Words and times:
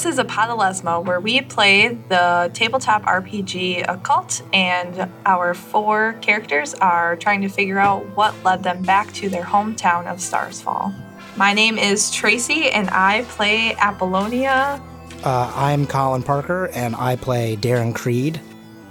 This 0.00 0.14
is 0.14 0.18
a 0.18 0.24
Podalesmo 0.24 1.04
where 1.04 1.20
we 1.20 1.42
play 1.42 1.88
the 2.08 2.50
tabletop 2.54 3.02
RPG 3.02 3.84
Occult, 3.86 4.40
and 4.50 5.12
our 5.26 5.52
four 5.52 6.14
characters 6.22 6.72
are 6.72 7.16
trying 7.16 7.42
to 7.42 7.50
figure 7.50 7.78
out 7.78 8.06
what 8.16 8.34
led 8.42 8.62
them 8.62 8.82
back 8.82 9.12
to 9.12 9.28
their 9.28 9.42
hometown 9.42 10.06
of 10.06 10.16
Starsfall. 10.16 10.94
My 11.36 11.52
name 11.52 11.76
is 11.76 12.10
Tracy, 12.10 12.70
and 12.70 12.88
I 12.88 13.24
play 13.24 13.76
Apollonia. 13.76 14.82
Uh, 15.22 15.52
I'm 15.54 15.86
Colin 15.86 16.22
Parker, 16.22 16.70
and 16.72 16.96
I 16.96 17.16
play 17.16 17.56
Darren 17.56 17.94
Creed. 17.94 18.40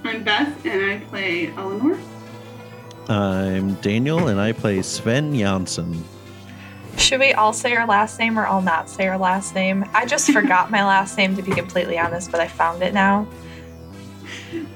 I'm 0.04 0.24
Beth, 0.24 0.64
and 0.64 0.92
I 0.92 1.00
play 1.06 1.48
Eleanor. 1.58 1.98
I'm 3.08 3.74
Daniel, 3.82 4.28
and 4.28 4.40
I 4.40 4.52
play 4.52 4.84
Sven 4.84 5.36
Janssen. 5.36 6.04
Should 7.10 7.22
we 7.22 7.34
all 7.34 7.54
say 7.54 7.76
our 7.76 7.88
last 7.88 8.20
name 8.20 8.38
or 8.38 8.46
all 8.46 8.62
not 8.62 8.88
say 8.88 9.08
our 9.08 9.18
last 9.18 9.56
name? 9.56 9.84
I 9.96 10.06
just 10.06 10.32
forgot 10.32 10.70
my 10.70 10.86
last 10.86 11.18
name 11.18 11.36
to 11.38 11.42
be 11.42 11.50
completely 11.50 11.98
honest, 11.98 12.30
but 12.30 12.40
I 12.40 12.48
found 12.48 12.84
it 12.84 12.94
now. 12.94 13.28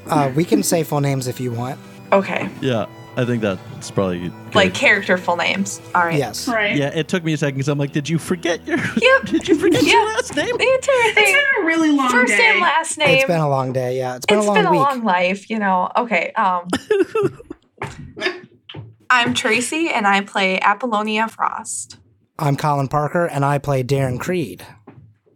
Uh, 0.07 0.31
we 0.35 0.43
can 0.43 0.63
say 0.63 0.81
full 0.83 0.99
names 0.99 1.27
if 1.27 1.39
you 1.39 1.51
want. 1.51 1.79
Okay. 2.11 2.49
Yeah, 2.59 2.87
I 3.17 3.25
think 3.25 3.43
that's 3.43 3.91
probably 3.91 4.29
good. 4.29 4.55
Like 4.55 4.73
character 4.73 5.15
full 5.19 5.35
names. 5.35 5.79
All 5.93 6.05
right. 6.05 6.17
Yes. 6.17 6.47
Right. 6.47 6.75
Yeah, 6.75 6.87
it 6.87 7.07
took 7.07 7.23
me 7.23 7.33
a 7.33 7.37
second 7.37 7.53
because 7.57 7.67
I'm 7.67 7.77
like, 7.77 7.91
did 7.91 8.09
you 8.09 8.17
forget 8.17 8.65
your? 8.65 8.79
Yep. 8.97 9.25
did 9.25 9.47
you 9.47 9.53
forget 9.53 9.83
your 9.83 10.03
last 10.03 10.35
name? 10.35 10.57
The 10.57 10.63
entire 10.63 10.79
It's 10.79 11.13
thing. 11.13 11.35
been 11.35 11.63
a 11.63 11.65
really 11.67 11.91
long 11.91 12.09
First 12.09 12.31
day. 12.33 12.37
name, 12.53 12.61
last 12.63 12.97
name. 12.97 13.09
It's 13.09 13.25
been 13.25 13.41
a 13.41 13.49
long 13.49 13.73
day. 13.73 13.99
Yeah, 13.99 14.15
it's 14.15 14.25
been 14.25 14.39
It's 14.39 14.47
a 14.47 14.49
long 14.49 14.57
been 14.57 14.65
a 14.65 14.71
week. 14.71 14.79
long 14.79 15.03
life, 15.03 15.51
you 15.51 15.59
know. 15.59 15.91
Okay. 15.97 16.31
Um 16.31 16.67
I'm 19.11 19.35
Tracy 19.35 19.89
and 19.89 20.07
I 20.07 20.21
play 20.21 20.59
Apollonia 20.59 21.27
Frost. 21.27 21.97
I'm 22.39 22.55
Colin 22.57 22.87
Parker, 22.87 23.25
and 23.25 23.45
I 23.45 23.57
play 23.59 23.83
Darren 23.83 24.19
Creed. 24.19 24.65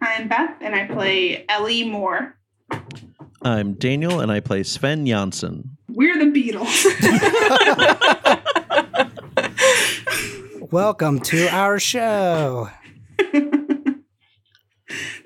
I'm 0.02 0.28
Beth, 0.28 0.56
and 0.62 0.76
I 0.76 0.86
play 0.88 1.45
Ellie 1.48 1.84
Moore. 1.89 2.36
I'm 3.42 3.73
Daniel, 3.73 4.20
and 4.20 4.31
I 4.31 4.39
play 4.39 4.64
Sven 4.64 5.06
Janssen. 5.06 5.78
We're 5.89 6.17
the 6.17 6.26
Beatles. 6.31 6.86
Welcome 10.72 11.20
to 11.22 11.48
our 11.50 11.80
show. 11.80 12.70
this 13.17 13.34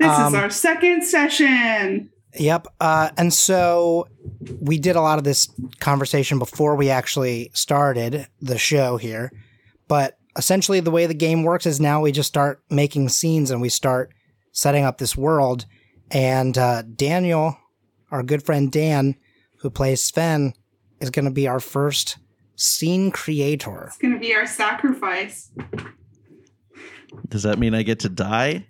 Um, 0.02 0.28
is 0.28 0.34
our 0.36 0.50
second 0.50 1.04
session. 1.06 2.10
Yep. 2.38 2.68
Uh, 2.80 3.10
and 3.18 3.34
so 3.34 4.08
we 4.60 4.78
did 4.78 4.96
a 4.96 5.02
lot 5.02 5.18
of 5.18 5.24
this 5.24 5.50
conversation 5.80 6.38
before 6.40 6.76
we 6.76 6.90
actually 6.90 7.50
started 7.54 8.28
the 8.42 8.58
show 8.58 8.98
here. 8.98 9.32
But 9.88 10.18
essentially, 10.38 10.80
the 10.80 10.92
way 10.92 11.06
the 11.06 11.14
game 11.14 11.44
works 11.44 11.66
is 11.66 11.80
now 11.80 12.02
we 12.02 12.12
just 12.12 12.30
start 12.30 12.62
making 12.70 13.10
scenes 13.10 13.52
and 13.52 13.62
we 13.62 13.70
start 13.70 14.14
setting 14.52 14.84
up 14.84 14.98
this 14.98 15.16
world. 15.18 15.66
And 16.12 16.58
uh, 16.58 16.84
Daniel, 16.84 17.58
our 18.12 18.24
good 18.24 18.44
friend 18.44 18.72
Dan, 18.72 19.16
who 19.60 19.70
plays 19.70 20.04
Sven, 20.04 20.54
is 21.00 21.10
going 21.10 21.26
to 21.26 21.32
be 21.32 21.48
our 21.48 21.60
first 21.60 22.18
scene 22.56 23.12
creator. 23.12 23.86
It's 23.88 23.98
going 23.98 24.14
to 24.14 24.20
be 24.20 24.36
our 24.36 24.46
sacrifice. 24.46 25.52
Does 27.30 27.44
that 27.44 27.58
mean 27.60 27.74
I 27.74 27.84
get 27.84 28.00
to 28.02 28.10
die? 28.10 28.68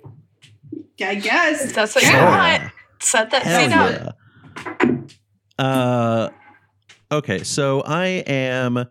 I 1.03 1.15
guess. 1.15 1.71
That's 1.73 1.95
what 1.95 2.03
Sure. 2.03 2.13
you 2.13 2.25
want. 2.25 2.63
Set 2.99 3.31
that 3.31 3.43
Hell 3.43 3.59
scene 3.59 4.97
up. 4.97 5.09
Uh, 5.57 6.29
okay, 7.11 7.43
so 7.43 7.81
I 7.81 8.05
am 8.27 8.85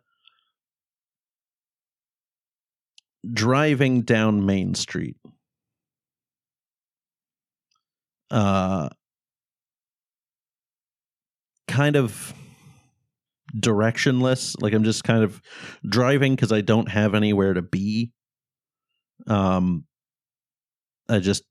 driving 3.29 4.03
down 4.03 4.47
Main 4.47 4.75
Street. 4.75 5.17
Uh, 8.31 8.89
kind 11.67 11.97
of 11.97 12.33
directionless. 13.57 14.55
Like 14.61 14.73
I'm 14.73 14.85
just 14.85 15.05
kind 15.05 15.25
of 15.25 15.41
driving 15.87 16.35
because 16.35 16.53
I 16.53 16.61
don't 16.61 16.89
have 16.89 17.15
anywhere 17.15 17.55
to 17.55 17.63
be. 17.63 18.13
Um, 19.27 19.85
I 21.09 21.19
just 21.19 21.43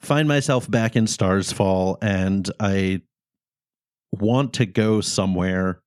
find 0.00 0.26
myself 0.26 0.68
back 0.68 0.96
in 0.96 1.06
Stars 1.06 1.52
Fall 1.52 1.96
and 2.02 2.50
I 2.58 3.02
want 4.10 4.54
to 4.54 4.66
go 4.66 5.00
somewhere 5.00 5.80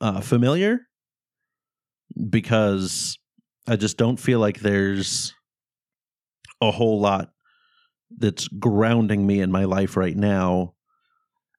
uh, 0.00 0.20
familiar 0.20 0.87
because 2.30 3.18
I 3.66 3.76
just 3.76 3.96
don't 3.96 4.18
feel 4.18 4.40
like 4.40 4.60
there's 4.60 5.34
a 6.60 6.70
whole 6.70 7.00
lot 7.00 7.30
that's 8.16 8.48
grounding 8.48 9.26
me 9.26 9.40
in 9.40 9.52
my 9.52 9.64
life 9.64 9.96
right 9.96 10.16
now. 10.16 10.74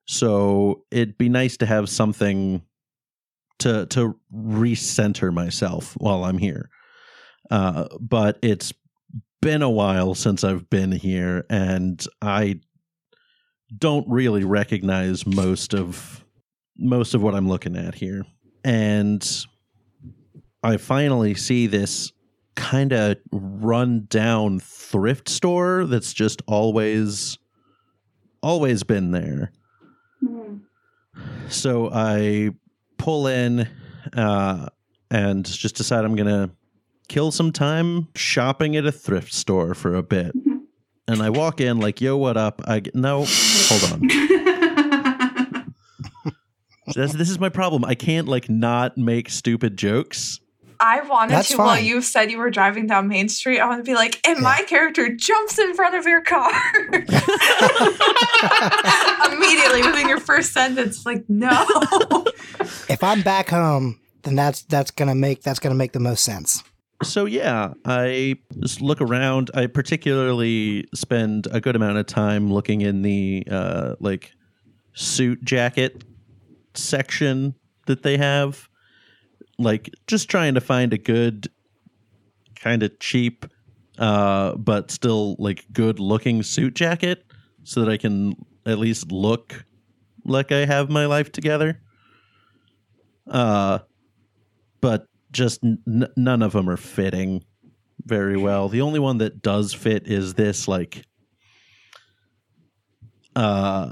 So 0.08 0.86
it'd 0.92 1.18
be 1.18 1.30
nice 1.30 1.58
to 1.58 1.66
have 1.66 1.88
something 1.88 2.64
to 3.60 3.86
to 3.88 4.18
recenter 4.34 5.32
myself 5.32 5.94
while 5.98 6.24
I'm 6.24 6.38
here. 6.38 6.70
Uh, 7.52 7.88
but 8.00 8.40
it's 8.42 8.74
been 9.42 9.62
a 9.62 9.70
while 9.70 10.16
since 10.16 10.44
I've 10.44 10.70
been 10.70 10.92
here, 10.92 11.46
and 11.50 12.04
I 12.22 12.62
don't 13.78 14.08
really 14.10 14.44
recognize 14.44 15.26
most 15.26 15.74
of 15.74 16.26
most 16.78 17.14
of 17.14 17.22
what 17.22 17.36
I'm 17.36 17.48
looking 17.48 17.76
at 17.76 17.96
here. 17.96 18.26
And 18.64 19.24
I 20.64 20.78
finally 20.78 21.36
see 21.36 21.68
this 21.68 22.12
kind 22.56 22.92
of 22.92 23.18
run 23.32 24.06
down 24.10 24.60
thrift 24.60 25.30
store 25.30 25.86
that's 25.86 26.14
just 26.14 26.42
always 26.48 27.38
always 28.42 28.84
been 28.84 29.12
there. 29.12 29.52
Hmm. 30.20 30.58
So 31.50 31.90
I 31.92 32.52
pull 32.98 33.28
in 33.28 33.68
uh, 34.14 34.70
and 35.10 35.46
just 35.46 35.76
decide 35.76 36.04
I'm 36.06 36.16
gonna 36.16 36.52
kill 37.08 37.32
some 37.32 37.52
time 37.52 38.08
shopping 38.16 38.76
at 38.76 38.86
a 38.86 38.92
thrift 38.92 39.34
store 39.34 39.74
for 39.74 39.96
a 39.96 40.04
bit. 40.04 40.34
And 41.08 41.24
I 41.24 41.32
walk 41.32 41.60
in 41.60 41.80
like, 41.80 42.02
"Yo, 42.02 42.16
what 42.18 42.38
up?" 42.38 42.62
I 42.68 42.84
no, 42.94 43.26
hold 43.28 43.94
on. 43.94 44.10
This, 46.96 47.14
this 47.14 47.30
is 47.30 47.40
my 47.40 47.50
problem. 47.50 47.86
I 47.86 47.96
can't 47.96 48.28
like 48.28 48.50
not 48.50 48.98
make 48.98 49.30
stupid 49.30 49.78
jokes. 49.78 50.40
I 50.80 51.02
wanted 51.02 51.34
That's 51.34 51.50
to 51.50 51.58
while 51.58 51.80
you 51.80 52.02
said 52.02 52.32
you 52.32 52.38
were 52.38 52.50
driving 52.50 52.88
down 52.88 53.10
Main 53.10 53.28
Street. 53.28 53.60
I 53.60 53.68
want 53.68 53.84
to 53.84 53.90
be 53.90 53.96
like, 53.96 54.26
and 54.26 54.40
my 54.40 54.64
character 54.68 55.14
jumps 55.14 55.60
in 55.60 55.76
front 55.76 55.96
of 55.96 56.06
your 56.06 56.22
car. 56.22 56.50
Immediately 59.32 59.82
within 59.84 60.08
your 60.08 60.22
first 60.22 60.54
sentence, 60.54 61.06
like, 61.06 61.26
no. 61.28 62.26
If 62.88 63.04
I'm 63.04 63.22
back 63.22 63.50
home, 63.50 64.00
then 64.24 64.36
that's 64.36 64.64
that's 64.64 64.92
gonna 64.92 65.16
make 65.16 65.42
that's 65.42 65.60
gonna 65.60 65.76
make 65.76 65.94
the 65.94 66.00
most 66.00 66.24
sense. 66.24 66.64
So 67.04 67.26
yeah, 67.26 67.74
I 67.86 68.38
just 68.60 68.82
look 68.82 69.02
around. 69.02 69.52
I 69.54 69.68
particularly 69.68 70.88
spend 70.94 71.48
a 71.52 71.62
good 71.62 71.76
amount 71.76 71.98
of 71.98 72.06
time 72.06 72.52
looking 72.52 72.82
in 72.82 73.02
the 73.02 73.44
uh, 73.50 73.96
like 74.00 74.32
suit 74.94 75.44
jacket 75.44 76.04
section 76.74 77.56
that 77.88 78.04
they 78.04 78.18
have, 78.18 78.69
like 79.60 79.90
just 80.08 80.30
trying 80.30 80.56
to 80.56 80.62
find 80.62 80.94
a 80.94 80.98
good, 80.98 81.50
kind 82.56 82.82
of 82.82 82.98
cheap, 83.00 83.46
uh, 83.98 84.56
but 84.56 84.90
still 84.90 85.36
like 85.38 85.66
good 85.72 86.00
looking 86.00 86.42
suit 86.42 86.74
jacket, 86.74 87.24
so 87.64 87.82
that 87.82 87.90
I 87.90 87.98
can 87.98 88.36
at 88.66 88.80
least 88.80 89.12
look 89.12 89.66
like 90.26 90.52
I 90.52 90.66
have 90.66 90.90
my 90.90 91.06
life 91.06 91.32
together. 91.32 91.82
Uh, 93.28 93.80
but 94.82 95.06
just 95.32 95.64
n- 95.64 96.08
none 96.16 96.42
of 96.42 96.54
them 96.54 96.70
are 96.70 96.78
fitting 96.78 97.44
very 98.06 98.38
well. 98.38 98.70
The 98.70 98.82
only 98.82 99.00
one 99.00 99.20
that 99.20 99.42
does 99.42 99.74
fit 99.74 100.08
is 100.08 100.34
this 100.34 100.68
like 100.68 101.04
uh 103.36 103.92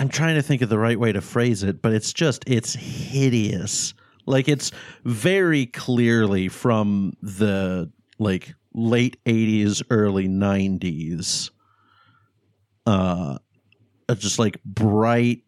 I'm 0.00 0.08
trying 0.08 0.36
to 0.36 0.42
think 0.42 0.62
of 0.62 0.70
the 0.70 0.78
right 0.78 0.98
way 0.98 1.12
to 1.12 1.20
phrase 1.20 1.62
it, 1.62 1.82
but 1.82 1.92
it's 1.92 2.14
just 2.14 2.42
it's 2.46 2.72
hideous. 2.72 3.92
Like 4.24 4.48
it's 4.48 4.72
very 5.04 5.66
clearly 5.66 6.48
from 6.48 7.12
the 7.20 7.92
like 8.18 8.54
late 8.72 9.22
80s 9.26 9.82
early 9.90 10.26
90s. 10.26 11.50
Uh 12.86 13.36
just 14.16 14.38
like 14.38 14.62
bright 14.64 15.42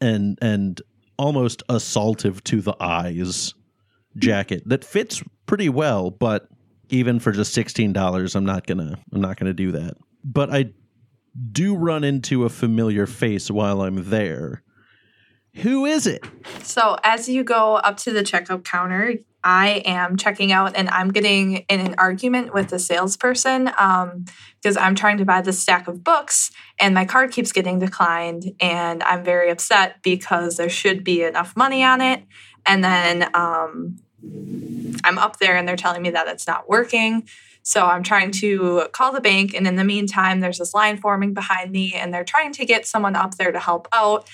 and 0.00 0.38
and 0.40 0.80
almost 1.18 1.62
assaultive 1.68 2.42
to 2.44 2.62
the 2.62 2.74
eyes 2.80 3.54
jacket 4.16 4.62
that 4.66 4.84
fits 4.84 5.22
pretty 5.46 5.68
well 5.68 6.10
but 6.10 6.48
even 6.88 7.20
for 7.20 7.30
just 7.30 7.56
$16 7.56 8.34
I'm 8.34 8.44
not 8.44 8.66
going 8.66 8.78
to 8.78 8.98
I'm 9.12 9.20
not 9.20 9.38
going 9.38 9.46
to 9.46 9.54
do 9.54 9.70
that 9.70 9.96
but 10.24 10.52
I 10.52 10.72
do 11.50 11.74
run 11.74 12.04
into 12.04 12.44
a 12.44 12.48
familiar 12.48 13.06
face 13.06 13.50
while 13.50 13.80
I'm 13.80 14.10
there 14.10 14.62
who 15.56 15.84
is 15.84 16.06
it 16.06 16.24
So 16.62 16.96
as 17.04 17.28
you 17.28 17.44
go 17.44 17.76
up 17.76 17.98
to 17.98 18.12
the 18.12 18.22
checkout 18.22 18.64
counter, 18.64 19.14
I 19.44 19.82
am 19.84 20.16
checking 20.16 20.52
out 20.52 20.76
and 20.76 20.88
I'm 20.88 21.10
getting 21.10 21.58
in 21.68 21.80
an 21.80 21.94
argument 21.98 22.54
with 22.54 22.68
the 22.68 22.78
salesperson 22.78 23.64
because 23.64 24.76
I'm 24.76 24.94
trying 24.94 25.18
to 25.18 25.24
buy 25.24 25.40
this 25.40 25.58
stack 25.58 25.88
of 25.88 26.04
books 26.04 26.52
and 26.78 26.94
my 26.94 27.04
card 27.04 27.32
keeps 27.32 27.52
getting 27.52 27.80
declined. 27.80 28.44
And 28.60 29.02
I'm 29.02 29.24
very 29.24 29.50
upset 29.50 30.02
because 30.02 30.56
there 30.56 30.68
should 30.68 31.02
be 31.02 31.24
enough 31.24 31.56
money 31.56 31.82
on 31.82 32.00
it. 32.00 32.22
And 32.64 32.84
then 32.84 33.34
um, 33.34 33.98
I'm 35.04 35.18
up 35.18 35.38
there 35.38 35.56
and 35.56 35.66
they're 35.66 35.76
telling 35.76 36.02
me 36.02 36.10
that 36.10 36.28
it's 36.28 36.46
not 36.46 36.68
working. 36.68 37.28
So 37.62 37.86
I'm 37.86 38.02
trying 38.02 38.32
to 38.32 38.88
call 38.92 39.12
the 39.12 39.20
bank. 39.20 39.54
And 39.54 39.66
in 39.66 39.76
the 39.76 39.84
meantime, 39.84 40.40
there's 40.40 40.58
this 40.58 40.74
line 40.74 40.96
forming 40.96 41.32
behind 41.32 41.70
me 41.70 41.94
and 41.94 42.12
they're 42.12 42.24
trying 42.24 42.52
to 42.54 42.64
get 42.64 42.86
someone 42.86 43.16
up 43.16 43.36
there 43.36 43.52
to 43.52 43.58
help 43.58 43.88
out. 43.92 44.28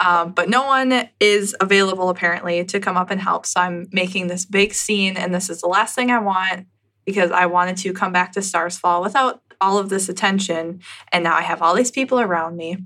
Um, 0.00 0.32
but 0.32 0.48
no 0.48 0.64
one 0.64 1.10
is 1.20 1.54
available 1.60 2.08
apparently 2.08 2.64
to 2.64 2.80
come 2.80 2.96
up 2.96 3.10
and 3.10 3.20
help. 3.20 3.44
So 3.44 3.60
I'm 3.60 3.86
making 3.92 4.28
this 4.28 4.46
big 4.46 4.72
scene, 4.72 5.18
and 5.18 5.34
this 5.34 5.50
is 5.50 5.60
the 5.60 5.68
last 5.68 5.94
thing 5.94 6.10
I 6.10 6.18
want 6.18 6.66
because 7.04 7.30
I 7.30 7.46
wanted 7.46 7.76
to 7.78 7.92
come 7.92 8.12
back 8.12 8.32
to 8.32 8.42
Stars 8.42 8.78
Fall 8.78 9.02
without 9.02 9.42
all 9.60 9.76
of 9.76 9.90
this 9.90 10.08
attention. 10.08 10.80
And 11.12 11.24
now 11.24 11.36
I 11.36 11.42
have 11.42 11.60
all 11.60 11.74
these 11.74 11.90
people 11.90 12.18
around 12.18 12.56
me. 12.56 12.78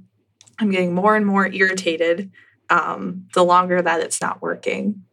I'm 0.59 0.71
getting 0.71 0.93
more 0.93 1.15
and 1.15 1.25
more 1.25 1.47
irritated 1.47 2.33
um, 2.69 3.29
the 3.35 3.45
longer 3.45 3.81
that 3.81 4.01
it's 4.01 4.21
not 4.21 4.43
working. 4.43 5.05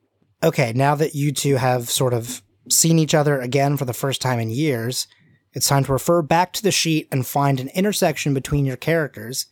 Okay, 0.43 0.73
now 0.73 0.95
that 0.95 1.13
you 1.13 1.31
two 1.31 1.57
have 1.57 1.89
sort 1.89 2.13
of 2.13 2.41
seen 2.69 2.99
each 2.99 3.13
other 3.13 3.39
again 3.39 3.77
for 3.77 3.85
the 3.85 3.93
first 3.93 4.21
time 4.21 4.39
in 4.39 4.49
years, 4.49 5.07
it's 5.53 5.67
time 5.67 5.83
to 5.85 5.93
refer 5.93 6.21
back 6.21 6.53
to 6.53 6.63
the 6.63 6.71
sheet 6.71 7.07
and 7.11 7.25
find 7.25 7.59
an 7.59 7.69
intersection 7.69 8.33
between 8.33 8.65
your 8.65 8.77
characters 8.77 9.47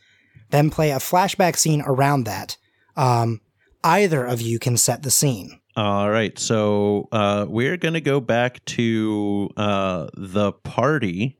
then 0.49 0.69
play 0.69 0.91
a 0.91 0.97
flashback 0.97 1.57
scene 1.57 1.81
around 1.85 2.23
that. 2.25 2.57
Um, 2.95 3.41
either 3.83 4.25
of 4.25 4.41
you 4.41 4.59
can 4.59 4.77
set 4.77 5.03
the 5.03 5.11
scene. 5.11 5.59
All 5.75 6.09
right, 6.09 6.37
so 6.37 7.07
uh, 7.11 7.45
we're 7.47 7.77
gonna 7.77 8.01
go 8.01 8.19
back 8.19 8.63
to 8.65 9.49
uh, 9.55 10.09
the 10.13 10.51
party 10.51 11.37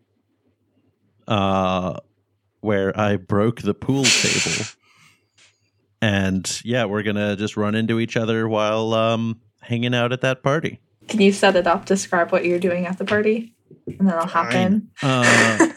uh, 1.28 1.98
where 2.62 2.98
I 2.98 3.18
broke 3.18 3.62
the 3.62 3.74
pool 3.74 4.06
table, 4.06 4.66
and 6.02 6.62
yeah, 6.64 6.86
we're 6.86 7.04
gonna 7.04 7.36
just 7.36 7.58
run 7.58 7.76
into 7.76 8.00
each 8.00 8.16
other 8.16 8.48
while 8.48 8.94
um, 8.94 9.42
hanging 9.62 9.94
out 9.94 10.14
at 10.14 10.22
that 10.22 10.42
party. 10.42 10.80
Can 11.10 11.22
you 11.22 11.32
set 11.32 11.56
it 11.56 11.66
up? 11.66 11.86
Describe 11.86 12.32
what 12.32 12.46
you're 12.46 12.60
doing 12.60 12.86
at 12.86 12.98
the 13.00 13.06
party, 13.06 13.54
and 13.88 14.08
then 14.08 14.16
I'll 14.16 14.28
hop 14.28 14.54
in. 14.54 14.90
Uh, 15.02 15.68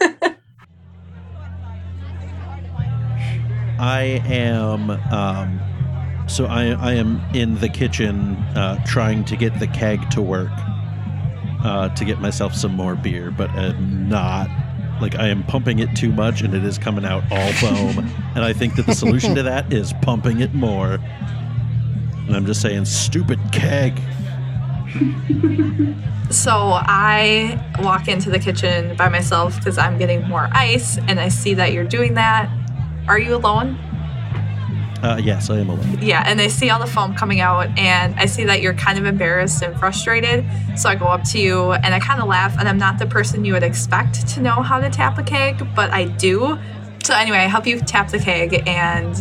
I 3.79 4.21
am. 4.25 4.91
Um, 4.91 5.59
so 6.27 6.45
I, 6.45 6.67
I 6.67 6.93
am 6.93 7.19
in 7.33 7.55
the 7.55 7.67
kitchen 7.67 8.35
uh, 8.55 8.83
trying 8.85 9.25
to 9.25 9.35
get 9.35 9.59
the 9.59 9.67
keg 9.67 10.09
to 10.11 10.21
work 10.21 10.51
uh, 11.63 11.89
to 11.89 12.05
get 12.05 12.19
myself 12.19 12.53
some 12.53 12.73
more 12.73 12.95
beer, 12.95 13.31
but 13.31 13.49
I'm 13.51 14.07
not. 14.07 14.49
Like 15.01 15.15
I 15.15 15.27
am 15.29 15.43
pumping 15.43 15.79
it 15.79 15.95
too 15.95 16.11
much, 16.11 16.41
and 16.41 16.53
it 16.53 16.63
is 16.63 16.77
coming 16.77 17.05
out 17.05 17.23
all 17.31 17.51
foam. 17.53 17.97
and 18.35 18.43
I 18.43 18.53
think 18.53 18.75
that 18.75 18.85
the 18.85 18.93
solution 18.93 19.33
to 19.35 19.43
that 19.43 19.73
is 19.73 19.93
pumping 20.01 20.41
it 20.41 20.53
more. 20.53 20.99
And 22.27 22.35
I'm 22.35 22.45
just 22.45 22.61
saying, 22.61 22.85
stupid 22.85 23.39
keg. 23.51 23.99
So 26.33 26.51
I 26.51 27.63
walk 27.83 28.07
into 28.07 28.31
the 28.31 28.39
kitchen 28.39 28.95
by 28.97 29.07
myself 29.07 29.55
because 29.57 29.77
I'm 29.77 29.99
getting 29.99 30.27
more 30.27 30.49
ice, 30.51 30.97
and 30.97 31.19
I 31.19 31.27
see 31.27 31.53
that 31.53 31.73
you're 31.73 31.83
doing 31.83 32.15
that. 32.15 32.49
Are 33.07 33.19
you 33.19 33.35
alone? 33.35 33.75
Uh, 35.03 35.19
yes, 35.23 35.51
I 35.51 35.59
am 35.59 35.69
alone. 35.69 35.99
Yeah, 36.01 36.23
and 36.25 36.41
I 36.41 36.47
see 36.47 36.71
all 36.71 36.79
the 36.79 36.87
foam 36.87 37.13
coming 37.13 37.39
out, 37.39 37.77
and 37.77 38.15
I 38.15 38.25
see 38.25 38.45
that 38.45 38.63
you're 38.63 38.73
kind 38.73 38.97
of 38.97 39.05
embarrassed 39.05 39.61
and 39.61 39.77
frustrated. 39.77 40.43
So 40.75 40.89
I 40.89 40.95
go 40.95 41.05
up 41.05 41.23
to 41.25 41.39
you 41.39 41.73
and 41.73 41.93
I 41.93 41.99
kind 41.99 42.19
of 42.19 42.27
laugh, 42.27 42.57
and 42.57 42.67
I'm 42.67 42.79
not 42.79 42.97
the 42.97 43.05
person 43.05 43.45
you 43.45 43.53
would 43.53 43.63
expect 43.63 44.27
to 44.29 44.41
know 44.41 44.63
how 44.63 44.79
to 44.79 44.89
tap 44.89 45.19
a 45.19 45.23
keg, 45.23 45.67
but 45.75 45.91
I 45.91 46.05
do. 46.05 46.57
So 47.03 47.13
anyway, 47.13 47.37
I 47.37 47.47
help 47.47 47.67
you 47.67 47.79
tap 47.79 48.09
the 48.09 48.17
keg, 48.17 48.67
and 48.67 49.13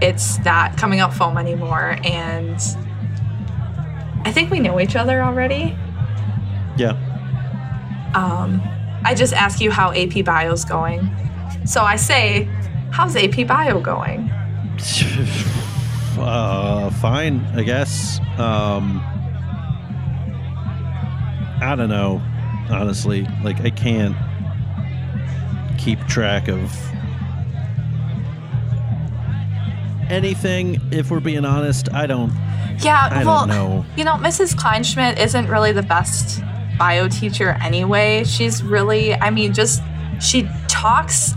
it's 0.00 0.38
not 0.44 0.76
coming 0.76 1.00
out 1.00 1.12
foam 1.12 1.38
anymore. 1.38 1.96
And 2.04 2.60
I 4.24 4.32
think 4.32 4.50
we 4.50 4.60
know 4.60 4.80
each 4.80 4.96
other 4.96 5.22
already. 5.22 5.76
Yeah. 6.76 6.92
Um, 8.14 8.60
I 9.04 9.14
just 9.14 9.32
ask 9.32 9.60
you 9.60 9.70
how 9.70 9.92
AP 9.92 10.24
Bio's 10.24 10.64
going. 10.64 11.10
So 11.64 11.82
I 11.82 11.96
say, 11.96 12.48
How's 12.90 13.14
AP 13.14 13.46
Bio 13.46 13.80
going? 13.80 14.28
uh, 16.18 16.90
fine, 17.00 17.40
I 17.54 17.62
guess. 17.62 18.18
Um, 18.36 19.00
I 21.62 21.74
don't 21.76 21.88
know, 21.88 22.20
honestly. 22.68 23.28
Like, 23.44 23.60
I 23.60 23.70
can't 23.70 24.16
keep 25.78 26.00
track 26.08 26.48
of 26.48 26.76
anything. 30.10 30.80
If 30.90 31.12
we're 31.12 31.20
being 31.20 31.44
honest, 31.44 31.92
I 31.92 32.06
don't. 32.06 32.32
Yeah, 32.80 33.08
I 33.10 33.24
well, 33.24 33.46
know. 33.46 33.84
you 33.96 34.04
know, 34.04 34.14
Mrs. 34.14 34.54
Kleinschmidt 34.54 35.18
isn't 35.18 35.48
really 35.48 35.72
the 35.72 35.82
best 35.82 36.40
bio 36.78 37.08
teacher 37.08 37.58
anyway. 37.62 38.24
She's 38.24 38.62
really, 38.62 39.14
I 39.14 39.30
mean, 39.30 39.52
just 39.52 39.82
she 40.20 40.48
talks 40.68 41.34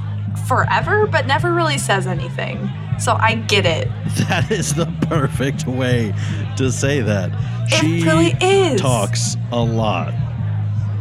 forever, 0.47 1.07
but 1.07 1.27
never 1.27 1.53
really 1.53 1.77
says 1.77 2.07
anything. 2.07 2.69
So 2.99 3.13
I 3.13 3.35
get 3.35 3.65
it. 3.65 3.89
That 4.29 4.51
is 4.51 4.73
the 4.73 4.85
perfect 5.09 5.67
way 5.67 6.13
to 6.57 6.71
say 6.71 7.01
that. 7.01 7.31
It 7.67 7.73
she 7.73 8.03
really 8.03 8.35
is. 8.41 8.79
talks 8.79 9.35
a 9.51 9.59
lot. 9.59 10.13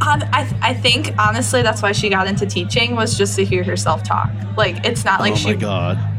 Um, 0.00 0.20
I, 0.32 0.52
I 0.62 0.74
think 0.74 1.14
honestly 1.18 1.62
that's 1.62 1.80
why 1.82 1.92
she 1.92 2.08
got 2.08 2.26
into 2.26 2.44
teaching 2.46 2.96
was 2.96 3.16
just 3.16 3.36
to 3.36 3.44
hear 3.44 3.62
herself 3.62 4.02
talk. 4.02 4.30
Like 4.56 4.84
it's 4.84 5.04
not 5.04 5.20
like 5.20 5.36
she 5.36 5.44
oh 5.44 5.50
she 5.50 5.54
my 5.54 5.60
god. 5.60 6.11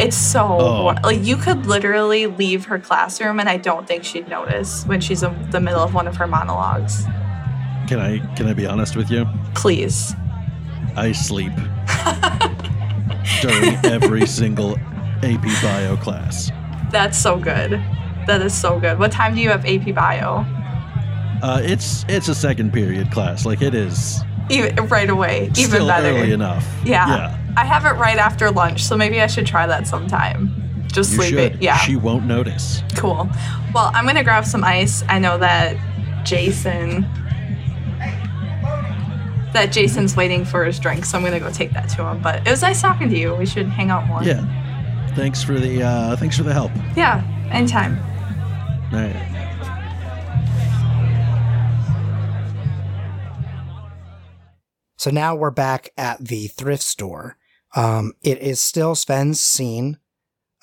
It's 0.00 0.16
so 0.16 0.40
Oh. 0.60 0.94
like 1.04 1.22
you 1.22 1.36
could 1.36 1.66
literally 1.66 2.26
leave 2.26 2.64
her 2.66 2.78
classroom 2.78 3.38
and 3.40 3.48
I 3.48 3.56
don't 3.56 3.86
think 3.86 4.04
she'd 4.04 4.28
notice 4.28 4.84
when 4.86 5.00
she's 5.00 5.22
in 5.22 5.50
the 5.50 5.60
middle 5.60 5.82
of 5.82 5.94
one 5.94 6.06
of 6.08 6.16
her 6.16 6.26
monologues. 6.26 7.04
Can 7.86 7.98
I 8.00 8.18
can 8.36 8.46
I 8.48 8.52
be 8.54 8.66
honest 8.66 8.96
with 8.96 9.10
you? 9.10 9.26
Please. 9.54 10.14
I 10.96 11.12
sleep 11.12 11.52
during 13.42 13.74
every 13.84 14.26
single 14.26 14.76
AP 15.22 15.42
Bio 15.62 15.96
class. 15.96 16.50
That's 16.90 17.16
so 17.18 17.38
good. 17.38 17.72
That 18.26 18.42
is 18.42 18.54
so 18.54 18.78
good. 18.80 18.98
What 18.98 19.12
time 19.12 19.34
do 19.34 19.40
you 19.40 19.48
have 19.50 19.64
AP 19.64 19.94
Bio? 19.94 20.44
Uh, 21.42 21.60
it's 21.62 22.04
it's 22.08 22.28
a 22.28 22.34
second 22.34 22.72
period 22.72 23.10
class. 23.10 23.46
Like 23.46 23.62
it 23.62 23.74
is 23.74 24.20
Even, 24.50 24.74
right 24.88 25.08
away. 25.08 25.44
Even 25.56 25.70
still 25.70 25.86
better. 25.86 26.08
early 26.08 26.32
enough. 26.32 26.66
Yeah. 26.84 27.06
Yeah. 27.08 27.39
I 27.56 27.64
have 27.64 27.84
it 27.84 27.98
right 27.98 28.18
after 28.18 28.50
lunch, 28.50 28.82
so 28.84 28.96
maybe 28.96 29.20
I 29.20 29.26
should 29.26 29.46
try 29.46 29.66
that 29.66 29.86
sometime. 29.86 30.84
Just 30.92 31.12
You 31.12 31.18
sleep 31.18 31.34
it. 31.34 31.62
Yeah. 31.62 31.76
She 31.78 31.96
won't 31.96 32.26
notice. 32.26 32.82
Cool. 32.96 33.28
Well, 33.74 33.90
I'm 33.94 34.06
gonna 34.06 34.24
grab 34.24 34.44
some 34.44 34.64
ice. 34.64 35.04
I 35.08 35.18
know 35.18 35.38
that 35.38 35.76
Jason 36.24 37.06
that 39.52 39.72
Jason's 39.72 40.16
waiting 40.16 40.44
for 40.44 40.64
his 40.64 40.78
drink, 40.78 41.04
so 41.04 41.18
I'm 41.18 41.24
gonna 41.24 41.40
go 41.40 41.50
take 41.50 41.72
that 41.72 41.88
to 41.90 42.04
him. 42.04 42.22
But 42.22 42.46
it 42.46 42.50
was 42.50 42.62
nice 42.62 42.80
talking 42.80 43.08
to 43.10 43.18
you. 43.18 43.34
We 43.34 43.46
should 43.46 43.66
hang 43.66 43.90
out 43.90 44.06
more. 44.06 44.22
Yeah. 44.22 44.44
Thanks 45.14 45.42
for 45.42 45.58
the 45.58 45.82
uh, 45.82 46.16
thanks 46.16 46.36
for 46.36 46.44
the 46.44 46.52
help. 46.52 46.72
Yeah, 46.96 47.22
anytime. 47.50 47.98
All 48.92 48.98
right. 48.98 49.26
So 54.96 55.10
now 55.10 55.34
we're 55.34 55.50
back 55.50 55.90
at 55.96 56.22
the 56.22 56.48
thrift 56.48 56.82
store. 56.82 57.36
Um, 57.74 58.12
it 58.22 58.38
is 58.38 58.60
still 58.60 58.94
Sven's 58.94 59.40
scene. 59.40 59.98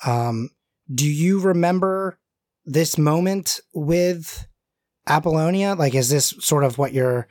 Um, 0.04 0.50
do 0.92 1.10
you 1.10 1.40
remember 1.40 2.18
this 2.64 2.98
moment 2.98 3.60
with 3.74 4.46
Apollonia? 5.06 5.74
Like, 5.74 5.94
is 5.94 6.10
this 6.10 6.34
sort 6.40 6.64
of 6.64 6.76
what 6.78 6.92
you're 6.92 7.26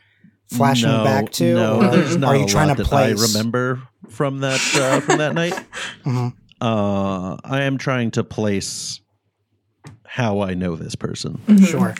flashing 0.48 0.90
no, 0.90 1.04
back 1.04 1.32
to? 1.34 1.54
No, 1.54 1.78
or 1.82 1.92
there's 1.92 2.18
not 2.18 2.30
are 2.30 2.38
you 2.38 2.46
a 2.46 2.48
trying 2.48 2.70
lot 2.70 2.78
to 2.78 2.84
that 2.84 2.90
place? 2.90 3.20
I 3.36 3.38
remember 3.38 3.82
from 4.10 4.40
that 4.40 4.60
uh, 4.76 5.00
from 5.02 5.18
that 5.20 5.34
night. 5.34 5.54
Mhm. 6.06 6.34
Uh, 6.60 7.38
I 7.44 7.64
am 7.64 7.78
trying 7.78 8.10
to 8.12 8.24
place 8.24 9.00
how 10.06 10.40
I 10.42 10.56
know 10.56 10.76
this 10.76 10.96
person. 10.96 11.40
Sure. 11.64 11.94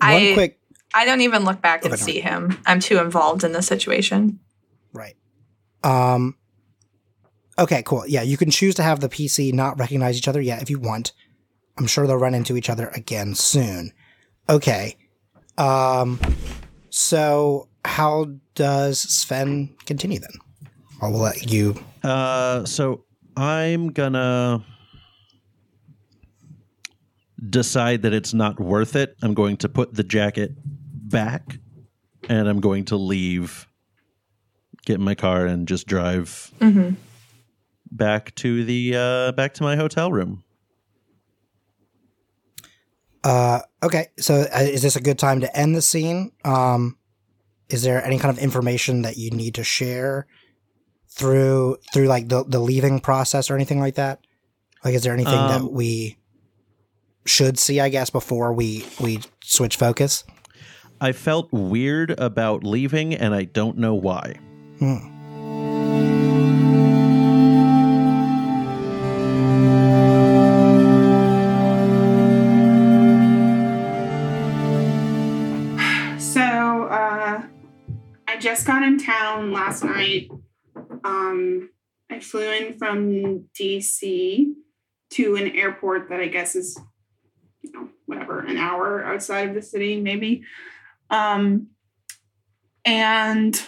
I- 0.00 0.14
One 0.14 0.34
quick, 0.34 0.60
I 0.94 1.04
don't 1.04 1.20
even 1.20 1.44
look 1.44 1.60
back 1.62 1.84
and 1.84 1.96
see 1.96 2.18
him. 2.20 2.58
I'm 2.66 2.80
too 2.80 2.98
involved 2.98 3.44
in 3.44 3.52
the 3.52 3.62
situation. 3.62 4.40
right. 4.92 5.14
Um. 5.84 6.34
Okay, 7.60 7.82
cool. 7.84 8.06
Yeah, 8.06 8.22
you 8.22 8.36
can 8.36 8.50
choose 8.50 8.74
to 8.76 8.82
have 8.82 9.00
the 9.00 9.08
PC 9.08 9.52
not 9.52 9.78
recognize 9.78 10.16
each 10.16 10.26
other. 10.28 10.40
yet 10.40 10.62
if 10.62 10.70
you 10.70 10.78
want. 10.78 11.12
I'm 11.78 11.86
sure 11.86 12.06
they'll 12.06 12.16
run 12.16 12.34
into 12.34 12.56
each 12.56 12.68
other 12.70 12.88
again 12.88 13.34
soon. 13.34 13.92
Okay. 14.48 14.96
Um. 15.56 16.18
So 16.88 17.68
how 17.84 18.26
does 18.54 18.98
Sven 18.98 19.76
continue 19.86 20.18
then? 20.18 20.32
I 21.00 21.08
will 21.08 21.20
let 21.20 21.50
you. 21.50 21.76
Uh, 22.02 22.64
so 22.64 23.04
I'm 23.36 23.88
gonna 23.92 24.64
decide 27.48 28.02
that 28.02 28.12
it's 28.12 28.34
not 28.34 28.60
worth 28.60 28.96
it, 28.96 29.16
I'm 29.22 29.34
going 29.34 29.56
to 29.58 29.68
put 29.68 29.94
the 29.94 30.04
jacket 30.04 30.52
back 31.08 31.58
and 32.28 32.48
I'm 32.48 32.60
going 32.60 32.84
to 32.86 32.96
leave, 32.96 33.66
get 34.84 34.96
in 34.96 35.02
my 35.02 35.14
car 35.14 35.46
and 35.46 35.66
just 35.66 35.86
drive 35.86 36.50
Mm-hmm. 36.60 36.94
Back 37.90 38.34
to 38.36 38.64
the 38.64 38.94
uh 38.96 39.32
back 39.32 39.54
to 39.54 39.62
my 39.62 39.76
hotel 39.76 40.10
room. 40.12 40.44
Uh, 43.22 43.60
okay, 43.82 44.08
so 44.18 44.46
uh, 44.54 44.60
is 44.60 44.80
this 44.82 44.96
a 44.96 45.00
good 45.00 45.18
time 45.18 45.40
to 45.40 45.56
end 45.56 45.76
the 45.76 45.82
scene? 45.82 46.32
Um, 46.44 46.96
is 47.68 47.82
there 47.82 48.02
any 48.02 48.18
kind 48.18 48.34
of 48.34 48.42
information 48.42 49.02
that 49.02 49.18
you 49.18 49.30
need 49.30 49.54
to 49.56 49.64
share 49.64 50.26
through 51.08 51.76
through 51.92 52.06
like 52.06 52.28
the 52.28 52.44
the 52.44 52.58
leaving 52.58 53.00
process 53.00 53.50
or 53.50 53.54
anything 53.56 53.78
like 53.78 53.96
that? 53.96 54.20
Like, 54.84 54.94
is 54.94 55.02
there 55.02 55.12
anything 55.12 55.34
that 55.34 55.60
Um, 55.60 55.72
we 55.72 56.16
should 57.26 57.58
see? 57.58 57.78
I 57.78 57.90
guess 57.90 58.08
before 58.08 58.54
we 58.54 58.86
we 59.00 59.20
switch 59.44 59.76
focus. 59.76 60.24
I 61.02 61.12
felt 61.12 61.50
weird 61.52 62.18
about 62.18 62.64
leaving 62.64 63.14
and 63.14 63.34
I 63.34 63.44
don't 63.44 63.78
know 63.78 63.94
why. 63.94 64.36
Hmm. 64.78 65.19
Town 79.30 79.52
last 79.52 79.84
night. 79.84 80.30
Um, 81.04 81.70
I 82.10 82.20
flew 82.20 82.50
in 82.50 82.78
from 82.78 83.44
DC 83.58 84.52
to 85.10 85.36
an 85.36 85.50
airport 85.52 86.08
that 86.08 86.20
I 86.20 86.28
guess 86.28 86.56
is, 86.56 86.78
you 87.62 87.72
know, 87.72 87.88
whatever, 88.06 88.40
an 88.40 88.56
hour 88.56 89.04
outside 89.04 89.48
of 89.48 89.54
the 89.54 89.62
city, 89.62 90.00
maybe. 90.00 90.42
Um, 91.10 91.68
and 92.84 93.60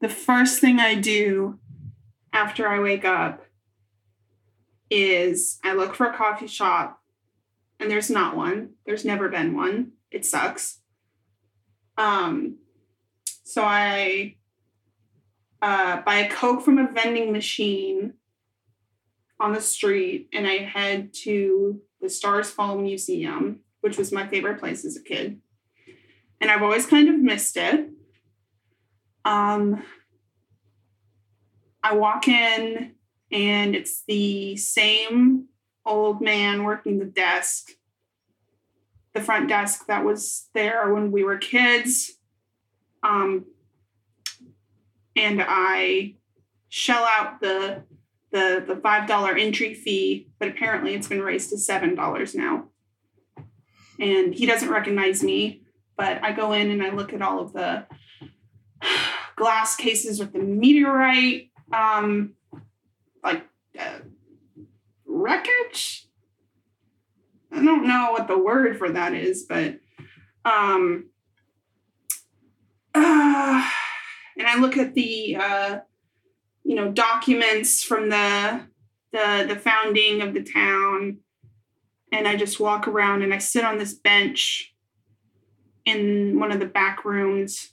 the 0.00 0.08
first 0.08 0.60
thing 0.60 0.78
I 0.78 0.94
do 0.94 1.58
after 2.32 2.68
I 2.68 2.80
wake 2.80 3.04
up 3.04 3.44
is 4.90 5.58
I 5.64 5.72
look 5.72 5.94
for 5.94 6.06
a 6.06 6.16
coffee 6.16 6.46
shop, 6.46 7.00
and 7.80 7.90
there's 7.90 8.10
not 8.10 8.36
one. 8.36 8.70
There's 8.84 9.04
never 9.04 9.28
been 9.28 9.56
one. 9.56 9.92
It 10.10 10.26
sucks. 10.26 10.80
Um, 11.96 12.58
so 13.44 13.62
I 13.64 14.36
uh, 15.62 16.02
buy 16.02 16.16
a 16.16 16.30
Coke 16.30 16.62
from 16.62 16.78
a 16.78 16.90
vending 16.90 17.32
machine 17.32 18.14
on 19.40 19.52
the 19.52 19.60
street 19.60 20.28
and 20.32 20.46
I 20.46 20.58
head 20.58 21.14
to 21.22 21.80
the 22.00 22.08
Stars 22.08 22.50
Fall 22.50 22.76
Museum, 22.78 23.60
which 23.80 23.96
was 23.96 24.12
my 24.12 24.26
favorite 24.26 24.58
place 24.58 24.84
as 24.84 24.96
a 24.96 25.02
kid. 25.02 25.40
And 26.40 26.50
I've 26.50 26.62
always 26.62 26.86
kind 26.86 27.08
of 27.08 27.14
missed 27.16 27.56
it. 27.56 27.88
Um, 29.24 29.84
I 31.82 31.94
walk 31.94 32.26
in 32.28 32.94
and 33.30 33.74
it's 33.76 34.02
the 34.06 34.56
same 34.56 35.46
old 35.86 36.20
man 36.20 36.64
working 36.64 36.98
the 36.98 37.04
desk 37.04 37.70
the 39.12 39.20
front 39.20 39.48
desk 39.48 39.86
that 39.86 40.04
was 40.04 40.48
there 40.54 40.92
when 40.92 41.12
we 41.12 41.22
were 41.22 41.36
kids. 41.36 42.12
Um, 43.02 43.44
and 45.16 45.42
I 45.46 46.14
shell 46.68 47.04
out 47.04 47.40
the 47.40 47.84
the 48.30 48.64
the 48.66 48.76
five 48.76 49.06
dollar 49.06 49.36
entry 49.36 49.74
fee, 49.74 50.28
but 50.38 50.48
apparently 50.48 50.94
it's 50.94 51.08
been 51.08 51.22
raised 51.22 51.50
to 51.50 51.58
seven 51.58 51.94
dollars 51.94 52.34
now. 52.34 52.68
And 53.98 54.34
he 54.34 54.46
doesn't 54.46 54.70
recognize 54.70 55.22
me, 55.22 55.62
but 55.96 56.22
I 56.24 56.32
go 56.32 56.52
in 56.52 56.70
and 56.70 56.82
I 56.82 56.90
look 56.90 57.12
at 57.12 57.22
all 57.22 57.40
of 57.40 57.52
the 57.52 57.86
glass 59.36 59.76
cases 59.76 60.18
with 60.18 60.32
the 60.32 60.38
meteorite, 60.38 61.50
um, 61.72 62.34
like 63.22 63.44
uh, 63.78 63.98
wreckage. 65.06 66.08
I 67.52 67.62
don't 67.62 67.86
know 67.86 68.12
what 68.12 68.28
the 68.28 68.38
word 68.38 68.78
for 68.78 68.90
that 68.90 69.12
is, 69.12 69.44
but 69.44 69.78
um 70.44 71.10
uh, 72.94 73.68
and 74.38 74.46
I 74.46 74.58
look 74.58 74.76
at 74.76 74.94
the 74.94 75.36
uh 75.36 75.78
you 76.64 76.74
know 76.74 76.90
documents 76.90 77.82
from 77.82 78.08
the 78.10 78.62
the 79.12 79.46
the 79.48 79.56
founding 79.56 80.22
of 80.22 80.34
the 80.34 80.42
town 80.42 81.18
and 82.12 82.28
I 82.28 82.36
just 82.36 82.60
walk 82.60 82.86
around 82.86 83.22
and 83.22 83.32
I 83.32 83.38
sit 83.38 83.64
on 83.64 83.78
this 83.78 83.94
bench 83.94 84.74
in 85.84 86.38
one 86.38 86.52
of 86.52 86.60
the 86.60 86.66
back 86.66 87.04
rooms 87.04 87.72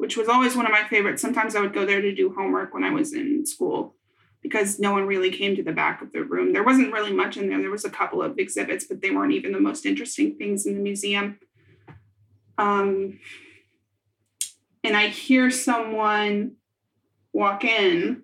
which 0.00 0.16
was 0.16 0.30
always 0.30 0.56
one 0.56 0.64
of 0.64 0.72
my 0.72 0.82
favorites. 0.84 1.20
Sometimes 1.20 1.54
I 1.54 1.60
would 1.60 1.74
go 1.74 1.84
there 1.84 2.00
to 2.00 2.14
do 2.14 2.32
homework 2.32 2.72
when 2.72 2.84
I 2.84 2.90
was 2.90 3.12
in 3.12 3.44
school 3.44 3.94
because 4.40 4.78
no 4.78 4.92
one 4.92 5.06
really 5.06 5.30
came 5.30 5.54
to 5.56 5.62
the 5.62 5.72
back 5.72 6.00
of 6.00 6.10
the 6.12 6.24
room. 6.24 6.54
There 6.54 6.64
wasn't 6.64 6.94
really 6.94 7.12
much 7.12 7.36
in 7.36 7.50
there. 7.50 7.60
There 7.60 7.70
was 7.70 7.84
a 7.84 7.90
couple 7.90 8.22
of 8.22 8.38
exhibits, 8.38 8.86
but 8.86 9.02
they 9.02 9.10
weren't 9.10 9.34
even 9.34 9.52
the 9.52 9.60
most 9.60 9.84
interesting 9.84 10.36
things 10.36 10.64
in 10.64 10.72
the 10.74 10.80
museum. 10.80 11.38
Um, 12.56 13.18
and 14.84 14.96
I 14.96 15.08
hear 15.08 15.50
someone 15.50 16.52
walk 17.32 17.64
in, 17.64 18.22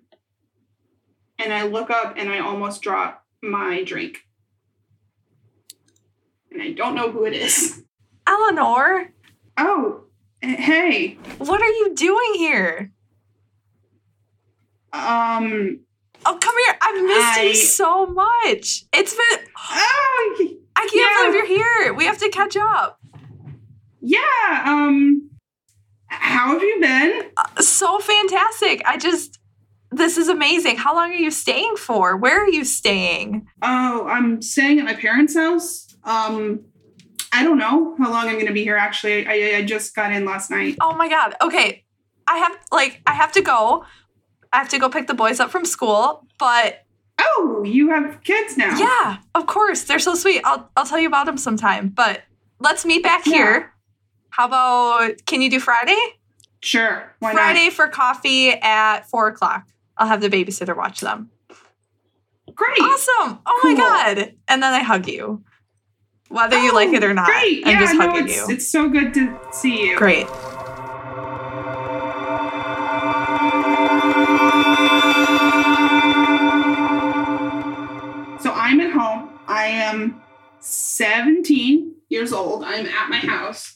and 1.39 1.53
I 1.53 1.63
look 1.63 1.89
up 1.89 2.15
and 2.17 2.29
I 2.29 2.39
almost 2.39 2.81
drop 2.81 3.23
my 3.41 3.83
drink. 3.83 4.19
And 6.51 6.61
I 6.61 6.71
don't 6.71 6.95
know 6.95 7.11
who 7.11 7.25
it 7.25 7.33
is. 7.33 7.83
Eleanor, 8.27 9.13
Oh, 9.57 10.03
hey. 10.41 11.17
what 11.37 11.61
are 11.61 11.67
you 11.67 11.93
doing 11.95 12.33
here? 12.35 12.91
Um, 14.93 15.79
Oh, 16.25 16.37
come 16.41 16.55
here. 16.65 16.75
I've 16.81 17.03
missed 17.05 17.37
I- 17.37 17.43
you 17.43 17.53
so 17.55 18.05
much. 18.07 18.85
It's 18.91 19.13
been. 19.15 19.47
oh, 19.69 20.47
I 20.75 20.87
can't 20.91 20.93
Yeah. 20.95 21.27
believe 21.31 21.35
you're 21.35 21.63
here. 21.83 21.93
We 21.93 22.05
have 22.05 22.17
to 22.17 22.29
catch 22.29 22.57
up. 22.57 22.99
yeah. 24.01 24.63
Um, 24.65 25.26
how 26.07 26.53
have 26.53 26.61
you 26.63 26.79
been? 26.79 27.23
So 27.63 27.99
fantastic. 27.99 28.81
I 28.85 28.97
just. 28.97 29.39
This 29.89 30.17
is 30.17 30.27
amazing. 30.27 30.75
How 30.75 30.93
long 30.93 31.11
are 31.11 31.15
you 31.15 31.31
staying 31.31 31.77
for? 31.77 32.17
Where 32.17 32.43
are 32.43 32.49
you 32.49 32.65
staying? 32.65 33.47
Oh, 33.61 34.05
I'm 34.07 34.41
staying 34.41 34.79
at 34.79 34.85
my 34.85 34.93
parents' 34.95 35.33
house. 35.33 35.95
Um, 36.03 36.65
I 37.31 37.41
don't 37.43 37.57
know 37.57 37.95
how 37.97 38.11
long 38.11 38.27
I'm 38.27 38.33
going 38.33 38.47
to 38.47 38.53
be 38.53 38.63
here. 38.63 38.75
Actually, 38.75 39.25
I, 39.25 39.57
I 39.59 39.63
just 39.65 39.95
got 39.95 40.11
in 40.11 40.25
last 40.25 40.51
night. 40.51 40.75
Oh 40.81 40.93
my 40.95 41.07
god. 41.07 41.35
Okay. 41.41 41.85
I 42.27 42.37
have 42.39 42.57
like 42.69 43.01
I 43.07 43.13
have 43.13 43.31
to 43.33 43.41
go. 43.41 43.85
I 44.51 44.57
have 44.57 44.69
to 44.69 44.77
go 44.79 44.89
pick 44.89 45.07
the 45.07 45.13
boys 45.13 45.39
up 45.39 45.51
from 45.51 45.63
school, 45.63 46.25
but 46.37 46.83
Oh, 47.19 47.63
you 47.65 47.89
have 47.89 48.21
kids 48.23 48.57
now. 48.57 48.77
yeah, 48.77 49.17
of 49.35 49.45
course. 49.47 49.83
They're 49.83 49.99
so 49.99 50.15
sweet. 50.15 50.41
I'll 50.43 50.69
I'll 50.75 50.85
tell 50.85 50.99
you 50.99 51.07
about 51.07 51.25
them 51.27 51.37
sometime. 51.37 51.87
But 51.89 52.23
let's 52.59 52.85
meet 52.85 53.03
back 53.03 53.23
here. 53.23 53.73
How 54.37 54.45
about 54.45 55.25
can 55.25 55.41
you 55.41 55.49
do 55.49 55.59
Friday? 55.59 55.97
Sure. 56.59 57.11
Friday 57.19 57.71
for 57.71 57.87
coffee 57.87 58.51
at 58.51 59.09
four 59.09 59.27
o'clock. 59.29 59.67
I'll 59.97 60.07
have 60.07 60.21
the 60.21 60.29
babysitter 60.29 60.77
watch 60.77 60.99
them. 60.99 61.31
Great. 62.53 62.79
Awesome. 62.79 63.39
Oh 63.47 63.61
my 63.63 63.73
god. 63.73 64.35
And 64.47 64.61
then 64.61 64.75
I 64.75 64.83
hug 64.83 65.07
you. 65.07 65.43
Whether 66.29 66.61
you 66.61 66.71
like 66.71 66.89
it 66.89 67.03
or 67.03 67.09
oh, 67.09 67.13
not. 67.13 67.25
Great. 67.25 67.65
I'm 67.65 67.73
yeah, 67.73 67.79
just 67.79 67.95
no, 67.95 68.15
it's, 68.15 68.35
you. 68.35 68.53
it's 68.53 68.69
so 68.69 68.87
good 68.89 69.11
to 69.15 69.39
see 69.51 69.87
you. 69.87 69.97
Great. 69.97 70.27
So 78.39 78.51
I'm 78.53 78.79
at 78.81 78.91
home. 78.91 79.39
I 79.47 79.65
am 79.65 80.21
17 80.59 81.95
years 82.09 82.31
old. 82.31 82.63
I'm 82.63 82.85
at 82.85 83.09
my 83.09 83.17
house. 83.17 83.75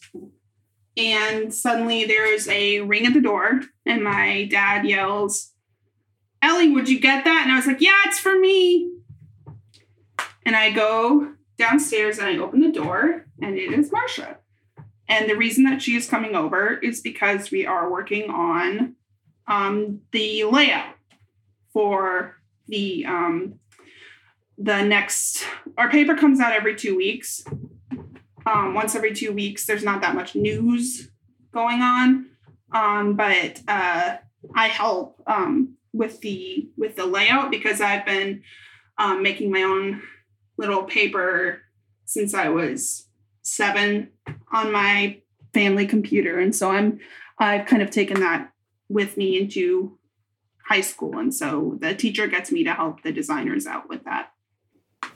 And 0.97 1.53
suddenly 1.53 2.05
there's 2.05 2.47
a 2.47 2.81
ring 2.81 3.05
at 3.05 3.13
the 3.13 3.21
door, 3.21 3.61
and 3.85 4.03
my 4.03 4.45
dad 4.45 4.85
yells, 4.85 5.51
Ellie, 6.41 6.69
would 6.69 6.89
you 6.89 6.99
get 6.99 7.23
that? 7.23 7.43
And 7.43 7.51
I 7.51 7.55
was 7.55 7.67
like, 7.67 7.81
Yeah, 7.81 7.97
it's 8.05 8.19
for 8.19 8.37
me. 8.37 8.91
And 10.45 10.55
I 10.55 10.71
go 10.71 11.33
downstairs 11.57 12.17
and 12.17 12.27
I 12.27 12.37
open 12.37 12.59
the 12.59 12.71
door, 12.71 13.25
and 13.41 13.57
it 13.57 13.71
is 13.71 13.91
Marsha. 13.91 14.37
And 15.07 15.29
the 15.29 15.35
reason 15.35 15.65
that 15.65 15.81
she 15.81 15.95
is 15.95 16.09
coming 16.09 16.35
over 16.35 16.77
is 16.77 17.01
because 17.01 17.51
we 17.51 17.65
are 17.65 17.91
working 17.91 18.29
on 18.29 18.95
um, 19.47 20.01
the 20.11 20.45
layout 20.45 20.95
for 21.73 22.37
the 22.67 23.05
um, 23.05 23.59
the 24.57 24.83
next 24.83 25.45
our 25.77 25.89
paper 25.89 26.15
comes 26.15 26.39
out 26.39 26.53
every 26.53 26.75
two 26.75 26.95
weeks 26.95 27.43
um, 28.51 28.73
once 28.73 28.95
every 28.95 29.13
two 29.13 29.31
weeks 29.31 29.65
there's 29.65 29.83
not 29.83 30.01
that 30.01 30.15
much 30.15 30.35
news 30.35 31.09
going 31.53 31.81
on 31.81 32.27
um, 32.73 33.15
but 33.15 33.61
uh, 33.67 34.17
i 34.55 34.67
help 34.67 35.21
um, 35.27 35.75
with 35.93 36.21
the 36.21 36.69
with 36.77 36.95
the 36.95 37.05
layout 37.05 37.51
because 37.51 37.81
i've 37.81 38.05
been 38.05 38.41
um, 38.97 39.23
making 39.23 39.51
my 39.51 39.63
own 39.63 40.01
little 40.57 40.83
paper 40.83 41.61
since 42.05 42.33
I 42.33 42.49
was 42.49 43.07
seven 43.41 44.11
on 44.53 44.71
my 44.71 45.21
family 45.53 45.87
computer. 45.87 46.39
And 46.39 46.55
so 46.55 46.71
I'm 46.71 46.99
I've 47.39 47.65
kind 47.65 47.81
of 47.81 47.89
taken 47.89 48.19
that 48.19 48.51
with 48.87 49.17
me 49.17 49.39
into 49.39 49.97
high 50.67 50.81
school. 50.81 51.17
And 51.17 51.33
so 51.33 51.77
the 51.81 51.95
teacher 51.95 52.27
gets 52.27 52.51
me 52.51 52.63
to 52.65 52.73
help 52.73 53.01
the 53.01 53.11
designers 53.11 53.65
out 53.65 53.89
with 53.89 54.03
that. 54.03 54.30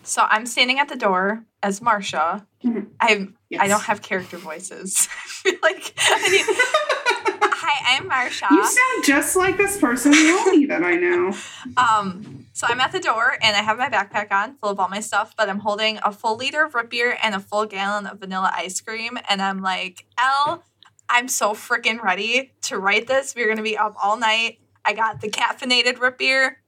So 0.05 0.25
I'm 0.29 0.45
standing 0.45 0.79
at 0.79 0.87
the 0.89 0.95
door 0.95 1.43
as 1.63 1.79
Marsha. 1.79 2.45
Mhm. 2.63 2.87
I 2.99 3.27
Yes. 3.49 3.61
I 3.61 3.67
don't 3.67 3.83
have 3.83 4.01
character 4.01 4.37
voices. 4.37 5.07
I 5.25 5.27
feel 5.27 5.59
like 5.61 5.93
I 5.99 6.29
need, 6.29 6.45
Hi, 7.57 7.95
I'm 7.97 8.09
Marsha. 8.09 8.49
You 8.51 8.63
sound 8.65 9.03
just 9.03 9.35
like 9.35 9.57
this 9.57 9.77
person 9.79 10.11
Lily 10.11 10.65
that 10.65 10.83
I 10.83 10.95
know. 10.95 11.33
Um, 11.77 12.45
so 12.53 12.67
I'm 12.69 12.79
at 12.79 12.91
the 12.91 12.99
door 12.99 13.37
and 13.41 13.55
I 13.55 13.61
have 13.61 13.77
my 13.77 13.89
backpack 13.89 14.31
on, 14.31 14.55
full 14.55 14.69
of 14.69 14.79
all 14.79 14.87
my 14.87 14.99
stuff, 15.01 15.33
but 15.37 15.49
I'm 15.49 15.59
holding 15.59 15.99
a 16.03 16.11
full 16.11 16.35
liter 16.37 16.63
of 16.65 16.73
root 16.75 16.89
beer 16.89 17.17
and 17.21 17.35
a 17.35 17.39
full 17.39 17.65
gallon 17.65 18.05
of 18.07 18.19
vanilla 18.19 18.51
ice 18.55 18.79
cream. 18.81 19.17
And 19.29 19.41
I'm 19.41 19.61
like, 19.61 20.05
Elle, 20.17 20.63
I'm 21.09 21.27
so 21.27 21.53
freaking 21.53 22.01
ready 22.01 22.51
to 22.63 22.77
write 22.79 23.07
this. 23.07 23.35
We're 23.35 23.47
gonna 23.49 23.61
be 23.63 23.77
up 23.77 23.95
all 24.01 24.17
night. 24.17 24.59
I 24.85 24.93
got 24.93 25.21
the 25.21 25.29
caffeinated 25.29 25.99
root 25.99 26.17
beer, 26.17 26.61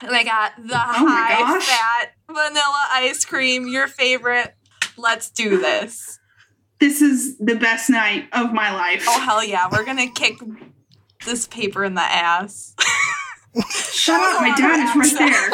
and 0.00 0.10
I 0.14 0.24
got 0.24 0.56
the 0.56 0.74
Oh 0.74 1.06
high 1.06 1.60
fat 1.60 2.12
vanilla 2.28 2.86
ice 2.92 3.24
cream, 3.24 3.68
your 3.68 3.86
favorite. 3.88 4.54
Let's 4.96 5.30
do 5.30 5.58
this. 5.58 6.18
This 6.80 7.02
is 7.02 7.36
the 7.38 7.56
best 7.56 7.90
night 7.90 8.28
of 8.32 8.52
my 8.52 8.72
life. 8.74 9.04
Oh 9.08 9.20
hell 9.20 9.44
yeah, 9.44 9.68
we're 9.70 9.84
gonna 9.84 10.10
kick 10.10 10.38
this 11.26 11.46
paper 11.46 11.84
in 11.84 11.94
the 11.94 12.02
ass. 12.02 12.74
Shut 13.92 14.20
up, 14.20 14.40
my 14.40 14.54
dad 14.56 14.88
is 14.88 14.94
right 14.96 15.18
there. 15.18 15.50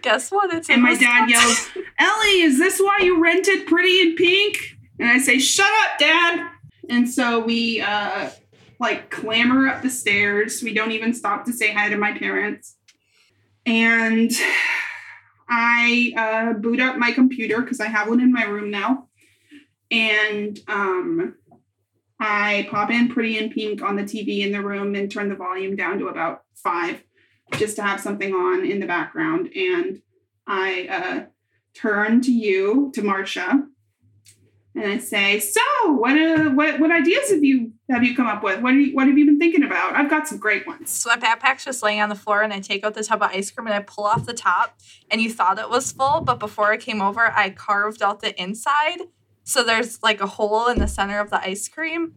Guess 0.02 0.30
what? 0.30 0.52
It's 0.54 0.70
And 0.70 0.82
my 0.82 0.94
dad 0.94 1.28
yells, 1.28 1.68
Ellie, 1.98 2.40
is 2.40 2.58
this 2.58 2.78
why 2.78 2.98
you 3.02 3.22
rented 3.22 3.66
Pretty 3.66 4.00
in 4.00 4.14
Pink? 4.16 4.76
And 4.98 5.08
I 5.08 5.18
say, 5.18 5.38
Shut 5.38 5.70
up, 5.84 5.98
Dad. 5.98 6.48
And 6.88 7.08
so 7.08 7.40
we 7.40 7.80
uh 7.80 8.30
like 8.80 9.10
clamber 9.10 9.68
up 9.68 9.82
the 9.82 9.90
stairs. 9.90 10.62
We 10.62 10.72
don't 10.72 10.92
even 10.92 11.12
stop 11.12 11.44
to 11.46 11.52
say 11.52 11.72
hi 11.72 11.88
to 11.88 11.96
my 11.96 12.16
parents. 12.16 12.76
And 13.66 14.30
I 15.48 16.12
uh, 16.16 16.52
boot 16.58 16.80
up 16.80 16.96
my 16.96 17.12
computer 17.12 17.60
because 17.60 17.80
I 17.80 17.86
have 17.86 18.08
one 18.08 18.20
in 18.20 18.32
my 18.32 18.44
room 18.44 18.70
now. 18.70 19.08
And 19.90 20.58
um 20.68 21.34
I 22.20 22.66
pop 22.70 22.90
in 22.90 23.08
Pretty 23.08 23.38
in 23.38 23.50
Pink 23.50 23.82
on 23.82 23.96
the 23.96 24.02
TV 24.02 24.40
in 24.40 24.52
the 24.52 24.62
room 24.62 24.94
and 24.94 25.10
turn 25.10 25.28
the 25.28 25.36
volume 25.36 25.76
down 25.76 25.98
to 26.00 26.08
about 26.08 26.42
five 26.56 27.02
just 27.52 27.76
to 27.76 27.82
have 27.82 28.00
something 28.00 28.34
on 28.34 28.64
in 28.64 28.80
the 28.80 28.86
background. 28.86 29.50
And 29.54 30.02
I 30.46 30.88
uh, 30.88 31.26
turn 31.74 32.20
to 32.22 32.32
you, 32.32 32.90
to 32.94 33.02
Marcia, 33.02 33.66
and 34.80 34.92
I 34.92 34.98
say, 34.98 35.40
"So, 35.40 35.60
what 35.86 36.18
uh, 36.18 36.50
what 36.50 36.78
what 36.78 36.90
ideas 36.90 37.30
have 37.30 37.42
you 37.42 37.72
have 37.90 38.04
you 38.04 38.14
come 38.14 38.26
up 38.26 38.42
with? 38.42 38.60
What 38.60 38.74
are 38.74 38.78
you, 38.78 38.94
what 38.94 39.06
have 39.06 39.18
you 39.18 39.26
been 39.26 39.38
thinking 39.38 39.64
about? 39.64 39.94
I've 39.94 40.10
got 40.10 40.28
some 40.28 40.38
great 40.38 40.66
ones." 40.66 40.90
So 40.90 41.10
my 41.10 41.16
backpack's 41.16 41.64
just 41.64 41.82
laying 41.82 42.00
on 42.00 42.08
the 42.08 42.14
floor, 42.14 42.42
and 42.42 42.52
I 42.52 42.60
take 42.60 42.84
out 42.84 42.94
the 42.94 43.02
tub 43.02 43.22
of 43.22 43.30
ice 43.30 43.50
cream 43.50 43.66
and 43.66 43.74
I 43.74 43.80
pull 43.80 44.04
off 44.04 44.26
the 44.26 44.34
top. 44.34 44.78
And 45.10 45.20
you 45.20 45.32
thought 45.32 45.58
it 45.58 45.68
was 45.68 45.92
full, 45.92 46.20
but 46.20 46.38
before 46.38 46.72
I 46.72 46.76
came 46.76 47.00
over, 47.00 47.32
I 47.32 47.50
carved 47.50 48.02
out 48.02 48.20
the 48.20 48.40
inside. 48.40 48.98
So 49.44 49.64
there's 49.64 50.02
like 50.02 50.20
a 50.20 50.26
hole 50.26 50.68
in 50.68 50.78
the 50.78 50.88
center 50.88 51.20
of 51.20 51.30
the 51.30 51.40
ice 51.40 51.68
cream. 51.68 52.14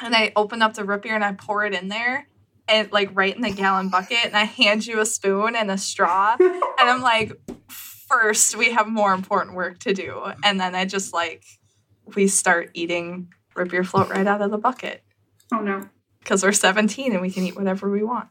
And 0.00 0.14
I 0.14 0.32
open 0.36 0.62
up 0.62 0.74
the 0.74 0.84
root 0.84 1.02
beer 1.02 1.14
and 1.14 1.24
I 1.24 1.32
pour 1.32 1.64
it 1.64 1.74
in 1.74 1.88
there, 1.88 2.28
and 2.68 2.92
like 2.92 3.10
right 3.12 3.34
in 3.34 3.42
the 3.42 3.50
gallon 3.50 3.88
bucket. 3.88 4.24
And 4.24 4.36
I 4.36 4.44
hand 4.44 4.86
you 4.86 5.00
a 5.00 5.06
spoon 5.06 5.56
and 5.56 5.70
a 5.70 5.78
straw. 5.78 6.36
And 6.80 6.88
I'm 6.88 7.02
like, 7.02 7.32
first, 8.08 8.56
we 8.56 8.72
have 8.72 8.86
more 8.88 9.12
important 9.12 9.56
work 9.56 9.80
to 9.80 9.92
do. 9.92 10.32
And 10.44 10.60
then 10.60 10.74
I 10.74 10.84
just 10.84 11.12
like, 11.12 11.44
we 12.16 12.28
start 12.28 12.70
eating 12.74 13.32
root 13.54 13.70
beer 13.70 13.84
float 13.84 14.08
right 14.08 14.26
out 14.26 14.42
of 14.42 14.50
the 14.50 14.58
bucket 14.58 15.02
Oh 15.52 15.60
no! 15.60 15.88
because 16.20 16.42
we're 16.42 16.52
17 16.52 17.12
and 17.12 17.22
we 17.22 17.30
can 17.30 17.44
eat 17.44 17.56
whatever 17.56 17.90
we 17.90 18.02
want. 18.02 18.28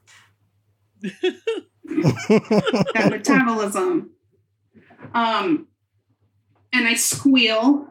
That 1.02 3.08
metabolism. 3.10 4.12
Um, 5.13 5.68
and 6.72 6.88
I 6.88 6.94
squeal, 6.96 7.88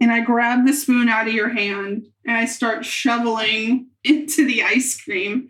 and 0.00 0.12
I 0.12 0.20
grab 0.20 0.66
the 0.66 0.72
spoon 0.72 1.08
out 1.08 1.28
of 1.28 1.32
your 1.32 1.48
hand, 1.48 2.08
and 2.26 2.36
I 2.36 2.44
start 2.44 2.84
shoveling 2.84 3.88
into 4.04 4.46
the 4.46 4.62
ice 4.62 5.00
cream. 5.00 5.48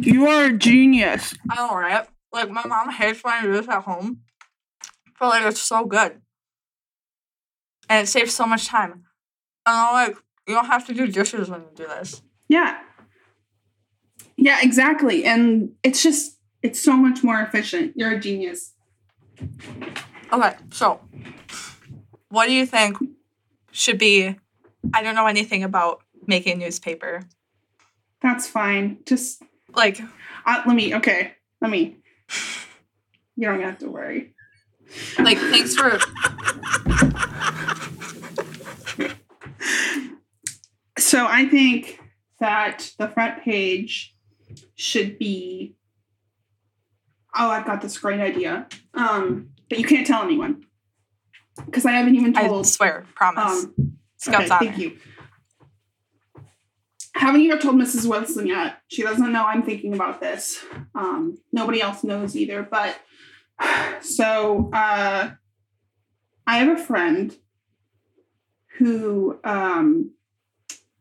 You 0.00 0.26
are 0.26 0.46
a 0.46 0.52
genius. 0.52 1.34
I 1.50 1.54
know, 1.54 1.76
right? 1.76 2.06
Like 2.32 2.50
my 2.50 2.66
mom 2.66 2.90
hates 2.90 3.22
when 3.22 3.34
I 3.34 3.42
do 3.42 3.52
this 3.52 3.68
at 3.68 3.82
home, 3.82 4.20
but 5.20 5.28
like 5.28 5.44
it's 5.44 5.60
so 5.60 5.84
good, 5.84 6.20
and 7.94 8.02
it 8.04 8.10
saves 8.10 8.34
so 8.34 8.44
much 8.44 8.66
time. 8.66 8.92
And 9.66 9.76
I'm 9.76 9.94
like, 10.08 10.16
you 10.48 10.54
don't 10.54 10.66
have 10.66 10.84
to 10.88 10.94
do 10.94 11.06
dishes 11.06 11.48
when 11.48 11.60
you 11.60 11.68
do 11.76 11.86
this. 11.86 12.22
Yeah. 12.48 12.80
Yeah, 14.36 14.58
exactly. 14.62 15.24
And 15.24 15.70
it's 15.84 16.02
just, 16.02 16.38
it's 16.60 16.80
so 16.80 16.94
much 16.96 17.22
more 17.22 17.40
efficient. 17.40 17.92
You're 17.96 18.10
a 18.12 18.18
genius. 18.18 18.72
Okay, 20.32 20.54
so 20.72 21.00
what 22.30 22.46
do 22.46 22.52
you 22.52 22.66
think 22.66 22.96
should 23.70 23.98
be? 23.98 24.36
I 24.92 25.02
don't 25.04 25.14
know 25.14 25.26
anything 25.28 25.62
about 25.62 26.02
making 26.26 26.58
newspaper. 26.58 27.22
That's 28.22 28.48
fine. 28.48 28.98
Just, 29.06 29.42
Like, 29.72 30.00
uh, 30.46 30.62
let 30.66 30.74
me, 30.74 30.94
okay, 30.96 31.34
let 31.60 31.70
me. 31.70 31.98
You 33.36 33.48
don't 33.48 33.60
have 33.62 33.78
to 33.78 33.88
worry. 33.88 34.34
like 35.18 35.38
thanks 35.38 35.74
for 35.74 35.98
So 41.14 41.28
I 41.28 41.46
think 41.46 42.00
that 42.40 42.90
the 42.98 43.06
front 43.06 43.44
page 43.44 44.16
should 44.74 45.16
be, 45.16 45.76
oh, 47.36 47.50
I've 47.50 47.64
got 47.64 47.80
this 47.82 47.96
great 47.98 48.18
idea. 48.18 48.66
Um, 48.94 49.50
but 49.68 49.78
you 49.78 49.84
can't 49.84 50.04
tell 50.04 50.24
anyone 50.24 50.64
because 51.66 51.86
I 51.86 51.92
haven't 51.92 52.16
even 52.16 52.32
told. 52.32 52.66
I 52.66 52.68
swear, 52.68 53.06
promise. 53.14 53.62
Um, 53.62 53.92
Scout's 54.16 54.50
okay, 54.50 54.66
thank 54.66 54.78
you. 54.78 54.98
Haven't 57.14 57.42
even 57.42 57.60
told 57.60 57.76
Mrs. 57.76 58.10
Wilson 58.10 58.48
yet. 58.48 58.78
She 58.88 59.04
doesn't 59.04 59.30
know 59.30 59.44
I'm 59.46 59.62
thinking 59.62 59.94
about 59.94 60.20
this. 60.20 60.64
Um, 60.96 61.38
nobody 61.52 61.80
else 61.80 62.02
knows 62.02 62.34
either. 62.34 62.64
But 62.68 62.98
so 64.00 64.68
uh, 64.72 65.30
I 66.44 66.58
have 66.58 66.76
a 66.76 66.82
friend 66.82 67.36
who 68.78 69.38
um, 69.44 70.10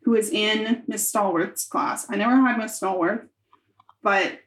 who 0.06 0.16
is 0.16 0.30
in 0.30 0.84
Miss 0.88 1.10
Stallworth's 1.12 1.66
class. 1.66 2.06
I 2.10 2.16
never 2.16 2.36
had 2.36 2.58
Miss 2.58 2.80
Stallworth, 2.80 3.28
but 4.02 4.40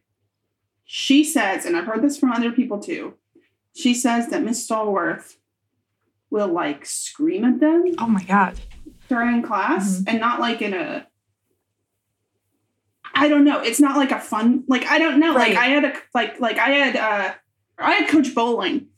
she 0.85 1.25
says, 1.25 1.64
and 1.66 1.77
I've 1.77 1.87
heard 1.87 2.03
this 2.03 2.19
from 2.19 2.31
other 2.33 2.53
people 2.53 2.79
too. 2.79 3.14
She 3.75 3.95
says 3.95 4.29
that 4.29 4.42
Miss 4.42 4.66
Stallworth 4.66 5.37
will 6.31 6.49
like 6.49 6.85
scream 6.87 7.45
at 7.45 7.61
them 7.61 7.85
Oh 7.99 8.07
my 8.07 8.23
god. 8.25 8.59
during 9.09 9.42
class 9.42 10.01
Mhm. 10.01 10.05
and 10.09 10.21
not 10.21 10.40
like 10.40 10.61
in 10.62 10.75
a 10.75 11.07
I 13.14 13.29
don't 13.29 13.45
know. 13.45 13.61
It's 13.62 13.81
not 13.81 13.97
like 13.97 14.11
a 14.11 14.21
fun 14.21 14.64
like 14.69 14.85
I 14.87 14.99
don't 14.99 15.19
know. 15.21 15.33
Like 15.33 15.57
I 15.57 15.66
had 15.66 15.85
a 15.85 15.92
like 16.14 16.38
like 16.40 16.59
I 16.59 16.69
had 16.71 16.97
uh 16.97 17.35
I 17.79 17.92
had 17.95 18.09
Coach 18.11 18.35
Bowling 18.35 18.88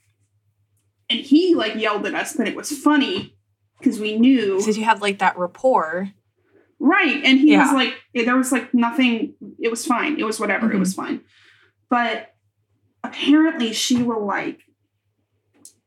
and 1.10 1.20
he 1.20 1.54
like 1.54 1.76
yelled 1.76 2.06
at 2.06 2.14
us, 2.14 2.34
but 2.34 2.48
it 2.48 2.56
was 2.56 2.70
funny 2.76 3.36
because 3.78 4.00
we 4.00 4.18
knew 4.18 4.60
Did 4.62 4.76
you 4.76 4.84
have 4.84 5.00
like 5.02 5.18
that 5.20 5.38
rapport? 5.38 6.10
Right. 6.88 7.20
And 7.24 7.38
he 7.38 7.56
was 7.56 7.72
like 7.72 7.94
there 8.14 8.36
was 8.36 8.50
like 8.52 8.72
nothing 8.74 9.34
it 9.58 9.70
was 9.70 9.84
fine. 9.86 10.18
It 10.18 10.24
was 10.24 10.38
whatever. 10.40 10.70
It 10.70 10.76
Mhm. 10.76 10.80
was 10.80 10.94
fine. 10.94 11.20
But 11.90 12.34
apparently 13.04 13.72
she 13.72 14.02
will 14.02 14.24
like 14.26 14.60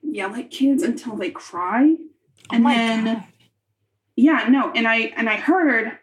yell 0.02 0.34
at 0.36 0.52
kids 0.52 0.84
until 0.84 1.16
they 1.16 1.32
cry. 1.32 1.96
Oh 2.52 2.56
And 2.56 2.66
then 2.66 3.06
god. 3.06 3.24
yeah 4.16 4.48
no 4.50 4.72
and 4.72 4.88
i 4.88 4.98
and 5.16 5.30
i 5.30 5.38
heard 5.38 5.98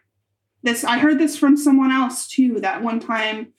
this 0.63 0.83
i 0.83 0.97
heard 0.97 1.19
this 1.19 1.37
from 1.37 1.55
someone 1.57 1.91
else 1.91 2.27
too 2.27 2.59
that 2.61 2.81
one 2.81 2.99
time 2.99 3.53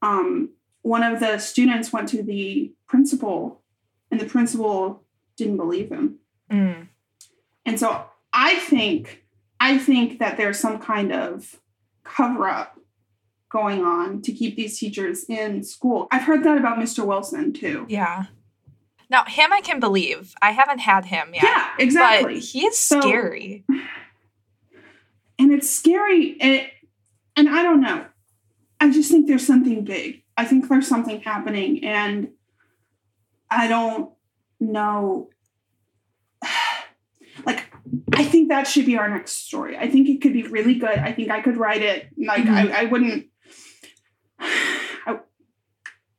um 0.00 0.50
one 0.82 1.02
of 1.02 1.20
the 1.20 1.38
students 1.38 1.92
went 1.92 2.08
to 2.10 2.22
the 2.22 2.72
principal 2.86 3.62
and 4.10 4.18
the 4.20 4.24
principal 4.26 5.04
didn't 5.36 5.58
believe 5.58 5.90
him 5.90 6.16
Mm. 6.50 6.88
and 7.66 7.78
so 7.78 8.04
i 8.32 8.54
think 8.60 9.19
i 9.60 9.78
think 9.78 10.18
that 10.18 10.36
there's 10.36 10.58
some 10.58 10.78
kind 10.78 11.12
of 11.12 11.60
cover 12.04 12.48
up 12.48 12.78
going 13.50 13.84
on 13.84 14.22
to 14.22 14.32
keep 14.32 14.56
these 14.56 14.78
teachers 14.78 15.24
in 15.28 15.62
school 15.62 16.08
i've 16.10 16.22
heard 16.22 16.42
that 16.44 16.58
about 16.58 16.78
mr 16.78 17.04
wilson 17.04 17.52
too 17.52 17.84
Yeah. 17.88 18.24
Now 19.10 19.24
him 19.24 19.52
I 19.52 19.60
can 19.60 19.80
believe. 19.80 20.34
I 20.40 20.52
haven't 20.52 20.78
had 20.78 21.04
him 21.06 21.34
yet. 21.34 21.42
yeah 21.42 21.68
exactly 21.80 22.34
But 22.34 22.42
he's 22.44 22.78
So- 22.78 23.00
scary. 23.00 23.64
and 25.38 25.52
it's 25.52 25.68
scary 25.70 26.36
it, 26.40 26.70
and 27.36 27.48
i 27.48 27.62
don't 27.62 27.80
know 27.80 28.04
I 28.82 28.90
just 28.90 29.10
think 29.10 29.26
there's 29.26 29.46
something 29.46 29.84
big. 29.84 30.22
I 30.38 30.46
think 30.46 30.66
there's 30.66 30.88
something 30.88 31.20
happening, 31.20 31.84
and 31.84 32.28
I 33.50 33.68
don't 33.68 34.10
know. 34.58 35.28
I 38.14 38.24
think 38.24 38.48
that 38.48 38.66
should 38.66 38.86
be 38.86 38.96
our 38.98 39.08
next 39.08 39.46
story. 39.46 39.76
I 39.76 39.88
think 39.88 40.08
it 40.08 40.20
could 40.20 40.32
be 40.32 40.42
really 40.42 40.74
good. 40.74 40.98
I 40.98 41.12
think 41.12 41.30
I 41.30 41.40
could 41.40 41.56
write 41.56 41.82
it. 41.82 42.08
Like, 42.16 42.44
Mhm. 42.44 42.72
I, 42.72 42.82
I 42.82 42.84
wouldn't. 42.84 43.26
I, 44.38 45.18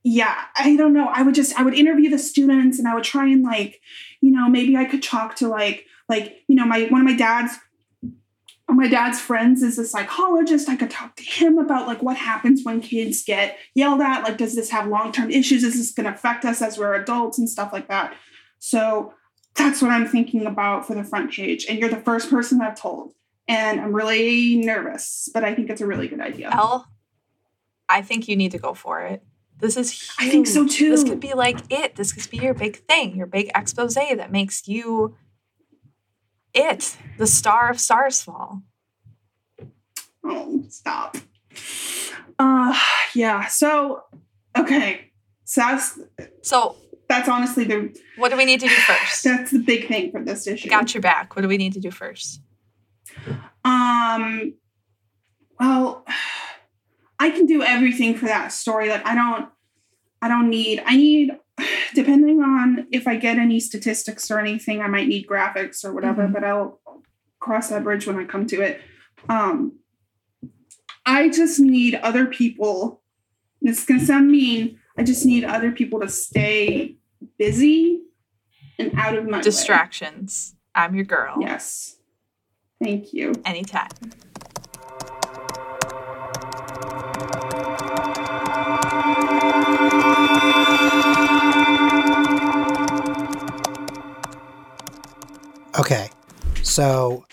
yeah, 0.04 0.36
I 0.56 0.76
don't 0.76 0.94
know. 0.94 1.08
I 1.08 1.22
would 1.22 1.36
just, 1.36 1.60
I 1.60 1.64
would 1.64 1.74
interview 1.74 2.10
the 2.10 2.20
students, 2.20 2.80
and 2.80 2.88
I 2.88 2.96
would 2.96 3.04
try 3.04 3.26
and 3.28 3.44
like, 3.44 3.80
you 4.22 4.32
know, 4.32 4.50
maybe 4.50 4.76
I 4.78 4.86
could 4.86 5.04
talk 5.04 5.36
to 5.38 5.48
like, 5.48 5.86
like, 6.10 6.38
you 6.48 6.56
know, 6.56 6.66
my 6.66 6.86
one 6.86 7.02
of 7.02 7.06
my 7.08 7.16
dad's 7.16 7.58
my 8.68 8.88
dad's 8.88 9.20
friends 9.20 9.64
is 9.64 9.78
a 9.78 9.86
psychologist. 9.86 10.70
I 10.70 10.76
could 10.78 10.90
talk 10.90 11.16
to 11.18 11.24
him 11.24 11.58
about 11.58 11.88
like 11.88 12.02
what 12.02 12.16
happens 12.18 12.64
when 12.64 12.80
kids 12.80 13.24
get 13.24 13.58
yelled 13.76 14.00
at. 14.02 14.24
Like, 14.24 14.38
does 14.38 14.56
this 14.56 14.70
have 14.70 14.88
long 14.88 15.12
term 15.12 15.30
issues? 15.30 15.64
Is 15.64 15.78
this 15.78 15.92
going 15.92 16.06
to 16.08 16.14
affect 16.14 16.46
us 16.46 16.62
as 16.62 16.78
we're 16.78 16.94
adults 16.94 17.38
and 17.38 17.50
stuff 17.50 17.74
like 17.74 17.90
that? 17.90 18.16
So 18.60 19.14
that's 19.56 19.82
what 19.82 19.92
I'm 19.92 20.08
thinking 20.08 20.46
about 20.46 20.88
for 20.88 20.96
the 20.96 21.04
front 21.04 21.32
page. 21.32 21.66
And 21.68 21.80
you're 21.80 21.90
the 21.90 21.98
first 21.98 22.30
person 22.30 22.62
I've 22.62 22.80
told. 22.80 23.14
And 23.48 23.82
I'm 23.82 23.94
really 23.94 24.58
nervous, 24.58 25.30
but 25.34 25.44
I 25.44 25.54
think 25.54 25.70
it's 25.70 25.82
a 25.82 25.86
really 25.86 26.08
good 26.08 26.22
idea. 26.22 26.50
Elle, 26.52 26.88
I 27.90 28.02
think 28.02 28.28
you 28.28 28.36
need 28.36 28.52
to 28.52 28.60
go 28.60 28.74
for 28.74 29.02
it. 29.02 29.24
This 29.60 29.78
is 29.78 29.92
huge. 29.92 30.12
I 30.20 30.30
think 30.30 30.48
so, 30.48 30.68
too. 30.68 30.92
This 30.92 31.04
could 31.04 31.20
be 31.20 31.34
like 31.34 31.60
it. 31.70 31.96
This 31.96 32.14
could 32.14 32.30
be 32.32 32.38
your 32.38 32.54
big 32.54 32.78
thing, 32.78 33.16
your 33.16 33.28
big 33.28 33.52
expose 33.54 33.96
that 33.96 34.32
makes 34.32 34.68
you 34.68 35.16
it, 36.54 36.98
the 37.18 37.28
star 37.28 37.70
of 37.70 37.80
Stars 37.80 38.22
Fall. 38.22 38.64
Oh, 40.24 40.64
stop. 40.70 41.18
Uh, 42.40 42.78
yeah. 43.14 43.48
So, 43.48 44.04
okay. 44.58 45.12
So 45.44 45.62
that's 45.62 46.00
So, 46.42 46.76
that's 47.12 47.28
honestly 47.28 47.66
the 47.66 47.94
what 48.16 48.30
do 48.30 48.38
we 48.38 48.46
need 48.46 48.62
to 48.62 48.68
do 48.68 48.74
first? 48.74 49.24
that's 49.26 49.52
the 49.52 49.60
big 49.60 49.88
thing 49.88 50.12
for 50.12 50.24
this 50.24 50.48
issue. 50.48 50.70
Got 50.70 50.94
your 50.94 51.02
back. 51.02 51.36
What 51.36 51.42
do 51.42 51.48
we 51.48 51.58
need 51.58 51.74
to 51.74 51.80
do 51.80 51.92
first? 51.92 52.42
Um, 53.66 54.54
well, 55.60 56.06
I 57.20 57.30
can 57.32 57.46
do 57.46 57.62
everything 57.62 58.16
for 58.16 58.26
that 58.26 58.54
story. 58.54 58.90
Like 58.90 59.06
I 59.06 59.14
don't, 59.14 59.50
I 60.22 60.30
don't 60.30 60.50
need. 60.50 60.82
I 60.86 60.96
need, 60.96 61.32
depending 61.94 62.42
on 62.42 62.88
if 62.92 63.08
I 63.08 63.18
get 63.18 63.38
any 63.38 63.60
statistics 63.60 64.32
or 64.32 64.40
anything, 64.40 64.82
I 64.82 64.88
might 64.88 65.08
need 65.08 65.28
graphics 65.28 65.84
or 65.84 65.94
whatever. 65.94 66.28
Mhm. 66.28 66.34
But 66.34 66.46
I'll 66.46 66.80
cross 67.40 67.70
that 67.70 67.84
bridge 67.84 68.08
when 68.08 68.18
I 68.18 68.24
come 68.24 68.48
to 68.48 68.62
it. 68.62 68.82
Um, 69.28 69.80
I 71.06 71.30
just 71.30 71.60
need 71.60 71.96
other 71.96 72.26
people. 72.26 73.02
This 73.62 73.80
is 73.80 73.86
gonna 73.86 74.06
sound 74.06 74.32
mean. 74.32 74.80
I 74.98 75.04
just 75.04 75.26
need 75.26 75.44
other 75.44 75.72
people 75.72 76.00
to 76.00 76.08
stay 76.08 76.98
busy 77.38 78.02
and 78.78 78.92
out 78.98 79.16
of 79.16 79.26
my 79.26 79.38
way. 79.38 79.44
Distractions. 79.44 80.56
I'm 80.74 80.96
your 80.96 81.06
girl. 81.06 81.38
Yes. 81.40 81.98
Thank 82.82 83.14
you. 83.14 83.34
Anytime. 83.46 83.90
Okay, 95.80 96.10
so 96.64 97.26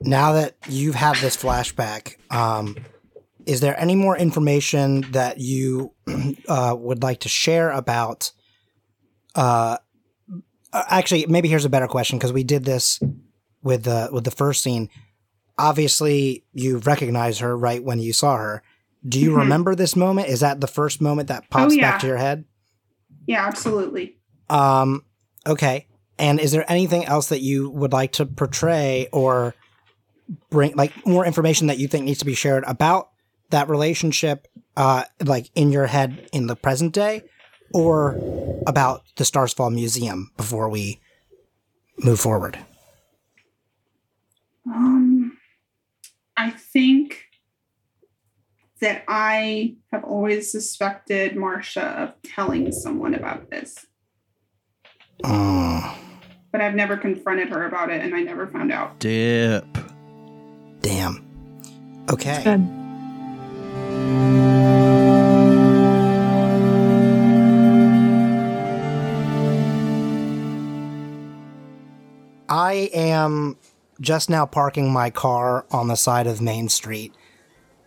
now 0.00 0.32
that 0.32 0.54
you've 0.68 0.94
had 0.94 1.16
this 1.16 1.36
flashback, 1.36 2.14
um, 2.30 2.76
is 3.44 3.60
there 3.60 3.78
any 3.78 3.96
more 3.96 4.16
information 4.16 5.02
that 5.12 5.38
you 5.38 5.92
uh, 6.48 6.76
would 6.78 7.02
like 7.02 7.20
to 7.20 7.28
share 7.28 7.70
about? 7.70 8.30
Uh, 9.34 9.78
uh, 10.72 10.84
actually, 10.88 11.26
maybe 11.26 11.48
here's 11.48 11.64
a 11.64 11.70
better 11.70 11.86
question 11.88 12.18
because 12.18 12.32
we 12.32 12.44
did 12.44 12.64
this 12.64 13.00
with 13.62 13.84
the 13.84 14.08
with 14.12 14.24
the 14.24 14.30
first 14.30 14.62
scene. 14.62 14.88
Obviously, 15.58 16.44
you 16.52 16.78
recognize 16.78 17.38
her 17.40 17.56
right 17.56 17.82
when 17.82 17.98
you 18.00 18.12
saw 18.12 18.36
her. 18.36 18.62
Do 19.06 19.20
you 19.20 19.32
Mhm. 19.32 19.36
remember 19.38 19.74
this 19.74 19.96
moment? 19.96 20.28
Is 20.28 20.40
that 20.40 20.60
the 20.60 20.66
first 20.66 21.00
moment 21.00 21.28
that 21.28 21.50
pops 21.50 21.74
yeah. 21.74 21.90
back 21.90 22.00
to 22.00 22.06
your 22.06 22.16
head? 22.16 22.44
Yeah, 23.26 23.46
absolutely. 23.46 24.16
Um, 24.48 25.04
okay. 25.46 25.86
And 26.18 26.40
is 26.40 26.52
there 26.52 26.64
anything 26.70 27.04
else 27.04 27.28
that 27.28 27.40
you 27.40 27.70
would 27.70 27.92
like 27.92 28.12
to 28.12 28.26
portray 28.26 29.08
or 29.12 29.54
bring, 30.50 30.74
like 30.76 30.92
more 31.06 31.26
information 31.26 31.66
that 31.66 31.78
you 31.78 31.88
think 31.88 32.04
needs 32.04 32.20
to 32.20 32.24
be 32.24 32.34
shared 32.34 32.64
about 32.66 33.10
that 33.50 33.68
relationship, 33.68 34.48
uh, 34.76 35.04
like 35.24 35.50
in 35.54 35.72
your 35.72 35.86
head 35.86 36.28
in 36.32 36.46
the 36.46 36.56
present 36.56 36.92
day, 36.92 37.22
or 37.74 38.18
about 38.66 39.02
the 39.16 39.24
Stars 39.24 39.52
Fall 39.52 39.70
Museum 39.70 40.30
before 40.36 40.68
we 40.68 41.00
move 41.98 42.20
forward? 42.20 42.58
Um, 44.66 45.36
I 46.36 46.50
think 46.50 47.24
that 48.80 49.04
I 49.08 49.76
have 49.92 50.04
always 50.04 50.50
suspected 50.50 51.36
Marcia 51.36 51.82
of 51.82 52.14
telling 52.22 52.72
someone 52.72 53.14
about 53.14 53.50
this, 53.50 53.86
Mm, 55.22 55.94
but 56.50 56.60
I've 56.60 56.74
never 56.74 56.96
confronted 56.96 57.48
her 57.50 57.64
about 57.66 57.90
it, 57.90 58.00
and 58.02 58.12
I 58.14 58.22
never 58.22 58.48
found 58.48 58.72
out. 58.72 58.98
Dip. 58.98 59.64
damn. 60.80 61.24
Okay. 62.10 62.42
I 72.82 72.86
am 72.86 73.56
just 74.00 74.28
now 74.28 74.44
parking 74.44 74.92
my 74.92 75.10
car 75.10 75.64
on 75.70 75.86
the 75.86 75.94
side 75.94 76.26
of 76.26 76.40
Main 76.40 76.68
Street. 76.68 77.14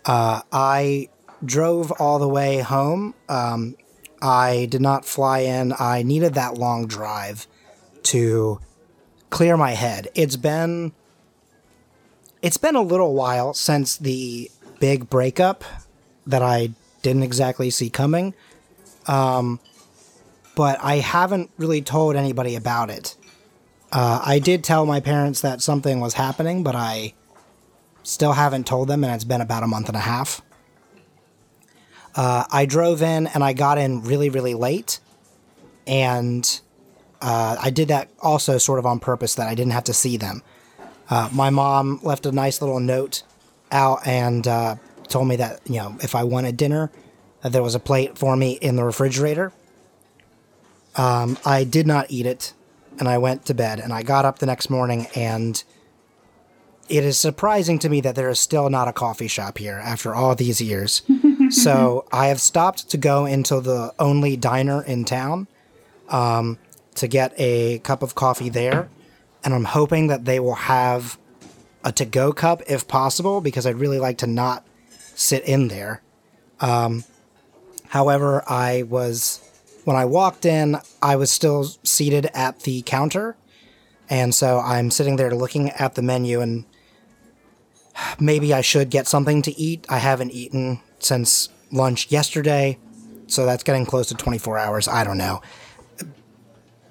Uh, 0.06 0.42
I 0.54 1.10
drove 1.44 1.92
all 1.92 2.18
the 2.18 2.30
way 2.30 2.60
home. 2.60 3.14
Um, 3.28 3.76
I 4.22 4.68
did 4.70 4.80
not 4.80 5.04
fly 5.04 5.40
in. 5.40 5.74
I 5.78 6.04
needed 6.04 6.36
that 6.36 6.58
long 6.58 6.88
drive 6.88 7.46
to 8.04 8.60
clear 9.32 9.58
my 9.58 9.72
head. 9.72 10.08
It's 10.16 10.38
been 10.38 10.94
it's 12.42 12.58
been 12.58 12.76
a 12.76 12.82
little 12.82 13.14
while 13.16 13.54
since 13.54 13.98
the 13.98 14.50
big 14.80 15.10
breakup 15.10 15.66
that 16.26 16.42
I 16.42 16.70
didn't 17.02 17.24
exactly 17.24 17.70
see 17.70 17.90
coming. 17.90 18.34
Um, 19.08 19.60
but 20.56 20.80
I 20.82 20.98
haven't 20.98 21.52
really 21.58 21.82
told 21.82 22.16
anybody 22.16 22.56
about 22.56 22.90
it. 22.90 23.18
Uh, 23.92 24.22
I 24.24 24.40
did 24.40 24.64
tell 24.64 24.86
my 24.86 25.00
parents 25.00 25.42
that 25.42 25.62
something 25.62 26.00
was 26.00 26.16
happening, 26.16 26.64
but 26.64 26.76
I 26.76 27.14
still 28.04 28.34
haven't 28.34 28.68
told 28.68 28.88
them, 28.88 29.04
and 29.04 29.14
it's 29.14 29.24
been 29.24 29.42
about 29.42 29.64
a 29.64 29.68
month 29.68 29.88
and 29.88 29.98
a 29.98 30.02
half. 30.02 30.42
Uh, 32.16 32.46
I 32.52 32.66
drove 32.66 33.02
in 33.02 33.28
and 33.28 33.44
I 33.44 33.54
got 33.54 33.78
in 33.78 34.02
really, 34.04 34.30
really 34.30 34.54
late, 34.54 35.00
and 35.86 36.62
uh, 37.22 37.58
I 37.62 37.70
did 37.70 37.90
that 37.90 38.10
also 38.20 38.58
sort 38.58 38.80
of 38.80 38.86
on 38.86 39.00
purpose 39.00 39.36
that 39.36 39.48
I 39.48 39.56
didn't 39.56 39.74
have 39.74 39.84
to 39.86 39.94
see 39.94 40.18
them. 40.18 40.42
Uh, 41.10 41.30
my 41.32 41.50
mom 41.50 42.00
left 42.04 42.26
a 42.26 42.32
nice 42.32 42.62
little 42.62 42.80
note 42.80 43.24
out 43.72 44.08
and 44.08 44.48
uh, 44.48 44.76
told 45.08 45.28
me 45.28 45.36
that 45.36 45.60
you 45.66 45.78
know 45.78 45.98
if 46.02 46.16
I 46.16 46.24
wanted 46.24 46.58
dinner, 46.58 46.92
that 47.42 47.52
there 47.52 47.64
was 47.64 47.76
a 47.76 47.80
plate 47.80 48.18
for 48.18 48.36
me 48.36 48.54
in 48.54 48.76
the 48.76 48.84
refrigerator. 48.84 49.52
Um, 50.96 51.38
I 51.46 51.66
did 51.66 51.86
not 51.86 52.10
eat 52.10 52.26
it 52.26 52.54
and 53.00 53.08
I 53.08 53.18
went 53.18 53.46
to 53.46 53.54
bed 53.54 53.80
and 53.80 53.94
I 53.94 54.04
got 54.04 54.26
up 54.26 54.40
the 54.40 54.46
next 54.46 54.70
morning 54.70 55.08
and 55.16 55.64
it 56.88 57.04
is 57.04 57.18
surprising 57.18 57.80
to 57.80 57.90
me 57.90 58.02
that 58.02 58.16
there 58.16 58.30
is 58.30 58.40
still 58.40 58.70
not 58.70 58.88
a 58.88 58.94
coffee 58.94 59.28
shop 59.28 59.58
here 59.58 59.80
after 59.84 60.14
all 60.14 60.36
these 60.36 60.62
years. 60.62 61.02
so 61.50 62.06
I 62.12 62.28
have 62.28 62.40
stopped 62.40 62.90
to 62.90 62.98
go 62.98 63.26
into 63.26 63.60
the 63.60 63.94
only 63.98 64.38
diner 64.38 64.84
in 64.84 65.06
town 65.06 65.48
um, 66.10 66.60
to 66.96 67.08
get 67.08 67.34
a 67.38 67.80
cup 67.80 68.04
of 68.04 68.16
coffee 68.16 68.50
there. 68.50 68.90
And 69.44 69.54
I'm 69.54 69.66
hoping 69.66 70.08
that 70.08 70.26
they 70.26 70.40
will 70.40 70.56
have 70.56 71.18
a 71.84 71.92
to 71.94 72.06
go 72.06 72.34
cup 72.34 72.64
if 72.68 72.88
possible 72.88 73.42
because 73.42 73.66
I'd 73.66 73.76
really 73.76 74.00
like 74.00 74.18
to 74.20 74.28
not 74.28 74.66
sit 75.16 75.44
in 75.44 75.68
there. 75.68 76.02
Um, 76.60 77.04
however, 77.90 78.44
I 78.48 78.84
was 78.84 79.45
when 79.86 79.96
I 79.96 80.06
walked 80.06 80.46
in, 80.46 80.78
I 81.02 81.16
was 81.16 81.32
still 81.32 81.64
seated 81.84 82.28
at 82.34 82.62
the 82.62 82.82
counter. 82.82 83.38
And 84.10 84.36
so 84.36 84.60
I'm 84.60 84.92
sitting 84.92 85.16
there 85.16 85.34
looking 85.34 85.70
at 85.70 85.96
the 85.96 86.02
menu 86.02 86.42
and 86.42 86.66
maybe 88.20 88.54
I 88.54 88.62
should 88.62 88.90
get 88.90 89.08
something 89.08 89.42
to 89.44 89.58
eat. 89.58 89.86
I 89.88 90.00
haven't 90.00 90.32
eaten 90.32 90.82
since 91.00 91.50
lunch 91.72 92.12
yesterday. 92.12 92.78
So 93.28 93.46
that's 93.46 93.64
getting 93.64 93.86
close 93.86 94.08
to 94.08 94.16
24 94.16 94.58
hours. 94.58 94.88
I 94.88 95.04
don't 95.04 95.18
know. 95.18 95.42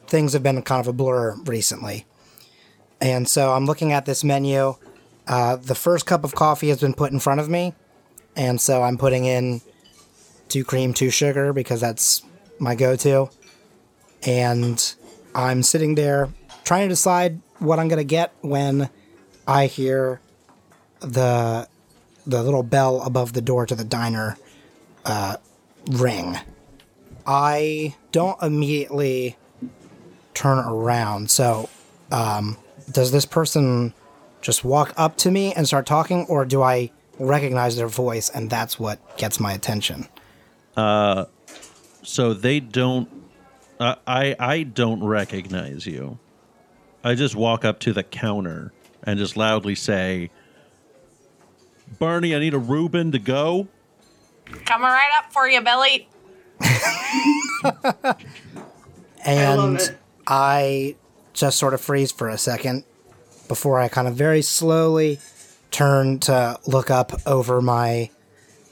Things 0.06 0.32
have 0.32 0.42
been 0.42 0.62
kind 0.62 0.80
of 0.80 0.88
a 0.88 0.92
blur 0.92 1.36
recently. 1.44 2.06
And 3.00 3.28
so 3.28 3.52
I'm 3.52 3.66
looking 3.66 3.92
at 3.92 4.06
this 4.06 4.22
menu. 4.22 4.76
Uh, 5.26 5.56
the 5.56 5.74
first 5.74 6.06
cup 6.06 6.22
of 6.24 6.34
coffee 6.34 6.68
has 6.68 6.80
been 6.80 6.94
put 6.94 7.12
in 7.12 7.18
front 7.18 7.40
of 7.40 7.48
me. 7.48 7.74
And 8.36 8.60
so 8.60 8.82
I'm 8.82 8.98
putting 8.98 9.24
in 9.24 9.62
two 10.48 10.64
cream, 10.64 10.94
two 10.94 11.10
sugar 11.10 11.52
because 11.52 11.80
that's 11.80 12.22
my 12.64 12.74
go-to. 12.74 13.30
And 14.26 14.94
I'm 15.34 15.62
sitting 15.62 15.94
there 15.94 16.30
trying 16.64 16.82
to 16.82 16.88
decide 16.88 17.40
what 17.58 17.78
I'm 17.78 17.88
gonna 17.88 18.04
get 18.04 18.32
when 18.40 18.90
I 19.46 19.66
hear 19.66 20.20
the 21.00 21.68
the 22.26 22.42
little 22.42 22.62
bell 22.62 23.02
above 23.02 23.34
the 23.34 23.42
door 23.42 23.66
to 23.66 23.74
the 23.74 23.84
diner 23.84 24.38
uh, 25.04 25.36
ring. 25.90 26.38
I 27.26 27.94
don't 28.12 28.42
immediately 28.42 29.36
turn 30.32 30.58
around. 30.58 31.30
So, 31.30 31.68
um, 32.10 32.56
does 32.90 33.12
this 33.12 33.26
person 33.26 33.92
just 34.40 34.64
walk 34.64 34.94
up 34.96 35.16
to 35.18 35.30
me 35.30 35.52
and 35.52 35.66
start 35.66 35.86
talking, 35.86 36.24
or 36.26 36.44
do 36.44 36.62
I 36.62 36.90
recognize 37.18 37.76
their 37.76 37.88
voice 37.88 38.28
and 38.28 38.50
that's 38.50 38.78
what 38.78 39.16
gets 39.18 39.38
my 39.38 39.52
attention? 39.52 40.08
Uh, 40.76 41.26
so 42.04 42.34
they 42.34 42.60
don't. 42.60 43.08
Uh, 43.80 43.96
I 44.06 44.36
I 44.38 44.62
don't 44.62 45.02
recognize 45.02 45.86
you. 45.86 46.18
I 47.02 47.14
just 47.14 47.34
walk 47.34 47.64
up 47.64 47.80
to 47.80 47.92
the 47.92 48.02
counter 48.02 48.72
and 49.02 49.18
just 49.18 49.36
loudly 49.36 49.74
say, 49.74 50.30
"Barney, 51.98 52.34
I 52.34 52.38
need 52.38 52.54
a 52.54 52.58
Reuben 52.58 53.12
to 53.12 53.18
go." 53.18 53.68
Coming 54.64 54.88
right 54.88 55.10
up 55.18 55.32
for 55.32 55.48
you, 55.48 55.60
Billy. 55.60 56.08
And 59.24 59.80
it. 59.80 59.96
I 60.26 60.96
just 61.32 61.58
sort 61.58 61.74
of 61.74 61.80
freeze 61.80 62.12
for 62.12 62.28
a 62.28 62.38
second 62.38 62.84
before 63.48 63.80
I 63.80 63.88
kind 63.88 64.06
of 64.06 64.14
very 64.14 64.42
slowly 64.42 65.18
turn 65.70 66.18
to 66.20 66.58
look 66.66 66.90
up 66.90 67.12
over 67.26 67.60
my 67.60 68.10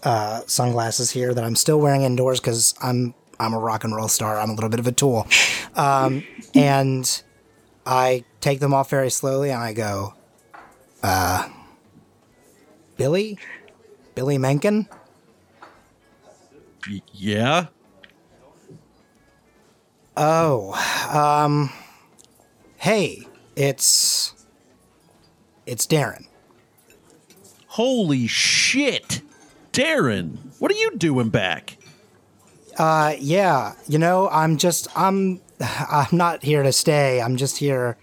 uh, 0.02 0.42
sunglasses 0.46 1.10
here 1.10 1.34
that 1.34 1.42
I'm 1.42 1.56
still 1.56 1.80
wearing 1.80 2.02
indoors 2.02 2.38
because 2.38 2.74
I'm 2.82 3.14
I'm 3.42 3.52
a 3.54 3.58
rock 3.58 3.84
and 3.84 3.94
roll 3.94 4.08
star. 4.08 4.38
I'm 4.38 4.50
a 4.50 4.54
little 4.54 4.70
bit 4.70 4.80
of 4.80 4.86
a 4.86 4.92
tool, 4.92 5.26
um, 5.74 6.22
and 6.54 7.22
I 7.84 8.24
take 8.40 8.60
them 8.60 8.72
off 8.72 8.90
very 8.90 9.10
slowly 9.10 9.50
and 9.50 9.62
I 9.62 9.72
go, 9.72 10.14
uh, 11.02 11.48
Billy, 12.96 13.38
Billy 14.14 14.38
Mencken. 14.38 14.88
Y- 16.88 17.02
yeah. 17.12 17.66
Oh, 20.16 20.72
um, 21.10 21.70
hey, 22.76 23.26
it's 23.56 24.34
it's 25.64 25.86
Darren. 25.86 26.26
Holy 27.66 28.26
shit, 28.26 29.22
Darren! 29.72 30.36
What 30.58 30.70
are 30.70 30.74
you 30.74 30.96
doing 30.98 31.30
back? 31.30 31.78
Uh, 32.78 33.14
yeah, 33.18 33.74
you 33.88 33.98
know, 33.98 34.28
I'm 34.30 34.56
just 34.56 34.88
I'm 34.96 35.40
I'm 35.60 36.16
not 36.16 36.42
here 36.42 36.62
to 36.62 36.72
stay. 36.72 37.20
I'm 37.20 37.36
just 37.36 37.58
here, 37.58 37.96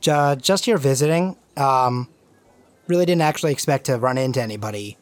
ju- 0.00 0.36
just 0.36 0.64
here 0.64 0.78
visiting. 0.78 1.36
Um, 1.56 2.08
really 2.86 3.06
didn't 3.06 3.22
actually 3.22 3.52
expect 3.52 3.86
to 3.86 3.96
run 3.96 4.18
into 4.18 4.40
anybody. 4.42 4.96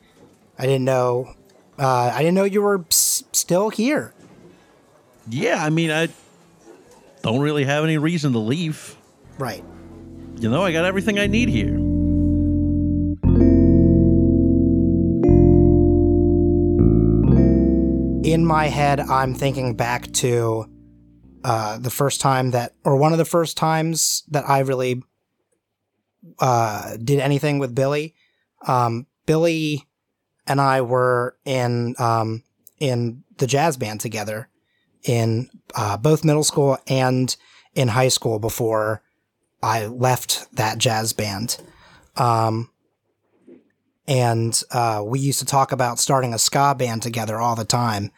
I 0.58 0.62
didn't 0.66 0.84
know. 0.84 1.34
Uh, 1.78 2.12
I 2.14 2.18
didn't 2.18 2.34
know 2.34 2.44
you 2.44 2.62
were 2.62 2.84
s- 2.90 3.24
still 3.32 3.70
here. 3.70 4.12
Yeah, 5.28 5.64
I 5.64 5.70
mean, 5.70 5.90
I 5.90 6.08
don't 7.22 7.40
really 7.40 7.64
have 7.64 7.84
any 7.84 7.98
reason 7.98 8.32
to 8.32 8.38
leave. 8.38 8.96
Right. 9.38 9.64
You 10.38 10.50
know, 10.50 10.62
I 10.64 10.72
got 10.72 10.84
everything 10.84 11.18
I 11.18 11.26
need 11.26 11.48
here. 11.48 11.78
In 18.24 18.44
my 18.44 18.66
head, 18.66 19.00
I'm 19.00 19.34
thinking 19.34 19.74
back 19.74 20.10
to 20.12 20.66
uh, 21.44 21.78
the 21.78 21.90
first 21.90 22.20
time 22.20 22.52
that, 22.52 22.74
or 22.84 22.96
one 22.96 23.12
of 23.12 23.18
the 23.18 23.24
first 23.24 23.56
times 23.56 24.22
that 24.30 24.48
I 24.48 24.60
really 24.60 25.02
uh, 26.38 26.96
did 27.02 27.18
anything 27.18 27.58
with 27.58 27.74
Billy. 27.74 28.14
Um, 28.66 29.06
Billy 29.26 29.86
and 30.46 30.60
I 30.60 30.82
were 30.82 31.36
in 31.44 31.94
um, 31.98 32.44
in 32.78 33.24
the 33.38 33.46
jazz 33.46 33.76
band 33.76 34.00
together 34.00 34.48
in 35.04 35.50
uh, 35.74 35.96
both 35.96 36.24
middle 36.24 36.44
school 36.44 36.78
and 36.86 37.34
in 37.74 37.88
high 37.88 38.08
school 38.08 38.38
before 38.38 39.02
I 39.62 39.86
left 39.86 40.54
that 40.56 40.78
jazz 40.78 41.12
band. 41.12 41.58
Um, 42.16 42.70
and 44.06 44.60
uh, 44.70 45.02
we 45.04 45.20
used 45.20 45.38
to 45.38 45.44
talk 45.44 45.72
about 45.72 45.98
starting 45.98 46.34
a 46.34 46.38
ska 46.38 46.74
band 46.76 47.02
together 47.02 47.38
all 47.38 47.54
the 47.54 47.64
time 47.64 48.10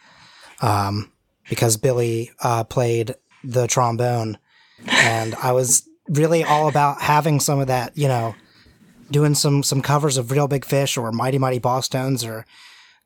um, 0.62 1.12
because 1.48 1.76
Billy 1.76 2.30
uh, 2.40 2.64
played 2.64 3.14
the 3.42 3.66
trombone, 3.66 4.38
and 4.86 5.34
I 5.36 5.52
was 5.52 5.88
really 6.08 6.44
all 6.44 6.68
about 6.68 7.00
having 7.00 7.40
some 7.40 7.60
of 7.60 7.66
that, 7.66 7.96
you 7.96 8.08
know, 8.08 8.34
doing 9.10 9.34
some 9.34 9.62
some 9.62 9.82
covers 9.82 10.16
of 10.16 10.30
Real 10.30 10.48
Big 10.48 10.64
Fish 10.64 10.96
or 10.96 11.12
Mighty 11.12 11.38
Mighty 11.38 11.60
Bosstones 11.60 12.26
or 12.26 12.46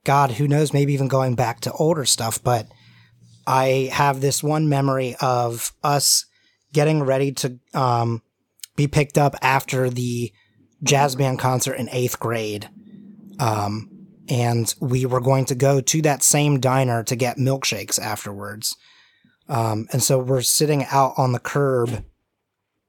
God, 0.04 0.32
who 0.32 0.48
knows, 0.48 0.72
maybe 0.72 0.94
even 0.94 1.08
going 1.08 1.34
back 1.34 1.60
to 1.60 1.72
older 1.72 2.04
stuff. 2.04 2.42
But 2.42 2.66
I 3.46 3.90
have 3.92 4.20
this 4.20 4.42
one 4.42 4.68
memory 4.68 5.16
of 5.20 5.72
us 5.82 6.26
getting 6.72 7.02
ready 7.02 7.32
to 7.32 7.58
um, 7.74 8.22
be 8.76 8.86
picked 8.86 9.18
up 9.18 9.34
after 9.42 9.90
the 9.90 10.32
jazz 10.82 11.16
band 11.16 11.38
concert 11.38 11.74
in 11.74 11.88
eighth 11.90 12.18
grade. 12.18 12.68
Um, 13.38 13.90
and 14.28 14.74
we 14.80 15.06
were 15.06 15.20
going 15.20 15.44
to 15.46 15.54
go 15.54 15.80
to 15.80 16.02
that 16.02 16.22
same 16.22 16.60
diner 16.60 17.02
to 17.04 17.16
get 17.16 17.38
milkshakes 17.38 17.98
afterwards. 17.98 18.76
Um, 19.48 19.88
and 19.92 20.02
so 20.02 20.18
we're 20.18 20.42
sitting 20.42 20.84
out 20.90 21.14
on 21.16 21.32
the 21.32 21.38
curb, 21.38 22.04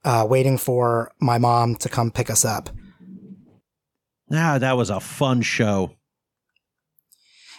uh, 0.04 0.25
waiting 0.30 0.58
for 0.58 1.12
my 1.19 1.38
mom 1.38 1.75
to 1.75 1.89
come 1.89 2.12
pick 2.12 2.30
us 2.30 2.43
up. 2.43 2.69
Ah, 4.32 4.58
that 4.60 4.78
was 4.78 4.89
a 4.89 4.99
fun 4.99 5.41
show. 5.41 5.95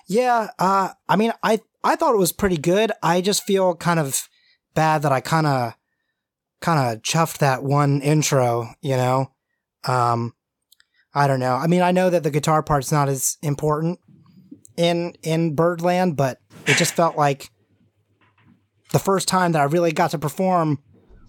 Yeah, 0.07 0.49
uh, 0.59 0.91
I 1.09 1.17
mean, 1.17 1.33
I 1.43 1.61
I 1.83 1.97
thought 1.97 2.15
it 2.15 2.19
was 2.19 2.33
pretty 2.33 2.59
good. 2.59 2.93
I 3.03 3.21
just 3.21 3.45
feel 3.45 3.75
kind 3.75 3.99
of 3.99 4.29
bad 4.75 5.03
that 5.03 5.13
I 5.13 5.21
kind 5.21 5.47
of 5.47 5.75
kind 6.61 6.97
of 6.97 7.03
chuffed 7.03 7.39
that 7.39 7.63
one 7.63 8.01
intro. 8.03 8.75
You 8.83 8.97
know, 8.97 9.33
um, 9.85 10.35
I 11.15 11.27
don't 11.27 11.41
know. 11.41 11.55
I 11.55 11.67
mean, 11.67 11.83
I 11.83 11.93
know 11.93 12.11
that 12.11 12.23
the 12.23 12.31
guitar 12.31 12.63
part's 12.63 12.93
not 12.93 13.09
as 13.09 13.37
important 13.43 13.99
in 14.77 15.15
in 15.23 15.55
Birdland, 15.55 16.17
but 16.17 16.39
it 16.67 16.77
just 16.77 16.95
felt 16.95 17.17
like 17.17 17.51
the 18.93 18.99
first 18.99 19.29
time 19.29 19.53
that 19.53 19.61
I 19.61 19.65
really 19.65 19.93
got 19.93 20.11
to 20.13 20.19
perform 20.19 20.79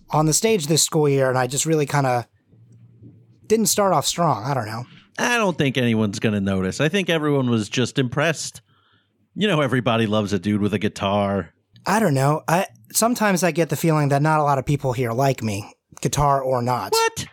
on 0.09 0.25
the 0.25 0.33
stage 0.33 0.67
this 0.67 0.83
school 0.83 1.07
year, 1.07 1.29
and 1.29 1.37
I 1.37 1.47
just 1.47 1.65
really 1.65 1.85
kind 1.85 2.05
of 2.05 2.27
didn't 3.47 3.67
start 3.67 3.93
off 3.93 4.05
strong. 4.05 4.43
I 4.43 4.53
don't 4.53 4.65
know. 4.65 4.85
I 5.17 5.37
don't 5.37 5.57
think 5.57 5.77
anyone's 5.77 6.19
going 6.19 6.33
to 6.33 6.41
notice. 6.41 6.79
I 6.79 6.89
think 6.89 7.09
everyone 7.09 7.49
was 7.49 7.69
just 7.69 7.99
impressed. 7.99 8.61
You 9.35 9.47
know, 9.47 9.61
everybody 9.61 10.07
loves 10.07 10.33
a 10.33 10.39
dude 10.39 10.61
with 10.61 10.73
a 10.73 10.79
guitar. 10.79 11.53
I 11.85 11.99
don't 11.99 12.13
know. 12.13 12.43
I 12.47 12.67
sometimes 12.91 13.43
I 13.43 13.51
get 13.51 13.69
the 13.69 13.75
feeling 13.75 14.09
that 14.09 14.21
not 14.21 14.39
a 14.39 14.43
lot 14.43 14.57
of 14.57 14.65
people 14.65 14.93
here 14.93 15.11
like 15.11 15.41
me, 15.41 15.73
guitar 16.01 16.41
or 16.41 16.61
not. 16.61 16.91
What? 16.91 17.25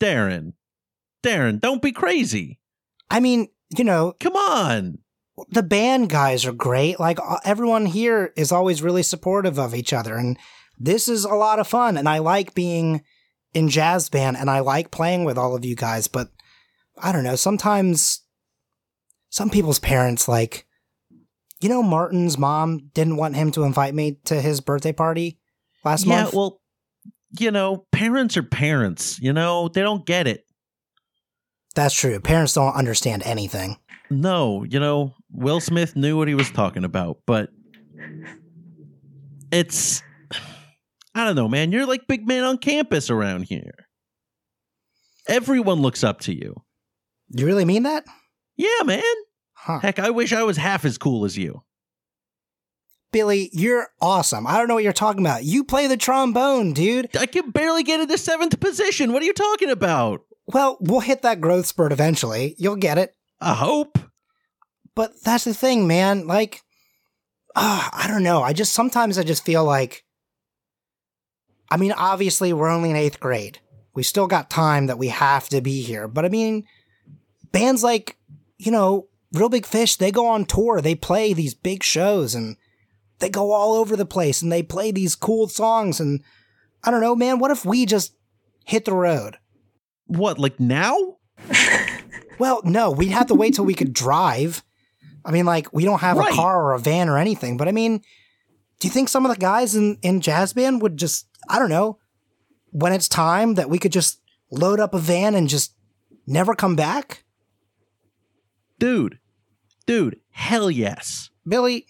Darren. 0.00 0.52
Darren, 1.22 1.60
don't 1.60 1.82
be 1.82 1.92
crazy. 1.92 2.60
I 3.10 3.20
mean, 3.20 3.48
you 3.76 3.84
know, 3.84 4.14
Come 4.20 4.36
on. 4.36 4.98
the 5.50 5.62
band 5.62 6.08
guys 6.08 6.44
are 6.46 6.52
great. 6.52 6.98
Like 7.00 7.18
uh, 7.20 7.38
everyone 7.44 7.86
here 7.86 8.32
is 8.36 8.52
always 8.52 8.82
really 8.82 9.02
supportive 9.02 9.58
of 9.58 9.74
each 9.74 9.92
other 9.92 10.16
and 10.16 10.38
this 10.78 11.08
is 11.08 11.24
a 11.24 11.34
lot 11.34 11.58
of 11.58 11.66
fun 11.66 11.96
and 11.96 12.08
I 12.08 12.18
like 12.18 12.54
being 12.54 13.02
in 13.54 13.68
jazz 13.68 14.08
band 14.08 14.36
and 14.36 14.50
I 14.50 14.60
like 14.60 14.90
playing 14.90 15.24
with 15.24 15.38
all 15.38 15.54
of 15.56 15.64
you 15.64 15.74
guys, 15.74 16.08
but 16.08 16.28
I 16.98 17.12
don't 17.12 17.24
know, 17.24 17.36
sometimes 17.36 18.20
some 19.30 19.50
people's 19.50 19.78
parents 19.78 20.28
like 20.28 20.66
you 21.60 21.68
know 21.68 21.82
Martin's 21.82 22.38
mom 22.38 22.90
didn't 22.94 23.16
want 23.16 23.34
him 23.36 23.50
to 23.52 23.64
invite 23.64 23.94
me 23.94 24.18
to 24.26 24.40
his 24.40 24.60
birthday 24.60 24.92
party 24.92 25.38
last 25.84 26.06
yeah, 26.06 26.22
month. 26.22 26.34
well, 26.34 26.60
you 27.38 27.50
know, 27.50 27.86
parents 27.92 28.36
are 28.36 28.42
parents. 28.42 29.18
You 29.20 29.32
know, 29.32 29.68
they 29.68 29.82
don't 29.82 30.06
get 30.06 30.26
it. 30.26 30.45
That's 31.76 31.94
true. 31.94 32.18
Parents 32.18 32.54
don't 32.54 32.74
understand 32.74 33.22
anything. 33.24 33.76
No, 34.10 34.64
you 34.64 34.80
know, 34.80 35.14
Will 35.30 35.60
Smith 35.60 35.94
knew 35.94 36.16
what 36.16 36.26
he 36.26 36.34
was 36.34 36.50
talking 36.50 36.84
about, 36.84 37.18
but 37.26 37.50
it's 39.52 40.02
I 41.14 41.24
don't 41.24 41.36
know, 41.36 41.48
man. 41.48 41.72
You're 41.72 41.86
like 41.86 42.06
big 42.08 42.26
man 42.26 42.44
on 42.44 42.58
campus 42.58 43.10
around 43.10 43.42
here. 43.44 43.74
Everyone 45.28 45.82
looks 45.82 46.02
up 46.02 46.20
to 46.20 46.34
you. 46.34 46.62
You 47.28 47.44
really 47.44 47.64
mean 47.64 47.82
that? 47.82 48.04
Yeah, 48.56 48.82
man. 48.84 49.02
Huh. 49.52 49.80
Heck, 49.80 49.98
I 49.98 50.10
wish 50.10 50.32
I 50.32 50.44
was 50.44 50.56
half 50.56 50.84
as 50.84 50.96
cool 50.96 51.24
as 51.24 51.36
you. 51.36 51.62
Billy, 53.12 53.50
you're 53.52 53.88
awesome. 54.00 54.46
I 54.46 54.56
don't 54.56 54.68
know 54.68 54.74
what 54.74 54.84
you're 54.84 54.92
talking 54.92 55.22
about. 55.22 55.44
You 55.44 55.64
play 55.64 55.88
the 55.88 55.96
trombone, 55.96 56.72
dude. 56.72 57.14
I 57.16 57.26
can 57.26 57.50
barely 57.50 57.82
get 57.82 58.00
into 58.00 58.16
seventh 58.16 58.58
position. 58.60 59.12
What 59.12 59.22
are 59.22 59.26
you 59.26 59.32
talking 59.34 59.70
about? 59.70 60.25
Well, 60.46 60.76
we'll 60.80 61.00
hit 61.00 61.22
that 61.22 61.40
growth 61.40 61.66
spurt 61.66 61.92
eventually. 61.92 62.54
You'll 62.58 62.76
get 62.76 62.98
it. 62.98 63.14
I 63.40 63.54
hope. 63.54 63.98
But 64.94 65.12
that's 65.22 65.44
the 65.44 65.54
thing, 65.54 65.86
man. 65.86 66.26
Like, 66.26 66.62
uh, 67.54 67.88
I 67.92 68.06
don't 68.08 68.22
know. 68.22 68.42
I 68.42 68.52
just 68.52 68.72
sometimes 68.72 69.18
I 69.18 69.22
just 69.22 69.44
feel 69.44 69.64
like 69.64 70.04
I 71.70 71.76
mean, 71.76 71.92
obviously 71.92 72.52
we're 72.52 72.68
only 72.68 72.90
in 72.90 72.96
8th 72.96 73.20
grade. 73.20 73.58
We 73.94 74.02
still 74.02 74.26
got 74.26 74.50
time 74.50 74.86
that 74.86 74.98
we 74.98 75.08
have 75.08 75.48
to 75.48 75.60
be 75.60 75.82
here. 75.82 76.06
But 76.06 76.24
I 76.24 76.28
mean, 76.28 76.64
bands 77.52 77.82
like, 77.82 78.16
you 78.58 78.70
know, 78.70 79.08
Real 79.32 79.48
Big 79.48 79.66
Fish, 79.66 79.96
they 79.96 80.12
go 80.12 80.26
on 80.26 80.44
tour. 80.44 80.80
They 80.80 80.94
play 80.94 81.32
these 81.32 81.54
big 81.54 81.82
shows 81.82 82.34
and 82.34 82.56
they 83.18 83.28
go 83.28 83.52
all 83.52 83.74
over 83.74 83.96
the 83.96 84.06
place 84.06 84.42
and 84.42 84.52
they 84.52 84.62
play 84.62 84.90
these 84.90 85.14
cool 85.14 85.48
songs 85.48 85.98
and 85.98 86.22
I 86.84 86.90
don't 86.90 87.00
know, 87.00 87.16
man, 87.16 87.38
what 87.38 87.50
if 87.50 87.64
we 87.64 87.84
just 87.84 88.14
hit 88.64 88.84
the 88.84 88.92
road? 88.92 89.38
What, 90.06 90.38
like 90.38 90.58
now? 90.60 91.16
Well, 92.38 92.60
no, 92.64 92.90
we'd 92.90 93.12
have 93.12 93.28
to 93.28 93.34
wait 93.34 93.54
till 93.54 93.64
we 93.64 93.72
could 93.72 93.94
drive. 93.94 94.62
I 95.24 95.30
mean, 95.30 95.46
like, 95.46 95.72
we 95.72 95.84
don't 95.86 96.00
have 96.02 96.18
Right. 96.18 96.30
a 96.30 96.34
car 96.36 96.62
or 96.62 96.74
a 96.74 96.78
van 96.78 97.08
or 97.08 97.16
anything, 97.16 97.56
but 97.56 97.66
I 97.66 97.72
mean, 97.72 98.02
do 98.78 98.86
you 98.86 98.90
think 98.90 99.08
some 99.08 99.24
of 99.24 99.32
the 99.32 99.40
guys 99.40 99.74
in, 99.74 99.96
in 100.02 100.20
jazz 100.20 100.52
band 100.52 100.82
would 100.82 100.98
just, 100.98 101.26
I 101.48 101.58
don't 101.58 101.70
know, 101.70 101.98
when 102.72 102.92
it's 102.92 103.08
time 103.08 103.54
that 103.54 103.70
we 103.70 103.78
could 103.78 103.90
just 103.90 104.20
load 104.50 104.80
up 104.80 104.92
a 104.92 104.98
van 104.98 105.34
and 105.34 105.48
just 105.48 105.74
never 106.26 106.54
come 106.54 106.76
back? 106.76 107.24
Dude. 108.78 109.18
Dude, 109.86 110.20
hell 110.30 110.70
yes. 110.70 111.30
Billy, 111.48 111.86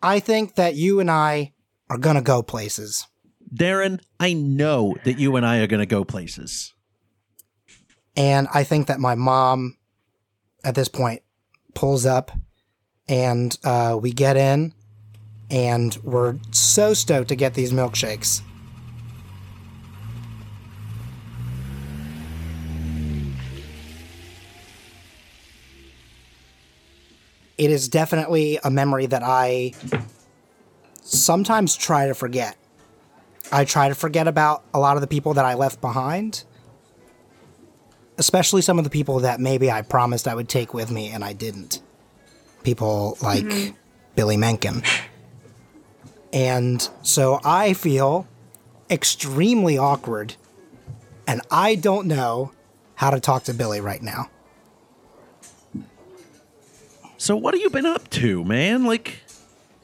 I 0.00 0.20
think 0.20 0.54
that 0.54 0.76
you 0.76 1.00
and 1.00 1.10
I 1.10 1.54
are 1.90 1.98
gonna 1.98 2.22
go 2.22 2.42
places. 2.44 3.04
Darren, 3.52 4.00
I 4.20 4.32
know 4.34 4.94
that 5.04 5.18
you 5.18 5.34
and 5.34 5.44
I 5.44 5.58
are 5.58 5.66
going 5.66 5.80
to 5.80 5.86
go 5.86 6.04
places. 6.04 6.74
And 8.18 8.48
I 8.52 8.64
think 8.64 8.88
that 8.88 8.98
my 8.98 9.14
mom, 9.14 9.76
at 10.64 10.74
this 10.74 10.88
point, 10.88 11.22
pulls 11.74 12.04
up 12.04 12.32
and 13.08 13.56
uh, 13.62 13.96
we 14.02 14.12
get 14.12 14.36
in 14.36 14.74
and 15.52 15.96
we're 16.02 16.36
so 16.50 16.94
stoked 16.94 17.28
to 17.28 17.36
get 17.36 17.54
these 17.54 17.72
milkshakes. 17.72 18.42
It 27.56 27.70
is 27.70 27.88
definitely 27.88 28.58
a 28.64 28.70
memory 28.70 29.06
that 29.06 29.22
I 29.22 29.74
sometimes 31.02 31.76
try 31.76 32.08
to 32.08 32.14
forget. 32.14 32.56
I 33.52 33.64
try 33.64 33.88
to 33.88 33.94
forget 33.94 34.26
about 34.26 34.64
a 34.74 34.80
lot 34.80 34.96
of 34.96 35.02
the 35.02 35.06
people 35.06 35.34
that 35.34 35.44
I 35.44 35.54
left 35.54 35.80
behind 35.80 36.42
especially 38.18 38.62
some 38.62 38.78
of 38.78 38.84
the 38.84 38.90
people 38.90 39.20
that 39.20 39.40
maybe 39.40 39.70
I 39.70 39.82
promised 39.82 40.28
I 40.28 40.34
would 40.34 40.48
take 40.48 40.74
with 40.74 40.90
me 40.90 41.08
and 41.08 41.24
I 41.24 41.32
didn't. 41.32 41.80
People 42.64 43.16
like 43.22 43.74
Billy 44.14 44.36
Mencken. 44.36 44.82
And 46.32 46.86
so 47.02 47.40
I 47.44 47.72
feel 47.72 48.26
extremely 48.90 49.78
awkward 49.78 50.34
and 51.26 51.40
I 51.50 51.76
don't 51.76 52.06
know 52.06 52.52
how 52.96 53.10
to 53.10 53.20
talk 53.20 53.44
to 53.44 53.54
Billy 53.54 53.80
right 53.80 54.02
now. 54.02 54.28
So 57.16 57.36
what 57.36 57.54
have 57.54 57.60
you 57.60 57.70
been 57.70 57.86
up 57.86 58.10
to, 58.10 58.44
man? 58.44 58.84
Like 58.84 59.20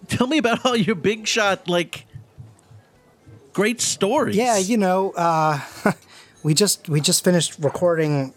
tell 0.08 0.26
me 0.26 0.38
about 0.38 0.64
all 0.66 0.76
your 0.76 0.96
big 0.96 1.26
shot 1.26 1.68
like 1.68 2.06
great 3.52 3.80
stories. 3.80 4.36
Yeah, 4.36 4.58
you 4.58 4.76
know, 4.76 5.12
uh, 5.12 5.60
we 6.44 6.54
just 6.54 6.88
we 6.88 7.00
just 7.00 7.24
finished 7.24 7.56
recording 7.58 8.32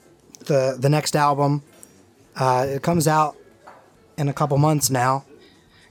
the 0.46 0.76
the 0.80 0.89
next 0.89 1.15
album. 1.15 1.62
Uh, 2.36 2.65
it 2.67 2.82
comes 2.82 3.08
out 3.08 3.36
in 4.17 4.30
a 4.30 4.34
couple 4.34 4.58
months 4.58 4.89
now. 4.89 5.26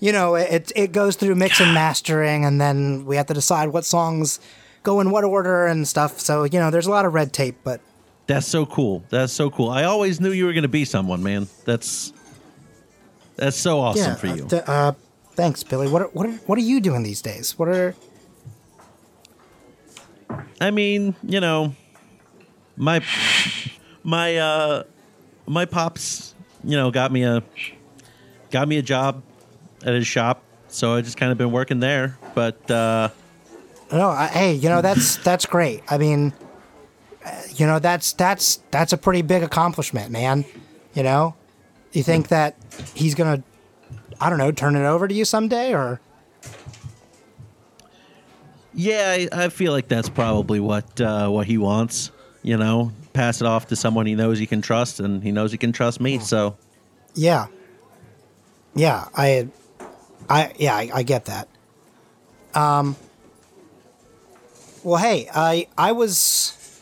You 0.00 0.12
know, 0.12 0.35
it 0.35 0.72
it 0.74 0.90
goes 0.90 1.14
through 1.14 1.37
mix 1.37 1.61
and 1.61 1.72
mastering, 1.72 2.44
and 2.44 2.61
then 2.61 3.05
we 3.05 3.16
have 3.16 3.26
to 3.26 3.35
decide 3.35 3.68
what 3.68 3.85
songs 3.85 4.40
go 4.83 5.00
in 5.00 5.11
what 5.11 5.24
order 5.24 5.66
and 5.66 5.87
stuff. 5.87 6.18
So 6.18 6.44
you 6.44 6.59
know, 6.59 6.70
there's 6.70 6.87
a 6.87 6.90
lot 6.90 7.05
of 7.05 7.14
red 7.14 7.33
tape, 7.33 7.57
but 7.62 7.81
That's 8.26 8.46
so 8.46 8.66
cool. 8.66 9.05
That's 9.11 9.33
so 9.33 9.50
cool. 9.50 9.68
I 9.68 9.85
always 9.85 10.20
knew 10.20 10.33
you 10.33 10.46
were 10.46 10.52
going 10.52 10.62
to 10.62 10.68
be 10.68 10.85
someone, 10.85 11.22
man. 11.22 11.46
That's 11.64 12.12
that's 13.37 13.57
so 13.57 13.81
awesome 13.81 14.12
yeah. 14.12 14.14
for 14.16 14.26
you. 14.26 14.44
uh, 14.44 14.48
th- 14.48 14.62
uh, 14.66 14.92
thanks, 15.35 15.62
Billy. 15.62 15.88
What 15.88 16.02
are, 16.02 16.09
what 16.09 16.26
are, 16.26 16.33
what 16.46 16.59
are 16.59 16.62
you 16.62 16.81
doing 16.81 17.02
these 17.02 17.20
days? 17.20 17.59
What 17.59 17.68
are 17.68 17.94
I 20.61 20.70
mean, 20.70 21.14
you 21.22 21.40
know, 21.40 21.74
my 22.76 23.02
my 24.02 24.36
uh 24.36 24.82
my 25.46 25.64
pops, 25.64 26.34
you 26.64 26.76
know, 26.76 26.90
got 26.90 27.12
me 27.12 27.24
a 27.24 27.42
got 28.50 28.68
me 28.68 28.78
a 28.78 28.82
job 28.82 29.22
at 29.84 29.94
his 29.94 30.06
shop, 30.06 30.42
so 30.68 30.94
I 30.94 31.00
just 31.00 31.16
kind 31.16 31.32
of 31.32 31.38
been 31.38 31.52
working 31.52 31.80
there. 31.80 32.18
But 32.34 32.70
uh 32.70 33.10
No, 33.92 34.08
I, 34.08 34.26
hey, 34.28 34.54
you 34.54 34.68
know 34.68 34.82
that's 34.82 35.16
that's 35.24 35.46
great. 35.46 35.82
I 35.88 35.98
mean, 35.98 36.32
you 37.54 37.66
know 37.66 37.78
that's 37.78 38.12
that's 38.12 38.60
that's 38.70 38.92
a 38.92 38.96
pretty 38.98 39.22
big 39.22 39.42
accomplishment, 39.42 40.10
man. 40.10 40.44
You 40.94 41.02
know, 41.02 41.34
you 41.92 42.02
think 42.02 42.28
that 42.28 42.56
he's 42.94 43.14
gonna, 43.14 43.42
I 44.20 44.30
don't 44.30 44.38
know, 44.38 44.50
turn 44.50 44.76
it 44.76 44.86
over 44.86 45.06
to 45.06 45.14
you 45.14 45.24
someday, 45.24 45.74
or 45.74 46.00
yeah, 48.74 49.26
I, 49.32 49.44
I 49.44 49.48
feel 49.48 49.72
like 49.72 49.88
that's 49.88 50.08
probably 50.08 50.60
what 50.60 51.00
uh 51.00 51.28
what 51.28 51.46
he 51.46 51.58
wants, 51.58 52.10
you 52.46 52.56
know, 52.56 52.92
pass 53.12 53.40
it 53.40 53.46
off 53.46 53.66
to 53.66 53.74
someone 53.74 54.06
he 54.06 54.14
knows 54.14 54.38
he 54.38 54.46
can 54.46 54.62
trust 54.62 55.00
and 55.00 55.20
he 55.20 55.32
knows 55.32 55.50
he 55.50 55.59
can 55.59 55.72
trust 55.72 56.00
me. 56.00 56.20
So, 56.20 56.56
yeah, 57.14 57.48
yeah, 58.76 59.09
I, 59.16 59.48
I 60.30 60.52
yeah, 60.56 60.76
I, 60.76 60.90
I 60.94 61.02
get 61.02 61.24
that. 61.24 61.48
Um. 62.54 62.94
Well, 64.85 65.02
hey, 65.02 65.28
I 65.35 65.66
I 65.76 65.90
was, 65.90 66.80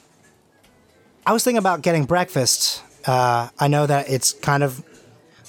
I 1.27 1.33
was 1.33 1.43
thinking 1.43 1.59
about 1.59 1.81
getting 1.81 2.05
breakfast. 2.05 2.83
Uh, 3.07 3.49
I 3.59 3.69
know 3.69 3.87
that 3.87 4.11
it's 4.11 4.35
kind 4.35 4.63
of, 4.63 4.85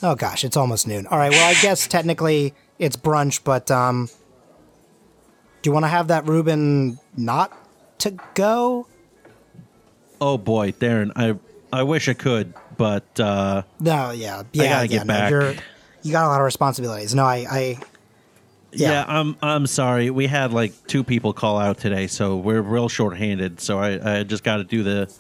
oh 0.01 0.15
gosh, 0.15 0.45
it's 0.45 0.56
almost 0.56 0.88
noon. 0.88 1.08
All 1.08 1.17
right, 1.17 1.32
well, 1.32 1.49
I 1.49 1.62
guess 1.62 1.88
technically 1.89 2.54
it's 2.80 2.95
brunch, 2.95 3.43
but 3.43 3.69
um, 3.69 4.08
do 5.62 5.69
you 5.69 5.73
want 5.73 5.84
to 5.84 5.89
have 5.89 6.08
that 6.08 6.25
Reuben 6.25 6.99
not 7.17 7.51
to 7.99 8.17
go? 8.34 8.88
Oh 10.25 10.38
boy, 10.38 10.71
Darren, 10.71 11.11
I 11.15 11.35
I 11.71 11.83
wish 11.83 12.07
I 12.09 12.13
could, 12.13 12.53
but 12.77 13.19
uh 13.19 13.61
No, 13.79 14.11
yeah, 14.11 14.43
yeah, 14.53 14.63
gotta 14.69 14.88
yeah, 14.88 14.88
get 14.88 15.05
no, 15.07 15.13
back. 15.13 15.29
You're, 15.31 15.53
you 16.03 16.11
got 16.11 16.25
a 16.25 16.29
lot 16.29 16.39
of 16.41 16.45
responsibilities. 16.45 17.13
No, 17.13 17.23
I, 17.25 17.45
I 17.49 17.79
Yeah. 18.71 18.91
Yeah. 18.91 19.05
I'm 19.07 19.35
I'm 19.41 19.67
sorry. 19.67 20.09
We 20.09 20.27
had 20.27 20.51
like 20.51 20.73
two 20.88 21.03
people 21.03 21.33
call 21.33 21.57
out 21.57 21.77
today, 21.77 22.07
so 22.07 22.38
we're 22.38 22.61
real 22.61 22.89
short-handed. 22.89 23.59
So 23.61 23.79
I, 23.79 24.19
I 24.19 24.23
just 24.23 24.43
got 24.43 24.57
to 24.57 24.63
do 24.63 24.83
the 24.83 25.13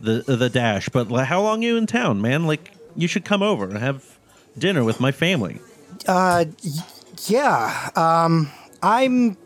the 0.00 0.36
the 0.36 0.48
dash. 0.48 0.88
But 0.88 1.10
like, 1.10 1.26
how 1.26 1.42
long 1.42 1.62
are 1.64 1.66
you 1.66 1.76
in 1.76 1.86
town, 1.86 2.20
man? 2.20 2.46
Like 2.46 2.72
you 2.96 3.08
should 3.08 3.24
come 3.24 3.42
over 3.42 3.64
and 3.64 3.78
have 3.78 4.18
dinner 4.58 4.84
with 4.84 5.00
my 5.00 5.12
family. 5.12 5.60
Uh, 6.06 6.44
y- 6.64 6.84
yeah. 7.26 7.90
Um, 7.96 8.50
I'm 8.82 9.36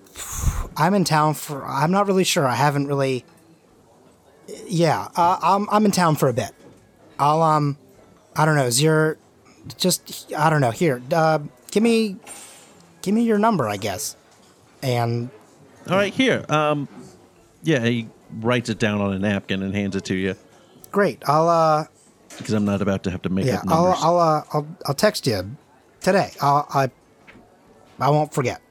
I'm 0.76 0.94
in 0.94 1.04
town 1.04 1.34
for. 1.34 1.64
I'm 1.64 1.90
not 1.90 2.06
really 2.06 2.24
sure. 2.24 2.46
I 2.46 2.54
haven't 2.56 2.86
really. 2.86 3.24
Yeah. 4.66 5.09
Uh, 5.16 5.38
I'm 5.42 5.68
I'm 5.70 5.84
in 5.84 5.90
town 5.90 6.16
for 6.16 6.28
a 6.28 6.32
bit. 6.32 6.53
I'll 7.18 7.42
um, 7.42 7.76
I 8.36 8.45
don't 8.45 8.57
know. 8.57 8.66
Is 8.66 8.82
your 8.82 9.18
just 9.78 10.32
I 10.36 10.51
don't 10.51 10.61
know. 10.61 10.70
Here, 10.70 11.03
uh, 11.12 11.38
give 11.70 11.82
me 11.82 12.16
give 13.03 13.14
me 13.14 13.22
your 13.22 13.38
number, 13.38 13.68
I 13.68 13.76
guess. 13.76 14.16
And 14.82 15.30
All 15.88 15.97
right, 15.97 16.12
here. 16.12 16.45
Um, 16.49 16.88
yeah, 17.62 17.84
he 17.84 18.09
writes 18.40 18.68
it 18.68 18.78
down 18.78 19.01
on 19.01 19.12
a 19.12 19.18
napkin 19.18 19.62
and 19.62 19.74
hands 19.74 19.97
it 19.97 20.05
to 20.07 20.14
you 20.14 20.34
great. 20.95 21.22
I'll 21.26 21.49
uh, 21.49 21.86
because 22.38 22.55
I'm 22.55 22.64
not 22.64 22.80
about 22.80 23.03
to 23.03 23.11
have 23.11 23.22
to 23.22 23.28
make 23.28 23.45
yeah. 23.45 23.59
up 23.59 23.64
I'll. 23.68 23.86
I'll 23.99 24.18
uh, 24.18 24.42
I'll 24.53 24.66
I'll 24.86 24.95
text 24.95 25.26
you 25.26 25.57
today. 26.01 26.30
I'll 26.40 26.66
I 26.72 26.90
I 27.99 28.11
won't 28.11 28.32
forget. 28.32 28.62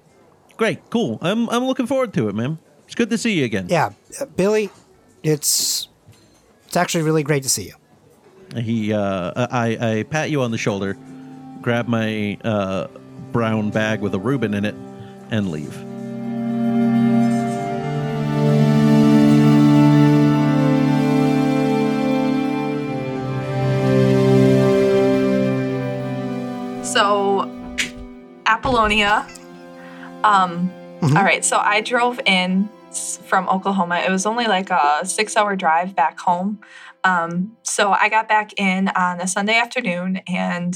Great, 0.57 0.89
cool. 0.89 1.19
I'm 1.21 1.49
I'm 1.49 1.65
looking 1.65 1.85
forward 1.85 2.13
to 2.13 2.29
it, 2.29 2.35
man. 2.35 2.57
It's 2.85 2.95
good 2.95 3.09
to 3.11 3.17
see 3.17 3.37
you 3.39 3.45
again. 3.45 3.67
Yeah, 3.69 3.91
uh, 4.19 4.25
Billy, 4.25 4.69
it's 5.23 5.87
it's 6.67 6.77
actually 6.77 7.03
really 7.03 7.23
great 7.23 7.43
to 7.43 7.49
see 7.49 7.63
you. 7.65 7.73
He, 8.61 8.93
uh, 8.93 9.47
I, 9.51 9.77
I 9.99 10.03
pat 10.03 10.29
you 10.29 10.41
on 10.43 10.51
the 10.51 10.57
shoulder, 10.59 10.95
grab 11.61 11.87
my 11.87 12.37
uh, 12.43 12.87
brown 13.31 13.71
bag 13.71 14.01
with 14.01 14.13
a 14.13 14.19
Reuben 14.19 14.53
in 14.53 14.63
it, 14.65 14.75
and 15.31 15.49
leave. 15.49 15.73
So, 26.83 27.49
Apollonia. 28.45 29.25
Um, 30.23 30.69
Mhm. 31.01 31.17
all 31.17 31.23
right, 31.23 31.43
so 31.43 31.57
I 31.57 31.81
drove 31.81 32.19
in 32.25 32.69
s- 32.93 33.19
from 33.25 33.47
Oklahoma. 33.49 33.97
It 34.05 34.11
was 34.11 34.25
only 34.25 34.45
like 34.45 34.69
a 34.69 35.01
six 35.03 35.35
hour 35.35 35.55
drive 35.55 35.95
back 35.95 36.19
home. 36.19 36.59
Um, 37.03 37.57
so 37.63 37.91
I 37.91 38.09
got 38.09 38.29
back 38.29 38.53
in 38.57 38.87
on 38.89 39.19
a 39.19 39.27
Sunday 39.27 39.57
afternoon 39.57 40.21
and 40.27 40.75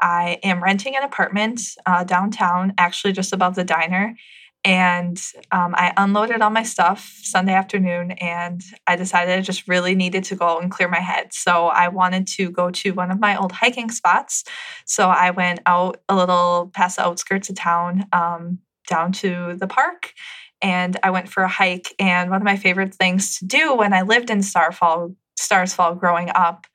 I 0.00 0.38
am 0.42 0.62
renting 0.62 0.96
an 0.96 1.02
apartment 1.02 1.60
uh, 1.86 2.04
downtown, 2.04 2.74
actually 2.76 3.12
just 3.12 3.32
above 3.32 3.54
the 3.54 3.64
diner. 3.64 4.14
And 4.66 5.20
um, 5.52 5.74
I 5.76 5.92
unloaded 5.96 6.40
all 6.40 6.48
my 6.50 6.62
stuff 6.62 7.12
Sunday 7.22 7.52
afternoon, 7.52 8.12
and 8.12 8.62
I 8.86 8.96
decided 8.96 9.38
I 9.38 9.42
just 9.42 9.68
really 9.68 9.94
needed 9.94 10.24
to 10.24 10.36
go 10.36 10.58
and 10.58 10.70
clear 10.70 10.88
my 10.88 11.00
head. 11.00 11.34
So 11.34 11.66
I 11.66 11.88
wanted 11.88 12.26
to 12.28 12.50
go 12.50 12.70
to 12.70 12.92
one 12.92 13.10
of 13.10 13.20
my 13.20 13.36
old 13.36 13.52
hiking 13.52 13.90
spots. 13.90 14.42
So 14.86 15.10
I 15.10 15.32
went 15.32 15.60
out 15.66 16.00
a 16.08 16.16
little 16.16 16.70
past 16.72 16.96
the 16.96 17.04
outskirts 17.04 17.50
of 17.50 17.56
town, 17.56 18.06
um, 18.12 18.58
down 18.88 19.12
to 19.12 19.54
the 19.58 19.66
park, 19.66 20.14
and 20.64 20.96
I 21.02 21.10
went 21.10 21.28
for 21.28 21.42
a 21.42 21.48
hike. 21.48 21.94
And 21.98 22.30
one 22.30 22.40
of 22.40 22.44
my 22.44 22.56
favorite 22.56 22.94
things 22.94 23.38
to 23.38 23.44
do 23.44 23.76
when 23.76 23.92
I 23.92 24.00
lived 24.00 24.30
in 24.30 24.42
Starfall, 24.42 25.14
Starsfall 25.38 26.00
growing 26.00 26.30
up, 26.34 26.66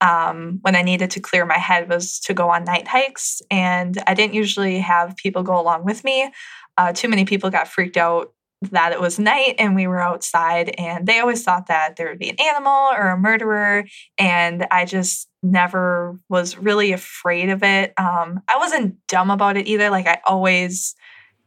um, 0.00 0.58
when 0.62 0.74
I 0.74 0.82
needed 0.82 1.12
to 1.12 1.20
clear 1.20 1.46
my 1.46 1.56
head 1.56 1.88
was 1.88 2.18
to 2.20 2.34
go 2.34 2.50
on 2.50 2.64
night 2.64 2.88
hikes. 2.88 3.40
And 3.48 3.96
I 4.08 4.14
didn't 4.14 4.34
usually 4.34 4.80
have 4.80 5.16
people 5.16 5.44
go 5.44 5.58
along 5.58 5.84
with 5.84 6.02
me. 6.02 6.30
Uh, 6.76 6.92
too 6.92 7.08
many 7.08 7.24
people 7.24 7.48
got 7.48 7.68
freaked 7.68 7.96
out 7.96 8.32
that 8.72 8.92
it 8.92 9.00
was 9.00 9.20
night 9.20 9.54
and 9.60 9.76
we 9.76 9.86
were 9.86 10.00
outside, 10.00 10.74
and 10.78 11.06
they 11.06 11.20
always 11.20 11.44
thought 11.44 11.68
that 11.68 11.94
there 11.94 12.08
would 12.08 12.18
be 12.18 12.30
an 12.30 12.40
animal 12.40 12.90
or 12.92 13.10
a 13.10 13.16
murderer. 13.16 13.84
And 14.18 14.66
I 14.72 14.84
just 14.84 15.28
never 15.44 16.18
was 16.28 16.58
really 16.58 16.90
afraid 16.90 17.50
of 17.50 17.62
it. 17.62 17.94
Um, 17.96 18.42
I 18.48 18.58
wasn't 18.58 18.96
dumb 19.06 19.30
about 19.30 19.56
it 19.56 19.68
either. 19.68 19.90
Like, 19.90 20.08
I 20.08 20.18
always 20.26 20.96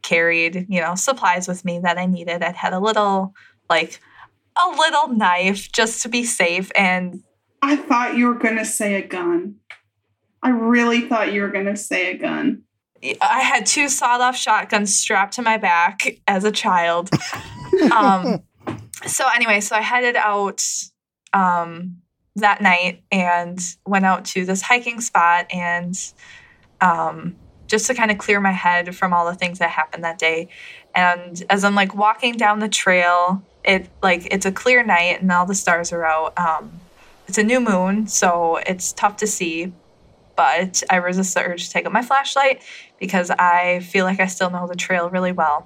carried, 0.01 0.67
you 0.69 0.81
know, 0.81 0.95
supplies 0.95 1.47
with 1.47 1.63
me 1.65 1.79
that 1.79 1.97
I 1.97 2.05
needed. 2.05 2.43
I 2.43 2.51
had 2.51 2.73
a 2.73 2.79
little, 2.79 3.33
like, 3.69 3.99
a 4.57 4.69
little 4.77 5.09
knife 5.09 5.71
just 5.71 6.01
to 6.03 6.09
be 6.09 6.23
safe. 6.23 6.71
And 6.75 7.23
I 7.61 7.75
thought 7.75 8.15
you 8.15 8.27
were 8.27 8.35
going 8.35 8.57
to 8.57 8.65
say 8.65 8.95
a 8.95 9.07
gun. 9.07 9.55
I 10.43 10.49
really 10.49 11.01
thought 11.01 11.33
you 11.33 11.41
were 11.41 11.49
going 11.49 11.65
to 11.65 11.75
say 11.75 12.11
a 12.11 12.17
gun. 12.17 12.63
I 13.21 13.41
had 13.41 13.65
two 13.65 13.89
sawed 13.89 14.21
off 14.21 14.35
shotguns 14.35 14.95
strapped 14.95 15.33
to 15.35 15.41
my 15.41 15.57
back 15.57 16.07
as 16.27 16.43
a 16.43 16.51
child. 16.51 17.09
um, 17.95 18.43
so, 19.05 19.25
anyway, 19.33 19.59
so 19.61 19.75
I 19.75 19.81
headed 19.81 20.15
out 20.15 20.63
um, 21.33 21.97
that 22.35 22.61
night 22.61 23.03
and 23.11 23.59
went 23.85 24.05
out 24.05 24.25
to 24.25 24.45
this 24.45 24.61
hiking 24.61 25.01
spot 25.01 25.47
and 25.51 25.95
um, 26.79 27.35
just 27.71 27.87
to 27.87 27.95
kind 27.95 28.11
of 28.11 28.17
clear 28.17 28.39
my 28.39 28.51
head 28.51 28.95
from 28.95 29.13
all 29.13 29.25
the 29.25 29.33
things 29.33 29.59
that 29.59 29.69
happened 29.69 30.03
that 30.03 30.19
day. 30.19 30.49
And 30.93 31.41
as 31.49 31.63
I'm 31.63 31.73
like 31.73 31.95
walking 31.95 32.35
down 32.35 32.59
the 32.59 32.69
trail, 32.69 33.41
it 33.63 33.87
like 34.03 34.27
it's 34.29 34.45
a 34.45 34.51
clear 34.51 34.83
night 34.83 35.21
and 35.21 35.31
all 35.31 35.45
the 35.45 35.55
stars 35.55 35.91
are 35.93 36.05
out. 36.05 36.37
Um, 36.37 36.81
it's 37.27 37.37
a 37.37 37.43
new 37.43 37.61
moon, 37.61 38.07
so 38.07 38.57
it's 38.57 38.91
tough 38.91 39.15
to 39.17 39.27
see, 39.27 39.71
but 40.35 40.83
I 40.89 40.97
resist 40.97 41.33
the 41.33 41.41
urge 41.43 41.67
to 41.67 41.71
take 41.71 41.85
up 41.85 41.93
my 41.93 42.01
flashlight 42.01 42.61
because 42.99 43.31
I 43.31 43.79
feel 43.79 44.03
like 44.03 44.19
I 44.19 44.25
still 44.25 44.49
know 44.49 44.67
the 44.67 44.75
trail 44.75 45.09
really 45.09 45.31
well. 45.31 45.65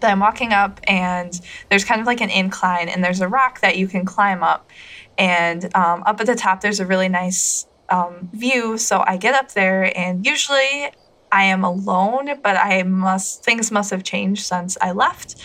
But 0.00 0.10
I'm 0.10 0.18
walking 0.18 0.52
up, 0.52 0.80
and 0.84 1.38
there's 1.68 1.84
kind 1.84 2.00
of 2.00 2.08
like 2.08 2.20
an 2.20 2.30
incline, 2.30 2.88
and 2.88 3.04
there's 3.04 3.20
a 3.20 3.28
rock 3.28 3.60
that 3.60 3.76
you 3.76 3.86
can 3.86 4.04
climb 4.04 4.42
up. 4.42 4.68
And 5.16 5.64
um, 5.76 6.02
up 6.06 6.20
at 6.20 6.26
the 6.26 6.34
top, 6.34 6.60
there's 6.60 6.80
a 6.80 6.86
really 6.86 7.08
nice 7.08 7.66
um, 7.88 8.30
view. 8.32 8.78
So 8.78 9.04
I 9.06 9.16
get 9.16 9.34
up 9.34 9.52
there, 9.52 9.96
and 9.96 10.26
usually 10.26 10.90
I 11.32 11.44
am 11.44 11.64
alone, 11.64 12.40
but 12.42 12.56
I 12.56 12.82
must 12.82 13.44
things 13.44 13.70
must 13.70 13.90
have 13.90 14.02
changed 14.02 14.44
since 14.44 14.76
I 14.80 14.92
left. 14.92 15.36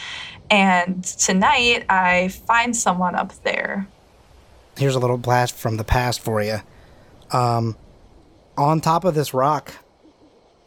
And 0.50 1.04
tonight 1.04 1.86
I 1.90 2.28
find 2.28 2.76
someone 2.76 3.16
up 3.16 3.34
there 3.44 3.88
here's 4.78 4.96
a 4.96 5.00
little 5.00 5.18
blast 5.18 5.56
from 5.56 5.78
the 5.78 5.84
past 5.84 6.20
for 6.20 6.42
you. 6.42 6.60
Um, 7.32 7.76
on 8.58 8.82
top 8.82 9.04
of 9.04 9.16
this 9.16 9.34
rock, 9.34 9.74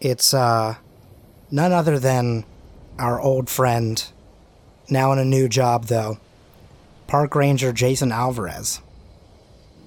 it's 0.01 0.35
uh, 0.35 0.77
none 1.51 1.73
other 1.73 1.99
than 1.99 2.45
our 2.99 3.21
old 3.21 3.49
friend, 3.49 4.05
now 4.89 5.13
in 5.13 5.19
a 5.19 5.25
new 5.25 5.49
job 5.49 5.87
though, 5.87 6.19
Park 7.07 7.35
Ranger 7.35 7.73
Jason 7.73 8.13
Alvarez. 8.13 8.81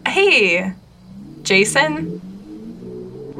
Hey, 0.07 0.73
Jason. 1.43 2.30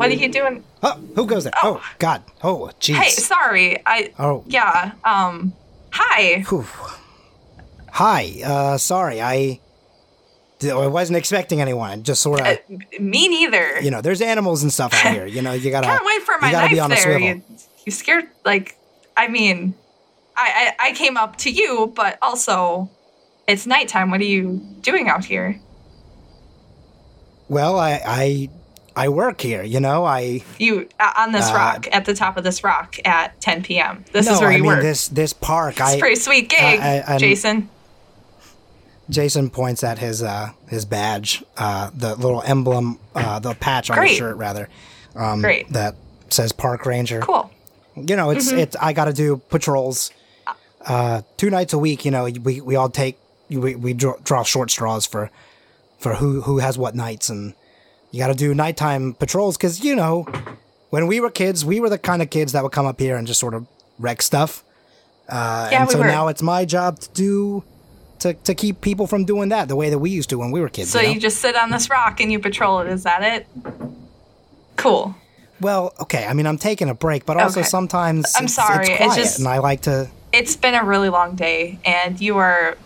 What 0.02 0.10
are 0.10 0.14
you 0.16 0.30
doing? 0.30 0.64
Oh, 0.82 1.00
who 1.16 1.28
goes 1.28 1.44
there? 1.44 1.54
Oh, 1.62 1.80
oh 1.80 1.96
God. 2.00 2.24
Oh, 2.44 2.72
jeez. 2.80 2.96
Hey, 2.96 3.10
sorry. 3.10 3.78
I. 3.86 4.12
Oh. 4.18 4.44
Yeah. 4.48 4.94
Um. 5.04 5.54
Hi. 5.92 6.42
Whew. 6.50 6.66
Hi. 7.92 8.42
Uh. 8.44 8.78
Sorry. 8.80 9.22
I. 9.22 9.60
I 10.64 10.88
wasn't 10.88 11.18
expecting 11.18 11.62
anyone. 11.62 12.02
Just 12.02 12.22
sort 12.22 12.42
of. 12.42 12.48
Uh, 12.48 12.58
me 13.00 13.28
neither. 13.28 13.80
You 13.82 13.92
know, 13.92 14.02
there's 14.02 14.22
animals 14.22 14.64
and 14.64 14.74
stuff 14.74 14.92
out 14.94 15.14
here. 15.14 15.28
You 15.28 15.44
know, 15.44 15.54
you 15.54 15.70
gotta. 15.70 15.86
Can't 15.86 16.06
wait 16.06 16.24
for 16.24 16.38
my 16.40 16.48
you 16.48 16.52
gotta 16.52 16.66
knife 16.66 16.74
be 16.74 16.80
on 16.80 16.90
there. 16.90 17.20
You, 17.20 17.44
you 17.86 17.92
scared? 17.92 18.26
Like, 18.44 18.78
I 19.16 19.28
mean, 19.28 19.76
I, 20.36 20.74
I 20.80 20.88
I 20.90 20.92
came 20.94 21.16
up 21.16 21.38
to 21.38 21.52
you, 21.52 21.94
but 21.96 22.18
also, 22.24 22.90
it's 23.48 23.68
nighttime. 23.68 24.10
What 24.10 24.22
are 24.22 24.26
you 24.26 24.62
doing 24.82 25.10
out 25.10 25.26
here? 25.26 25.60
Well, 27.50 27.80
I 27.80 28.02
I 28.06 28.50
I 28.96 29.10
work 29.10 29.42
here. 29.42 29.64
You 29.64 29.80
know, 29.80 30.06
I 30.06 30.44
you 30.60 30.88
uh, 31.00 31.14
on 31.18 31.32
this 31.32 31.50
uh, 31.50 31.54
rock 31.54 31.88
at 31.92 32.06
the 32.06 32.14
top 32.14 32.38
of 32.38 32.44
this 32.44 32.64
rock 32.64 32.98
at 33.06 33.40
10 33.42 33.64
p.m. 33.64 34.04
This 34.12 34.26
no, 34.26 34.34
is 34.34 34.40
where 34.42 34.50
I 34.50 34.56
you 34.56 34.64
mean, 34.64 34.68
work. 34.68 34.82
This 34.82 35.08
this 35.08 35.34
park. 35.34 35.76
It's 35.76 35.82
I, 35.82 36.00
pretty 36.00 36.16
sweet 36.18 36.50
gig, 36.50 36.80
I, 36.80 37.18
Jason. 37.18 37.70
Jason 39.10 39.50
points 39.50 39.84
at 39.84 40.00
his 40.00 40.24
uh, 40.24 40.52
his 40.68 40.86
badge, 40.86 41.44
uh, 41.58 41.92
the 41.94 42.16
little 42.16 42.42
emblem, 42.42 42.98
uh, 43.14 43.40
the 43.40 43.54
patch 43.54 43.90
on 43.90 43.98
Great. 43.98 44.10
his 44.10 44.18
shirt, 44.18 44.38
rather. 44.38 44.70
Um, 45.16 45.42
Great. 45.42 45.70
That 45.70 45.96
says 46.30 46.52
Park 46.52 46.86
Ranger. 46.86 47.20
Cool. 47.20 47.52
You 47.96 48.16
know, 48.16 48.30
it's 48.30 48.50
mm-hmm. 48.50 48.60
it's. 48.60 48.76
I 48.78 48.94
got 48.94 49.06
to 49.06 49.14
do 49.14 49.38
patrols, 49.50 50.12
uh, 50.86 51.22
two 51.38 51.50
nights 51.50 51.74
a 51.74 51.78
week. 51.78 52.06
You 52.06 52.12
know, 52.12 52.24
we 52.24 52.62
we 52.62 52.76
all 52.76 52.90
take 52.90 53.18
we 53.50 53.76
we 53.76 53.94
draw, 53.94 54.16
draw 54.24 54.44
short 54.44 54.72
straws 54.72 55.06
for 55.06 55.30
for 56.00 56.16
who 56.16 56.42
who 56.42 56.60
has 56.60 56.78
what 56.78 56.96
nights, 56.96 57.30
and 57.30 57.54
you 58.12 58.20
got 58.20 58.28
to 58.28 58.34
do 58.34 58.54
nighttime 58.54 59.14
patrols 59.14 59.58
because 59.58 59.84
you 59.84 59.96
know, 59.96 60.24
when 60.90 61.08
we 61.08 61.20
were 61.20 61.30
kids, 61.32 61.66
we 61.66 61.80
were 61.80 61.90
the 61.90 61.98
kind 61.98 62.22
of 62.22 62.30
kids 62.30 62.52
that 62.52 62.64
would 62.64 62.72
come 62.72 62.86
up 62.86 63.00
here 63.00 63.16
and 63.18 63.26
just 63.28 63.40
sort 63.40 63.54
of 63.54 63.66
wreck 64.00 64.22
stuff. 64.22 64.64
Uh, 65.30 65.70
yeah, 65.72 65.80
and 65.80 65.88
we 65.88 65.94
so 65.94 66.00
were. 66.00 66.06
now 66.06 66.28
it's 66.28 66.42
my 66.42 66.66
job 66.66 67.00
to 67.00 67.10
do 67.14 67.64
to, 68.20 68.34
to 68.34 68.54
keep 68.54 68.82
people 68.82 69.08
from 69.08 69.26
doing 69.26 69.50
that 69.50 69.68
the 69.68 69.76
way 69.76 69.90
that 69.90 69.98
we 70.00 70.10
used 70.10 70.30
to 70.30 70.38
when 70.38 70.52
we 70.52 70.60
were 70.62 70.70
kids. 70.70 70.92
So 70.92 71.00
you, 71.00 71.08
know? 71.08 71.14
you 71.14 71.20
just 71.20 71.38
sit 71.38 71.56
on 71.56 71.70
this 71.72 71.90
rock 71.90 72.20
and 72.20 72.32
you 72.32 72.40
patrol 72.40 72.80
it. 72.80 72.88
Is 72.88 73.04
that 73.04 73.24
it? 73.24 73.48
Cool. 74.76 75.16
Well, 75.60 75.94
okay. 76.02 76.26
I 76.26 76.34
mean, 76.34 76.48
I'm 76.48 76.58
taking 76.58 76.90
a 76.90 76.94
break, 76.94 77.26
but 77.26 77.38
also 77.38 77.60
Okay. 77.62 77.70
sometimes 77.70 78.34
I'm 78.36 78.46
it's, 78.46 78.56
sorry, 78.56 78.86
it's 78.86 78.90
it's 78.90 78.98
quiet, 78.98 79.16
just- 79.16 79.40
and 79.40 79.48
I 79.48 79.60
like 79.60 79.82
to. 79.82 80.10
It's 80.34 80.56
been 80.56 80.76
a 80.76 80.84
really 80.84 81.10
long 81.10 81.36
day, 81.36 81.78
and 81.86 82.20
you 82.20 82.38
are. 82.38 82.78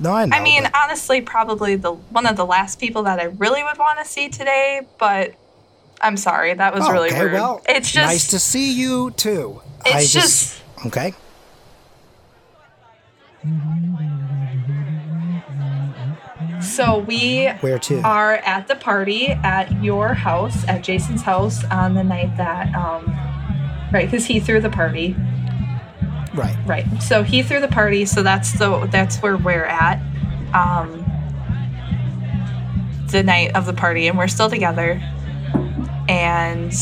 No, 0.00 0.12
I 0.12 0.24
know. 0.26 0.36
I 0.36 0.40
mean, 0.42 0.64
but- 0.64 0.74
honestly, 0.76 1.20
probably 1.20 1.76
the 1.76 1.92
one 1.92 2.26
of 2.26 2.36
the 2.36 2.46
last 2.46 2.78
people 2.80 3.02
that 3.04 3.20
I 3.20 3.24
really 3.24 3.62
would 3.62 3.78
want 3.78 3.98
to 4.00 4.04
see 4.04 4.28
today. 4.28 4.82
But 4.98 5.34
I'm 6.00 6.16
sorry, 6.16 6.54
that 6.54 6.74
was 6.74 6.84
Oh, 6.88 6.92
really 6.92 7.10
okay, 7.10 7.22
rude. 7.24 7.32
well, 7.34 7.62
it's 7.68 7.90
just 7.92 8.06
nice 8.06 8.26
to 8.28 8.38
see 8.38 8.72
you 8.72 9.12
too. 9.12 9.60
It's 9.86 9.94
I 9.94 10.20
just- 10.20 10.60
okay. 10.86 11.14
so 16.60 16.98
we 17.00 17.48
Where 17.60 17.78
to? 17.80 18.00
are 18.02 18.34
at 18.36 18.68
the 18.68 18.76
party 18.76 19.28
at 19.28 19.82
your 19.82 20.14
house, 20.14 20.66
at 20.68 20.82
Jason's 20.82 21.22
house, 21.22 21.64
on 21.64 21.94
the 21.94 22.04
night 22.04 22.36
that, 22.36 22.72
um, 22.74 23.06
right, 23.92 24.06
because 24.10 24.26
he 24.26 24.38
threw 24.40 24.60
the 24.60 24.70
party. 24.70 25.16
Right. 26.34 26.56
Right. 26.66 27.02
So 27.02 27.22
he 27.22 27.42
threw 27.42 27.60
the 27.60 27.68
party. 27.68 28.04
So 28.06 28.22
that's 28.22 28.52
the 28.52 28.88
that's 28.90 29.18
where 29.18 29.36
we're 29.36 29.64
at. 29.64 30.00
Um, 30.54 31.04
the 33.10 33.22
night 33.22 33.54
of 33.54 33.66
the 33.66 33.72
party, 33.74 34.08
and 34.08 34.18
we're 34.18 34.28
still 34.28 34.50
together. 34.50 35.00
And 36.08 36.72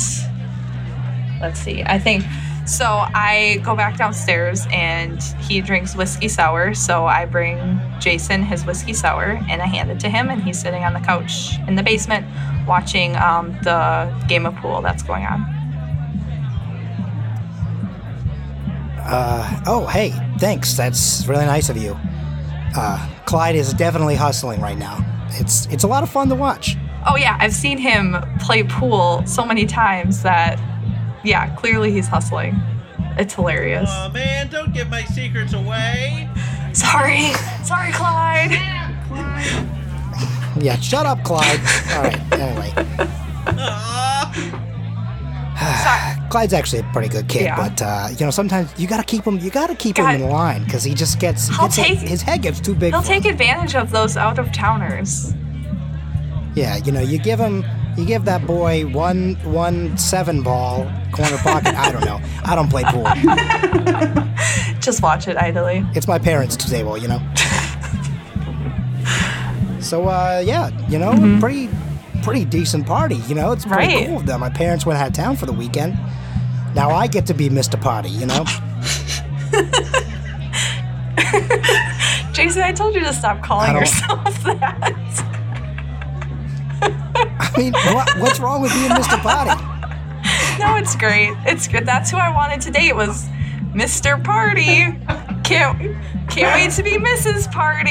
let's 1.40 1.60
see. 1.60 1.82
I 1.82 1.98
think 1.98 2.24
so. 2.66 2.86
I 2.86 3.60
go 3.64 3.76
back 3.76 3.98
downstairs, 3.98 4.66
and 4.70 5.22
he 5.40 5.60
drinks 5.60 5.94
whiskey 5.96 6.28
sour. 6.28 6.72
So 6.72 7.06
I 7.06 7.26
bring 7.26 7.80
Jason 7.98 8.42
his 8.42 8.64
whiskey 8.64 8.94
sour, 8.94 9.40
and 9.50 9.60
I 9.60 9.66
hand 9.66 9.90
it 9.90 10.00
to 10.00 10.08
him, 10.08 10.30
and 10.30 10.42
he's 10.42 10.60
sitting 10.60 10.84
on 10.84 10.94
the 10.94 11.00
couch 11.00 11.58
in 11.66 11.74
the 11.74 11.82
basement 11.82 12.26
watching 12.66 13.16
um, 13.16 13.52
the 13.62 14.24
game 14.28 14.46
of 14.46 14.54
pool 14.56 14.80
that's 14.80 15.02
going 15.02 15.24
on. 15.24 15.59
Uh, 19.12 19.62
oh, 19.66 19.86
hey, 19.86 20.10
thanks. 20.38 20.74
That's 20.76 21.26
really 21.26 21.44
nice 21.44 21.68
of 21.68 21.76
you. 21.76 21.98
Uh, 22.76 23.08
Clyde 23.26 23.56
is 23.56 23.72
definitely 23.74 24.14
hustling 24.14 24.60
right 24.60 24.78
now. 24.78 25.04
It's 25.32 25.66
it's 25.66 25.84
a 25.84 25.86
lot 25.86 26.02
of 26.02 26.08
fun 26.10 26.28
to 26.28 26.34
watch. 26.34 26.76
Oh 27.06 27.16
yeah, 27.16 27.36
I've 27.40 27.52
seen 27.52 27.78
him 27.78 28.16
play 28.40 28.62
pool 28.62 29.24
so 29.26 29.44
many 29.44 29.66
times 29.66 30.22
that 30.22 30.58
yeah, 31.24 31.54
clearly 31.56 31.90
he's 31.92 32.06
hustling. 32.06 32.54
It's 33.18 33.34
hilarious. 33.34 33.90
Oh 33.92 34.10
man, 34.10 34.48
don't 34.48 34.72
give 34.72 34.88
my 34.88 35.04
secrets 35.04 35.52
away. 35.52 36.28
Sorry. 36.72 37.32
Sorry, 37.64 37.92
Clyde. 37.92 38.52
Yeah, 40.60 40.76
shut 40.80 41.06
up, 41.06 41.22
Clyde. 41.24 41.60
All 41.92 42.02
right. 42.02 42.32
Anyway, 42.32 42.72
Clyde's 46.30 46.52
actually 46.54 46.80
a 46.80 46.84
pretty 46.92 47.08
good 47.08 47.28
kid, 47.28 47.42
Yeah. 47.42 47.56
but 47.56 47.82
uh, 47.82 48.08
you 48.16 48.24
know 48.24 48.30
sometimes 48.30 48.72
you 48.78 48.86
gotta 48.86 49.02
keep 49.04 49.24
him. 49.24 49.38
You 49.38 49.50
gotta 49.50 49.74
keep 49.74 49.98
him 49.98 50.08
in 50.08 50.28
line 50.28 50.64
because 50.64 50.84
he 50.84 50.94
just 50.94 51.18
gets, 51.20 51.48
He'll 51.48 51.66
gets 51.66 51.76
take- 51.76 51.98
his 51.98 52.22
head 52.22 52.42
gets 52.42 52.60
too 52.60 52.74
big. 52.74 52.92
He'll 52.94 53.02
take 53.02 53.24
him. 53.24 53.32
advantage 53.32 53.74
of 53.74 53.90
those 53.90 54.16
out 54.16 54.38
of 54.38 54.50
towners. 54.52 55.34
Yeah, 56.54 56.76
you 56.76 56.92
know, 56.92 57.00
you 57.00 57.18
give 57.18 57.38
him, 57.38 57.64
you 57.96 58.04
give 58.06 58.24
that 58.24 58.46
boy 58.46 58.86
one 58.86 59.34
one 59.44 59.96
seven 59.98 60.42
ball 60.42 60.84
corner 61.12 61.36
pocket. 61.38 61.74
I 61.74 61.92
don't 61.92 62.04
know. 62.04 62.20
I 62.44 62.54
don't 62.54 62.68
play 62.70 62.84
pool. 62.84 63.04
Just 64.80 65.02
watch 65.02 65.28
it 65.28 65.36
idly. 65.36 65.84
It's 65.94 66.08
my 66.08 66.18
parents' 66.18 66.56
table, 66.56 66.96
you 66.96 67.08
know. 67.08 67.20
so 69.80 70.08
uh, 70.08 70.42
yeah, 70.44 70.70
you 70.88 70.98
know, 70.98 71.12
pretty 71.40 71.68
pretty 72.22 72.44
decent 72.44 72.86
party. 72.86 73.16
You 73.28 73.34
know, 73.34 73.52
it's 73.52 73.64
pretty. 73.64 73.94
Right. 73.94 74.06
cool 74.06 74.18
of 74.18 74.26
them. 74.26 74.40
My 74.40 74.50
parents 74.50 74.86
went 74.86 74.98
out 74.98 75.08
of 75.08 75.14
town 75.14 75.36
for 75.36 75.46
the 75.46 75.52
weekend. 75.52 75.94
Now 76.74 76.90
I 76.90 77.06
get 77.06 77.26
to 77.26 77.34
be 77.34 77.48
Mr. 77.48 77.80
Party. 77.80 78.10
You 78.10 78.26
know. 78.26 78.44
Jason, 82.32 82.62
I 82.62 82.72
told 82.72 82.94
you 82.94 83.00
to 83.00 83.12
stop 83.12 83.42
calling 83.42 83.74
yourself 83.74 84.24
that. 84.44 85.26
I 86.82 87.52
mean, 87.56 87.72
what, 87.72 88.18
what's 88.18 88.40
wrong 88.40 88.62
with 88.62 88.72
being 88.72 88.90
Mr. 88.90 89.18
Party? 89.20 89.62
No, 90.58 90.76
it's 90.76 90.96
great. 90.96 91.32
It's 91.46 91.66
good. 91.66 91.86
That's 91.86 92.10
who 92.10 92.16
I 92.16 92.32
wanted 92.32 92.60
to 92.62 92.70
date 92.70 92.94
was 92.94 93.26
Mr. 93.74 94.22
Party. 94.22 94.84
Can't 95.42 95.96
can't 96.30 96.54
wait 96.54 96.70
to 96.72 96.82
be 96.82 96.98
Mrs. 96.98 97.50
Party. 97.50 97.90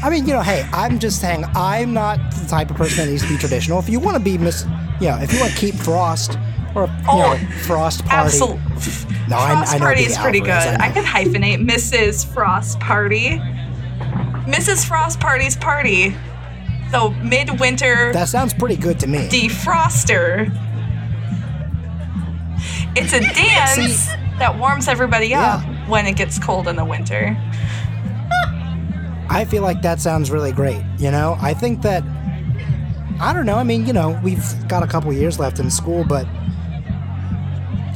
I 0.02 0.10
mean, 0.10 0.26
you 0.26 0.32
know, 0.32 0.42
hey, 0.42 0.66
I'm 0.72 0.98
just 0.98 1.20
saying, 1.20 1.44
I'm 1.54 1.92
not 1.92 2.18
the 2.32 2.46
type 2.48 2.70
of 2.70 2.76
person 2.76 3.04
that 3.04 3.10
needs 3.10 3.22
to 3.22 3.28
be 3.28 3.36
traditional. 3.36 3.78
If 3.78 3.88
you 3.88 3.98
want 4.00 4.16
to 4.16 4.22
be 4.22 4.38
Miss, 4.38 4.64
you 5.00 5.08
know, 5.08 5.18
if 5.20 5.32
you 5.32 5.40
want 5.40 5.52
to 5.52 5.58
keep 5.58 5.74
Frost 5.74 6.38
or 6.74 6.86
you 6.86 6.92
Oh, 7.08 7.18
know, 7.36 7.50
Frost 7.62 8.04
Party. 8.04 8.26
Absolutely. 8.26 8.60
No, 9.28 9.36
I, 9.38 9.50
Frost 9.52 9.74
I 9.74 9.78
know 9.78 9.84
Party 9.84 10.02
is 10.02 10.16
pretty 10.18 10.40
good. 10.40 10.50
I 10.50 10.88
I 10.88 10.92
could 10.92 11.04
hyphenate 11.04 11.58
Mrs. 11.68 12.26
Frost 12.32 12.78
Party. 12.80 13.38
Mrs. 14.48 14.86
Frost 14.86 15.20
Party's 15.20 15.56
party. 15.56 16.16
The 16.90 17.10
midwinter 17.22 18.12
That 18.14 18.28
sounds 18.28 18.54
pretty 18.54 18.76
good 18.76 18.98
to 19.00 19.06
me. 19.06 19.28
defroster. 19.28 20.48
It's 22.96 23.12
a 23.12 23.20
dance 23.20 23.96
See- 24.00 24.14
that 24.38 24.58
warms 24.58 24.88
everybody 24.88 25.34
up 25.34 25.62
Yeah. 25.62 25.88
when 25.88 26.06
it 26.06 26.16
gets 26.16 26.38
cold 26.38 26.66
in 26.68 26.76
the 26.76 26.84
winter. 26.84 27.36
I 29.30 29.44
feel 29.44 29.62
like 29.62 29.82
that 29.82 30.00
sounds 30.00 30.30
really 30.30 30.52
great. 30.52 30.82
You 30.98 31.10
know, 31.10 31.36
I 31.40 31.54
think 31.54 31.82
that 31.82 32.02
I 33.20 33.32
don't 33.32 33.46
know. 33.46 33.56
I 33.56 33.64
mean, 33.64 33.86
you 33.86 33.92
know, 33.92 34.18
we've 34.22 34.44
got 34.68 34.82
a 34.82 34.86
couple 34.86 35.12
years 35.12 35.38
left 35.38 35.58
in 35.58 35.70
school, 35.70 36.04
but 36.04 36.26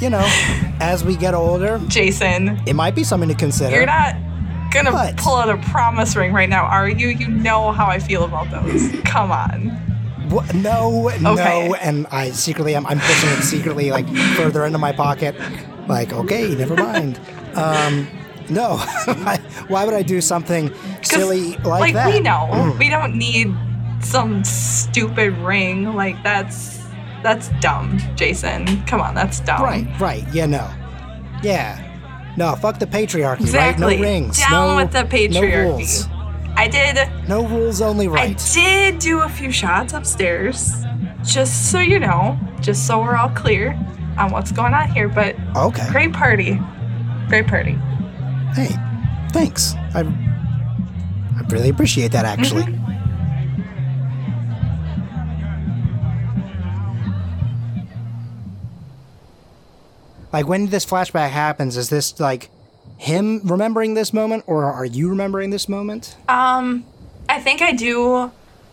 you 0.00 0.10
know, 0.10 0.24
as 0.80 1.04
we 1.04 1.16
get 1.16 1.34
older, 1.34 1.80
Jason, 1.88 2.60
it 2.66 2.74
might 2.74 2.94
be 2.94 3.04
something 3.04 3.28
to 3.28 3.34
consider. 3.34 3.74
you're 3.74 3.86
not 3.86 4.16
gonna 4.72 4.92
What? 4.92 5.16
pull 5.16 5.36
out 5.36 5.48
a 5.50 5.58
promise 5.70 6.16
ring 6.16 6.32
right 6.32 6.48
now, 6.48 6.64
are 6.64 6.88
you? 6.88 7.08
You 7.08 7.28
know 7.28 7.72
how 7.72 7.86
I 7.86 7.98
feel 7.98 8.24
about 8.24 8.50
those. 8.50 8.90
Come 9.04 9.30
on. 9.30 9.68
What? 10.28 10.54
No, 10.54 11.10
Okay. 11.10 11.22
no, 11.68 11.74
and 11.74 12.06
I 12.10 12.30
secretly 12.30 12.74
am. 12.74 12.86
I'm 12.86 12.98
pushing 12.98 13.28
it 13.30 13.42
secretly, 13.42 13.90
like 13.90 14.08
further 14.36 14.64
into 14.64 14.78
my 14.78 14.92
pocket. 14.92 15.34
Like, 15.88 16.12
okay, 16.12 16.54
never 16.54 16.74
mind. 16.74 17.20
Um, 17.54 18.08
no, 18.52 18.76
why 19.68 19.84
would 19.84 19.94
I 19.94 20.02
do 20.02 20.20
something 20.20 20.72
silly 21.02 21.56
like, 21.58 21.94
that? 21.94 22.06
Like, 22.06 22.14
we 22.14 22.20
know 22.20 22.48
Mm. 22.52 22.78
we 22.78 22.88
don't 22.88 23.16
need 23.16 23.54
some 24.04 24.44
stupid 24.44 25.32
ring. 25.38 25.94
Like 25.94 26.22
that's 26.22 26.80
that's 27.22 27.48
dumb, 27.60 27.98
Jason. 28.16 28.82
Come 28.86 29.00
on, 29.00 29.14
that's 29.14 29.40
dumb. 29.40 29.62
Right, 29.62 29.86
right. 30.00 30.24
Yeah, 30.32 30.46
no. 30.46 30.68
Yeah. 31.42 31.88
No, 32.36 32.56
fuck 32.56 32.78
the 32.78 32.86
patriarchy, 32.86 33.40
Exactly. 33.42 33.84
right? 33.86 33.98
No 33.98 34.02
rings. 34.02 34.38
Down 34.38 34.50
no, 34.68 34.76
with 34.76 34.92
the 34.92 35.02
patriarchy. 35.04 35.32
No 35.64 35.70
rules. 35.70 36.06
I 36.56 36.66
did. 36.68 37.28
No 37.28 37.46
rules, 37.46 37.80
only 37.80 38.08
right. 38.08 38.30
I 38.40 38.54
did 38.54 38.98
do 38.98 39.20
a 39.20 39.28
few 39.28 39.50
shots 39.52 39.92
upstairs, 39.92 40.74
just 41.24 41.70
so 41.70 41.78
you 41.78 41.98
know, 41.98 42.38
just 42.60 42.86
so 42.86 43.00
we're 43.00 43.16
all 43.16 43.28
clear 43.30 43.72
on 44.18 44.30
what's 44.32 44.50
going 44.52 44.72
on 44.74 44.90
here. 44.90 45.08
But 45.08 45.36
Okay. 45.56 45.86
great 45.90 46.12
party, 46.12 46.60
great 47.28 47.46
party. 47.46 47.78
Hey, 48.54 48.68
thanks. 49.32 49.74
I, 49.94 50.00
I 50.00 51.40
really 51.48 51.70
appreciate 51.70 52.12
that, 52.12 52.24
actually. 52.24 52.64
Mm-hmm. 52.64 52.82
Like, 60.32 60.46
when 60.46 60.66
this 60.66 60.86
flashback 60.86 61.30
happens, 61.30 61.76
is 61.76 61.90
this 61.90 62.18
like 62.18 62.50
him 62.98 63.40
remembering 63.44 63.94
this 63.94 64.12
moment, 64.12 64.44
or 64.46 64.64
are 64.64 64.84
you 64.84 65.08
remembering 65.08 65.50
this 65.50 65.68
moment? 65.68 66.16
Um, 66.28 66.84
I 67.28 67.40
think 67.40 67.62
I 67.62 67.72
do 67.72 68.30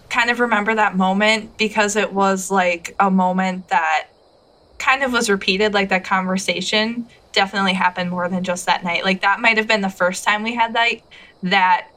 kind 0.10 0.30
of 0.30 0.40
remember 0.40 0.76
that 0.76 0.96
moment 0.96 1.58
because 1.58 1.96
it 1.96 2.14
was 2.14 2.50
like 2.50 2.96
a 3.00 3.12
moment 3.12 3.70
that 3.70 4.08
kind 4.80 5.04
of 5.04 5.12
was 5.12 5.30
repeated. 5.30 5.74
Like 5.74 5.90
that 5.90 6.04
conversation 6.06 7.08
definitely 7.34 7.74
happened 7.74 8.10
more 8.10 8.28
than 8.30 8.44
just 8.44 8.66
that 8.66 8.84
night. 8.84 9.04
Like 9.04 9.22
that 9.22 9.40
might 9.40 9.58
have 9.58 9.68
been 9.68 9.82
the 9.82 9.90
first 9.90 10.24
time 10.24 10.44
we 10.44 10.56
had 10.56 10.74
like 10.74 11.04
that 11.44 11.88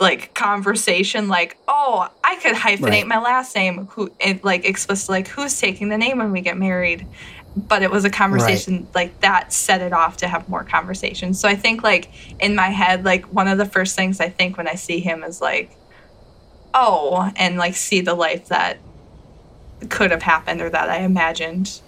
like 0.00 0.32
conversation. 0.34 1.28
Like, 1.28 1.58
oh, 1.66 2.08
I 2.24 2.36
could 2.36 2.54
hyphenate 2.54 2.80
Right. 2.82 3.06
my 3.06 3.18
last 3.18 3.54
name. 3.54 3.86
Who 3.92 4.10
it 4.20 4.44
like 4.44 4.64
explicit 4.64 5.10
like 5.10 5.28
who's 5.28 5.58
taking 5.58 5.88
the 5.88 5.98
name 5.98 6.18
when 6.18 6.32
we 6.32 6.40
get 6.40 6.56
married. 6.56 7.06
But 7.56 7.82
it 7.82 7.90
was 7.90 8.04
a 8.04 8.10
conversation 8.10 8.88
like 8.94 9.20
that 9.20 9.52
set 9.52 9.80
it 9.80 9.92
off 9.92 10.18
to 10.18 10.28
have 10.28 10.48
more 10.48 10.62
conversations. 10.64 11.40
So 11.40 11.48
I 11.48 11.56
think 11.56 11.82
like 11.82 12.12
in 12.40 12.54
my 12.54 12.68
head, 12.68 13.04
like 13.04 13.26
one 13.26 13.48
of 13.48 13.58
the 13.58 13.66
first 13.66 13.96
things 13.96 14.20
I 14.20 14.28
think 14.28 14.56
when 14.56 14.68
I 14.68 14.76
see 14.76 15.00
him 15.00 15.24
is 15.24 15.40
like, 15.40 15.76
oh, 16.72 17.30
and 17.36 17.56
like 17.56 17.74
see 17.74 18.00
the 18.00 18.14
life 18.14 18.46
that 18.48 18.84
could 19.90 20.10
have 20.12 20.22
happened 20.22 20.60
or 20.60 20.70
that 20.70 20.88
I 20.88 20.98
imagined 20.98 21.80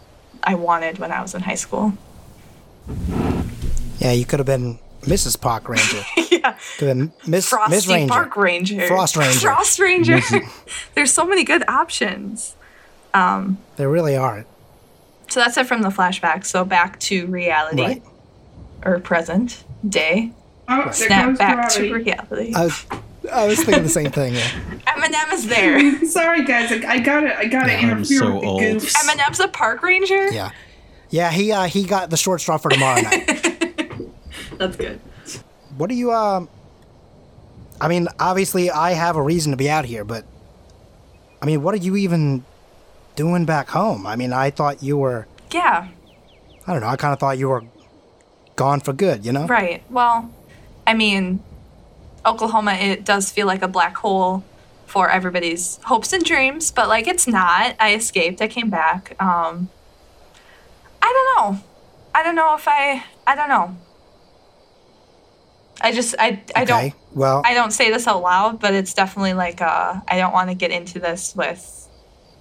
I 0.42 0.54
wanted 0.54 0.98
when 0.98 1.12
I 1.12 1.20
was 1.22 1.34
in 1.34 1.42
high 1.42 1.54
school. 1.54 1.92
Yeah, 3.98 4.12
you 4.12 4.24
could 4.24 4.38
have 4.38 4.46
been 4.46 4.78
Mrs. 5.02 5.40
Park 5.40 5.68
Ranger. 5.68 6.02
yeah. 6.30 6.56
Could 6.78 6.88
have 6.88 6.96
been 6.98 7.12
Miss, 7.26 7.48
Frosty 7.48 7.74
Miss 7.74 7.86
Ranger. 7.88 8.12
Park 8.12 8.36
Ranger. 8.36 8.86
Frost 8.86 9.16
Ranger. 9.16 9.38
Frost 9.40 9.78
Ranger. 9.80 10.20
There's 10.94 11.12
so 11.12 11.24
many 11.26 11.44
good 11.44 11.64
options. 11.68 12.54
Um, 13.12 13.58
There 13.76 13.88
really 13.90 14.16
are. 14.16 14.46
so 15.28 15.40
that's 15.40 15.56
it 15.56 15.66
from 15.66 15.82
the 15.82 15.88
flashback. 15.90 16.44
So 16.46 16.64
back 16.64 16.98
to 17.00 17.26
reality 17.26 17.82
Right. 17.82 18.02
or 18.84 18.98
present 19.00 19.64
day. 19.86 20.32
Oh, 20.68 20.90
Snap 20.92 21.26
goes 21.30 21.38
back 21.38 21.68
to 21.70 21.92
reality. 21.92 22.54
I 22.54 22.64
was, 22.66 22.84
I 23.32 23.46
was 23.46 23.62
thinking 23.62 23.82
the 23.82 23.88
same 23.88 24.10
thing. 24.10 24.34
Yeah. 24.34 24.40
Eminem 24.86 25.32
is 25.32 25.46
there. 25.46 26.04
Sorry, 26.06 26.44
guys. 26.44 26.72
I, 26.72 26.92
I 26.94 26.98
gotta, 27.00 27.38
I 27.38 27.46
gotta 27.46 27.72
Yeah, 27.72 27.82
interfere 27.92 28.18
so 28.18 28.32
with 28.34 28.40
the 28.42 28.46
old. 28.48 28.60
goofs. 28.62 28.94
Eminem's 28.94 29.40
a 29.40 29.48
park 29.48 29.82
ranger. 29.82 30.32
Yeah. 30.32 30.50
Yeah, 31.10 31.30
he 31.30 31.50
uh, 31.52 31.64
he 31.64 31.84
got 31.84 32.10
the 32.10 32.16
short 32.16 32.40
straw 32.40 32.56
for 32.56 32.70
tomorrow 32.70 33.00
night. 33.00 33.26
That's 34.58 34.76
good. 34.76 35.00
What 35.76 35.88
do 35.88 35.94
you 35.96 36.12
um 36.12 36.48
I 37.80 37.88
mean, 37.88 38.08
obviously 38.18 38.70
I 38.70 38.92
have 38.92 39.16
a 39.16 39.22
reason 39.22 39.50
to 39.52 39.56
be 39.56 39.68
out 39.68 39.84
here, 39.84 40.04
but 40.04 40.24
I 41.42 41.46
mean, 41.46 41.62
what 41.62 41.74
are 41.74 41.78
you 41.78 41.96
even 41.96 42.44
doing 43.16 43.44
back 43.44 43.68
home? 43.70 44.06
I 44.06 44.16
mean, 44.16 44.32
I 44.32 44.50
thought 44.50 44.82
you 44.82 44.96
were 44.98 45.26
Yeah. 45.52 45.88
I 46.66 46.72
don't 46.72 46.80
know, 46.82 46.88
I 46.88 46.96
kind 46.96 47.12
of 47.12 47.18
thought 47.18 47.38
you 47.38 47.48
were 47.48 47.64
gone 48.56 48.80
for 48.80 48.92
good, 48.92 49.24
you 49.26 49.32
know? 49.32 49.46
Right. 49.46 49.82
Well, 49.90 50.30
I 50.86 50.94
mean, 50.94 51.42
Oklahoma, 52.24 52.72
it 52.74 53.04
does 53.04 53.30
feel 53.30 53.46
like 53.46 53.62
a 53.62 53.68
black 53.68 53.96
hole 53.96 54.44
for 54.86 55.08
everybody's 55.08 55.78
hopes 55.84 56.12
and 56.12 56.24
dreams, 56.24 56.70
but 56.70 56.88
like 56.88 57.06
it's 57.06 57.26
not. 57.26 57.76
I 57.78 57.94
escaped. 57.94 58.42
I 58.42 58.48
came 58.48 58.70
back. 58.70 59.14
Um, 59.22 59.70
I 61.00 61.34
don't 61.36 61.54
know. 61.54 61.64
I 62.14 62.22
don't 62.22 62.34
know 62.34 62.54
if 62.56 62.66
I. 62.68 63.04
I 63.26 63.34
don't 63.36 63.48
know. 63.48 63.76
I 65.80 65.92
just 65.92 66.14
I 66.18 66.42
I 66.54 66.64
don't 66.64 66.92
Well, 67.14 67.40
I 67.44 67.54
don't 67.54 67.70
say 67.70 67.90
this 67.90 68.06
out 68.06 68.20
loud, 68.22 68.60
but 68.60 68.74
it's 68.74 68.92
definitely 68.92 69.32
like 69.32 69.62
uh 69.62 70.00
I 70.08 70.18
don't 70.18 70.32
want 70.32 70.50
to 70.50 70.54
get 70.54 70.70
into 70.70 70.98
this 70.98 71.34
with 71.34 71.88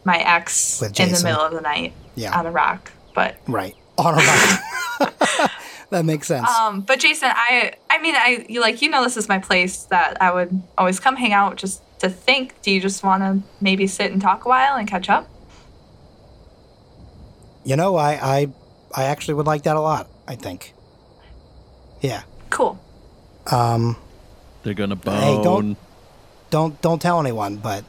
my 0.04 0.18
ex 0.18 0.82
With 0.82 1.00
in 1.00 1.12
the 1.12 1.24
middle 1.24 1.42
of 1.42 1.54
the 1.54 1.62
night 1.62 1.94
Yeah. 2.16 2.38
on 2.38 2.46
a 2.46 2.52
rock. 2.52 2.92
But 3.16 3.38
right. 3.48 3.76
On 3.98 4.14
a 4.14 4.18
rock. 4.18 5.52
that 5.92 6.06
makes 6.06 6.28
sense. 6.28 6.50
Um, 6.50 6.82
but 6.82 7.00
Jason, 7.00 7.30
I 7.34 7.74
I 7.90 8.00
mean, 8.02 8.16
I 8.16 8.46
you 8.50 8.62
like 8.62 8.82
you 8.82 8.90
know 8.90 9.04
this 9.04 9.18
is 9.18 9.28
my 9.28 9.40
place 9.40 9.84
that 9.86 10.22
I 10.22 10.32
would 10.32 10.62
always 10.78 11.00
come 11.00 11.16
hang 11.16 11.34
out 11.34 11.58
just 11.58 11.82
to 12.00 12.10
think. 12.10 12.62
Do 12.62 12.72
you 12.72 12.80
just 12.80 13.04
want 13.04 13.24
to 13.24 13.42
maybe 13.62 13.88
sit 13.88 14.12
and 14.12 14.22
talk 14.22 14.46
a 14.46 14.50
while 14.50 14.76
and 14.76 14.88
catch 14.88 15.10
up? 15.10 15.28
you 17.66 17.76
know, 17.76 17.96
I 17.96 18.12
I 18.40 18.48
I 18.96 19.04
actually 19.06 19.36
would 19.36 19.46
like 19.48 19.64
that 19.64 19.76
a 19.76 19.82
lot, 19.82 20.08
I 20.28 20.36
think. 20.36 20.74
Yeah. 22.02 22.24
Cool. 22.50 22.80
Um 23.52 23.98
They're 24.64 24.74
gonna 24.74 24.96
bone. 24.96 25.22
Hey, 25.22 25.34
don't- 25.36 25.44
bone. 25.44 25.78
don't 26.50 26.82
don't 26.82 27.02
tell 27.02 27.20
anyone, 27.20 27.58
but 27.58 27.84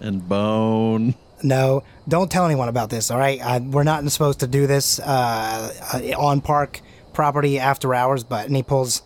and 0.00 0.26
bone. 0.28 1.14
No, 1.42 1.82
don't 2.08 2.30
tell 2.30 2.46
anyone 2.46 2.68
about 2.68 2.88
this. 2.90 3.10
All 3.10 3.18
right, 3.18 3.40
I, 3.40 3.58
we're 3.58 3.82
not 3.84 4.10
supposed 4.10 4.40
to 4.40 4.46
do 4.46 4.66
this 4.66 4.98
uh, 4.98 5.72
uh, 5.92 5.98
on 6.18 6.40
park 6.40 6.80
property 7.14 7.58
after 7.58 7.94
hours. 7.94 8.24
But 8.24 8.46
and 8.46 8.54
he 8.56 8.62
pulls 8.62 9.02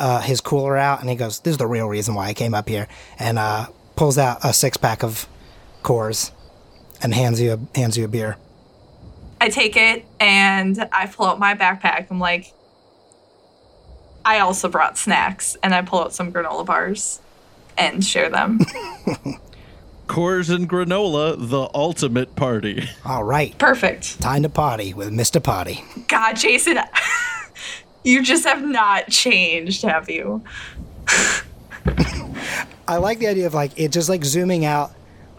uh, 0.00 0.20
his 0.20 0.40
cooler 0.40 0.76
out 0.76 1.00
and 1.00 1.08
he 1.10 1.16
goes, 1.16 1.40
"This 1.40 1.52
is 1.52 1.58
the 1.58 1.66
real 1.66 1.86
reason 1.88 2.14
why 2.14 2.26
I 2.28 2.34
came 2.34 2.54
up 2.54 2.68
here." 2.68 2.88
And 3.18 3.38
uh, 3.38 3.66
pulls 3.94 4.18
out 4.18 4.38
a 4.44 4.52
six 4.52 4.76
pack 4.76 5.04
of 5.04 5.28
Coors 5.82 6.32
and 7.02 7.14
hands 7.14 7.40
you 7.40 7.52
a, 7.74 7.78
hands 7.78 7.96
you 7.96 8.04
a 8.04 8.08
beer. 8.08 8.36
I 9.40 9.48
take 9.48 9.76
it 9.76 10.04
and 10.20 10.88
I 10.92 11.06
pull 11.06 11.26
out 11.26 11.38
my 11.40 11.54
backpack. 11.54 12.06
I'm 12.10 12.20
like, 12.20 12.52
I 14.24 14.38
also 14.38 14.68
brought 14.68 14.96
snacks, 14.96 15.56
and 15.64 15.74
I 15.74 15.82
pull 15.82 15.98
out 16.00 16.12
some 16.14 16.32
granola 16.32 16.64
bars 16.64 17.18
and 17.76 18.04
share 18.04 18.28
them. 18.30 18.60
Coors 20.06 20.54
and 20.54 20.68
granola, 20.68 21.36
the 21.38 21.68
ultimate 21.74 22.36
party. 22.36 22.88
All 23.04 23.24
right, 23.24 23.56
Perfect. 23.58 24.20
time 24.20 24.42
to 24.42 24.48
party 24.48 24.94
with 24.94 25.10
Mister 25.12 25.40
Potty. 25.40 25.82
God, 26.06 26.34
Jason, 26.34 26.78
you 28.04 28.22
just 28.22 28.44
have 28.44 28.62
not 28.64 29.08
changed, 29.08 29.82
have 29.82 30.08
you? 30.10 30.42
I 32.88 32.96
like 32.96 33.18
the 33.18 33.28
idea 33.28 33.46
of 33.46 33.54
like 33.54 33.78
it 33.78 33.92
just 33.92 34.08
like 34.08 34.24
zooming 34.24 34.64
out 34.64 34.92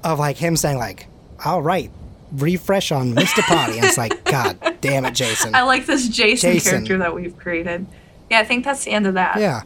of 0.03 0.19
like 0.19 0.37
him 0.37 0.55
saying 0.55 0.77
like, 0.77 1.07
"All 1.43 1.61
right, 1.61 1.91
refresh 2.31 2.91
on 2.91 3.13
Mister 3.13 3.41
Potty." 3.43 3.77
And 3.77 3.85
it's 3.85 3.97
like, 3.97 4.23
God 4.31 4.57
damn 4.81 5.05
it, 5.05 5.13
Jason. 5.13 5.53
I 5.55 5.63
like 5.63 5.85
this 5.85 6.07
Jason, 6.07 6.53
Jason. 6.53 6.71
character 6.71 6.97
that 6.99 7.13
we've 7.13 7.37
created. 7.37 7.85
Yeah, 8.29 8.39
I 8.39 8.43
think 8.45 8.65
that's 8.65 8.83
the 8.83 8.91
end 8.91 9.07
of 9.07 9.13
that. 9.15 9.39
Yeah. 9.39 9.61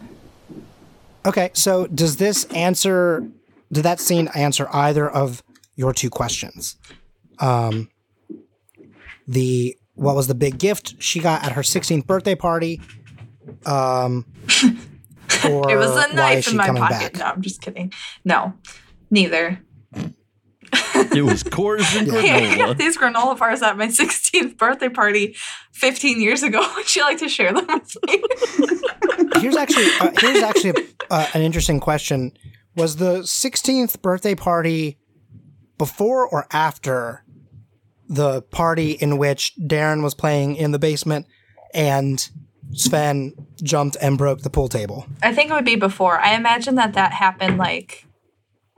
Okay, 1.26 1.52
so 1.54 1.88
does 1.88 2.18
this 2.18 2.46
answer? 2.46 3.28
Did 3.72 3.84
that 3.84 4.00
scene 4.00 4.30
answer 4.36 4.68
either 4.74 5.10
of 5.10 5.44
your 5.76 5.94
two 5.94 6.10
questions? 6.10 6.78
Um, 7.40 7.90
the 9.28 9.78
what 9.98 10.16
was 10.16 10.28
the 10.28 10.36
big 10.36 10.58
gift 10.60 10.96
she 11.02 11.20
got 11.20 11.44
at 11.44 11.52
her 11.54 11.62
16th 11.62 12.06
birthday 12.08 12.36
party? 12.36 12.82
Um, 13.66 14.26
or 15.50 15.70
It 15.72 15.76
was 15.78 15.92
why 15.92 16.06
a 16.06 16.08
is 16.08 16.14
knife 16.16 16.44
she 16.46 16.52
in 16.52 16.58
my 16.58 16.68
pocket. 16.68 17.14
back? 17.14 17.18
No, 17.18 17.26
I'm 17.26 17.42
just 17.42 17.62
kidding. 17.62 17.92
No, 18.24 18.54
neither. 19.12 19.60
It 20.94 21.24
was 21.24 21.44
Coors 21.44 21.98
and 21.98 22.12
Hey, 22.12 22.52
I 22.54 22.58
got 22.58 22.78
these 22.78 22.98
granola 22.98 23.38
bars 23.38 23.62
at 23.62 23.78
my 23.78 23.88
16th 23.88 24.58
birthday 24.58 24.90
party 24.90 25.36
15 25.74 26.20
years 26.20 26.44
ago. 26.44 26.60
Would 26.76 26.96
you 26.96 27.04
like 27.04 27.20
to 27.20 27.30
share 27.30 27.54
them 27.54 27.66
with 27.68 27.96
me? 28.08 28.24
Here's 29.42 29.56
actually 29.56 29.88
uh, 30.02 30.12
here's 30.20 30.42
actually 30.44 30.74
uh, 31.10 31.28
an 31.34 31.42
interesting 31.42 31.80
question. 31.80 32.36
Was 32.76 32.98
the 32.98 33.20
16th 33.20 34.02
birthday 34.02 34.36
party 34.36 34.98
before 35.78 36.28
or 36.28 36.48
after 36.52 37.24
the 38.08 38.42
party 38.42 38.92
in 38.92 39.18
which 39.18 39.54
Darren 39.60 40.02
was 40.04 40.14
playing 40.14 40.56
in 40.56 40.72
the 40.72 40.80
basement 40.80 41.26
and 41.74 42.30
Sven 42.74 43.34
jumped 43.62 43.98
and 44.02 44.18
broke 44.18 44.42
the 44.42 44.50
pool 44.50 44.68
table? 44.70 45.06
I 45.24 45.34
think 45.34 45.50
it 45.50 45.54
would 45.54 45.66
be 45.66 45.76
before. 45.76 46.20
I 46.20 46.36
imagine 46.36 46.76
that 46.76 46.94
that 46.94 47.14
happened 47.14 47.58
like 47.58 48.06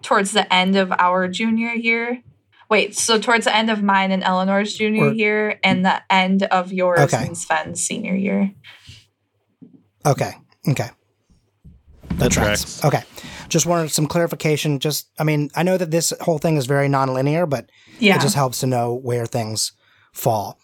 towards 0.01 0.31
the 0.31 0.51
end 0.53 0.75
of 0.75 0.91
our 0.97 1.27
junior 1.27 1.71
year. 1.71 2.21
Wait, 2.69 2.95
so 2.95 3.19
towards 3.19 3.45
the 3.45 3.55
end 3.55 3.69
of 3.71 3.81
mine 3.81 4.11
and 4.11 4.23
Eleanor's 4.23 4.73
junior 4.75 5.05
Or- 5.07 5.13
year 5.13 5.59
and 5.63 5.83
the 5.85 6.01
end 6.09 6.43
of 6.43 6.71
yours 6.71 6.99
Okay. 6.99 7.25
and 7.25 7.37
Sven's 7.37 7.81
senior 7.83 8.15
year. 8.15 8.51
Okay. 10.05 10.31
Okay. 10.67 10.89
That 12.19 12.31
tracks. 12.31 12.83
Okay. 12.83 13.03
Just 13.47 13.65
wanted 13.65 13.89
some 13.91 14.05
clarification. 14.05 14.79
Just, 14.79 15.09
I 15.17 15.23
mean, 15.23 15.49
I 15.55 15.63
know 15.63 15.77
that 15.77 15.89
this 15.91 16.13
whole 16.21 16.37
thing 16.37 16.57
is 16.57 16.65
very 16.67 16.87
nonlinear, 16.87 17.49
but 17.49 17.69
Yeah. 17.99 18.15
it 18.17 18.21
just 18.21 18.35
helps 18.35 18.59
to 18.59 18.67
know 18.67 18.93
where 18.93 19.25
things 19.25 19.71
fall. 20.13 20.59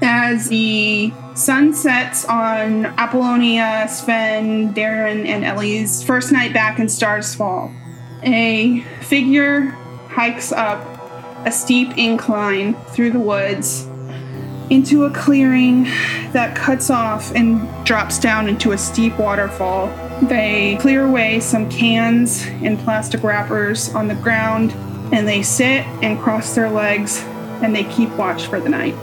As 0.00 0.48
the 0.48 1.12
sun 1.34 1.74
sets 1.74 2.24
on 2.26 2.86
Apollonia, 2.86 3.86
Sven, 3.88 4.72
Darren, 4.72 5.26
and 5.26 5.44
Ellie's 5.44 6.04
first 6.04 6.30
night 6.30 6.52
back 6.52 6.78
in 6.78 6.88
Stars 6.88 7.34
Fall, 7.34 7.72
a 8.22 8.80
figure 9.00 9.70
hikes 10.08 10.52
up 10.52 10.84
a 11.46 11.50
steep 11.50 11.96
incline 11.96 12.74
through 12.90 13.10
the 13.10 13.18
woods 13.18 13.87
into 14.70 15.04
a 15.04 15.10
clearing 15.10 15.84
that 16.32 16.56
cuts 16.56 16.90
off 16.90 17.34
and 17.34 17.68
drops 17.84 18.18
down 18.18 18.48
into 18.48 18.72
a 18.72 18.78
steep 18.78 19.18
waterfall. 19.18 19.86
They 20.22 20.76
clear 20.80 21.06
away 21.06 21.40
some 21.40 21.70
cans 21.70 22.46
and 22.62 22.78
plastic 22.78 23.22
wrappers 23.22 23.94
on 23.94 24.08
the 24.08 24.14
ground, 24.16 24.72
and 25.12 25.26
they 25.26 25.42
sit 25.42 25.86
and 26.02 26.18
cross 26.18 26.54
their 26.54 26.70
legs 26.70 27.22
and 27.62 27.74
they 27.74 27.84
keep 27.84 28.10
watch 28.10 28.46
for 28.46 28.60
the 28.60 28.68
night. 28.68 28.94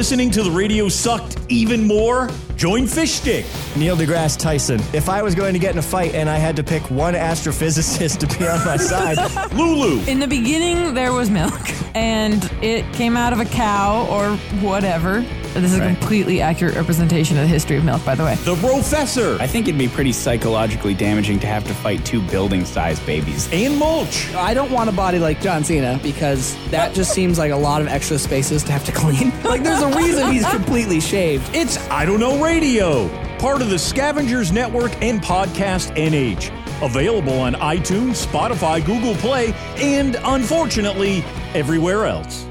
Listening 0.00 0.30
to 0.30 0.42
the 0.42 0.50
radio 0.50 0.88
sucked 0.88 1.36
even 1.50 1.86
more? 1.86 2.30
Join 2.56 2.86
Fish 2.86 3.10
Stick. 3.10 3.44
Neil 3.76 3.94
deGrasse 3.94 4.38
Tyson. 4.38 4.80
If 4.94 5.10
I 5.10 5.22
was 5.22 5.34
going 5.34 5.52
to 5.52 5.58
get 5.58 5.72
in 5.72 5.78
a 5.78 5.82
fight 5.82 6.14
and 6.14 6.26
I 6.26 6.38
had 6.38 6.56
to 6.56 6.64
pick 6.64 6.90
one 6.90 7.12
astrophysicist 7.12 8.16
to 8.26 8.38
be 8.38 8.48
on 8.48 8.64
my 8.64 8.78
side, 8.78 9.18
Lulu. 9.52 10.02
In 10.06 10.18
the 10.18 10.26
beginning, 10.26 10.94
there 10.94 11.12
was 11.12 11.28
milk, 11.28 11.60
and 11.94 12.42
it 12.62 12.90
came 12.94 13.14
out 13.14 13.34
of 13.34 13.40
a 13.40 13.44
cow 13.44 14.06
or 14.08 14.38
whatever. 14.66 15.22
This 15.54 15.72
is 15.72 15.78
a 15.78 15.86
completely 15.86 16.40
accurate 16.40 16.76
representation 16.76 17.36
of 17.36 17.42
the 17.42 17.48
history 17.48 17.76
of 17.76 17.84
milk, 17.84 18.04
by 18.04 18.14
the 18.14 18.24
way. 18.24 18.36
The 18.36 18.54
Professor. 18.56 19.36
I 19.40 19.46
think 19.46 19.66
it'd 19.66 19.78
be 19.78 19.88
pretty 19.88 20.12
psychologically 20.12 20.94
damaging 20.94 21.40
to 21.40 21.46
have 21.46 21.64
to 21.64 21.74
fight 21.74 22.04
two 22.04 22.22
building 22.28 22.64
sized 22.64 23.04
babies. 23.04 23.48
And 23.52 23.76
Mulch. 23.76 24.32
I 24.34 24.54
don't 24.54 24.70
want 24.70 24.88
a 24.88 24.92
body 24.92 25.18
like 25.18 25.40
John 25.40 25.64
Cena 25.64 25.98
because 26.02 26.56
that 26.70 26.94
just 26.94 27.12
seems 27.12 27.38
like 27.38 27.50
a 27.50 27.56
lot 27.56 27.82
of 27.82 27.88
extra 27.88 28.18
spaces 28.18 28.62
to 28.64 28.72
have 28.72 28.84
to 28.84 28.92
clean. 28.92 29.30
like, 29.44 29.62
there's 29.62 29.82
a 29.82 29.96
reason 29.96 30.30
he's 30.30 30.48
completely 30.48 31.00
shaved. 31.00 31.54
It's 31.54 31.78
I 31.90 32.04
Don't 32.04 32.20
Know 32.20 32.42
Radio. 32.42 33.08
Part 33.38 33.60
of 33.60 33.70
the 33.70 33.78
Scavengers 33.78 34.52
Network 34.52 34.92
and 35.02 35.20
Podcast 35.20 35.96
NH. 35.96 36.54
Available 36.84 37.40
on 37.40 37.54
iTunes, 37.54 38.24
Spotify, 38.24 38.84
Google 38.84 39.14
Play, 39.16 39.52
and 39.76 40.16
unfortunately, 40.22 41.24
everywhere 41.54 42.06
else. 42.06 42.46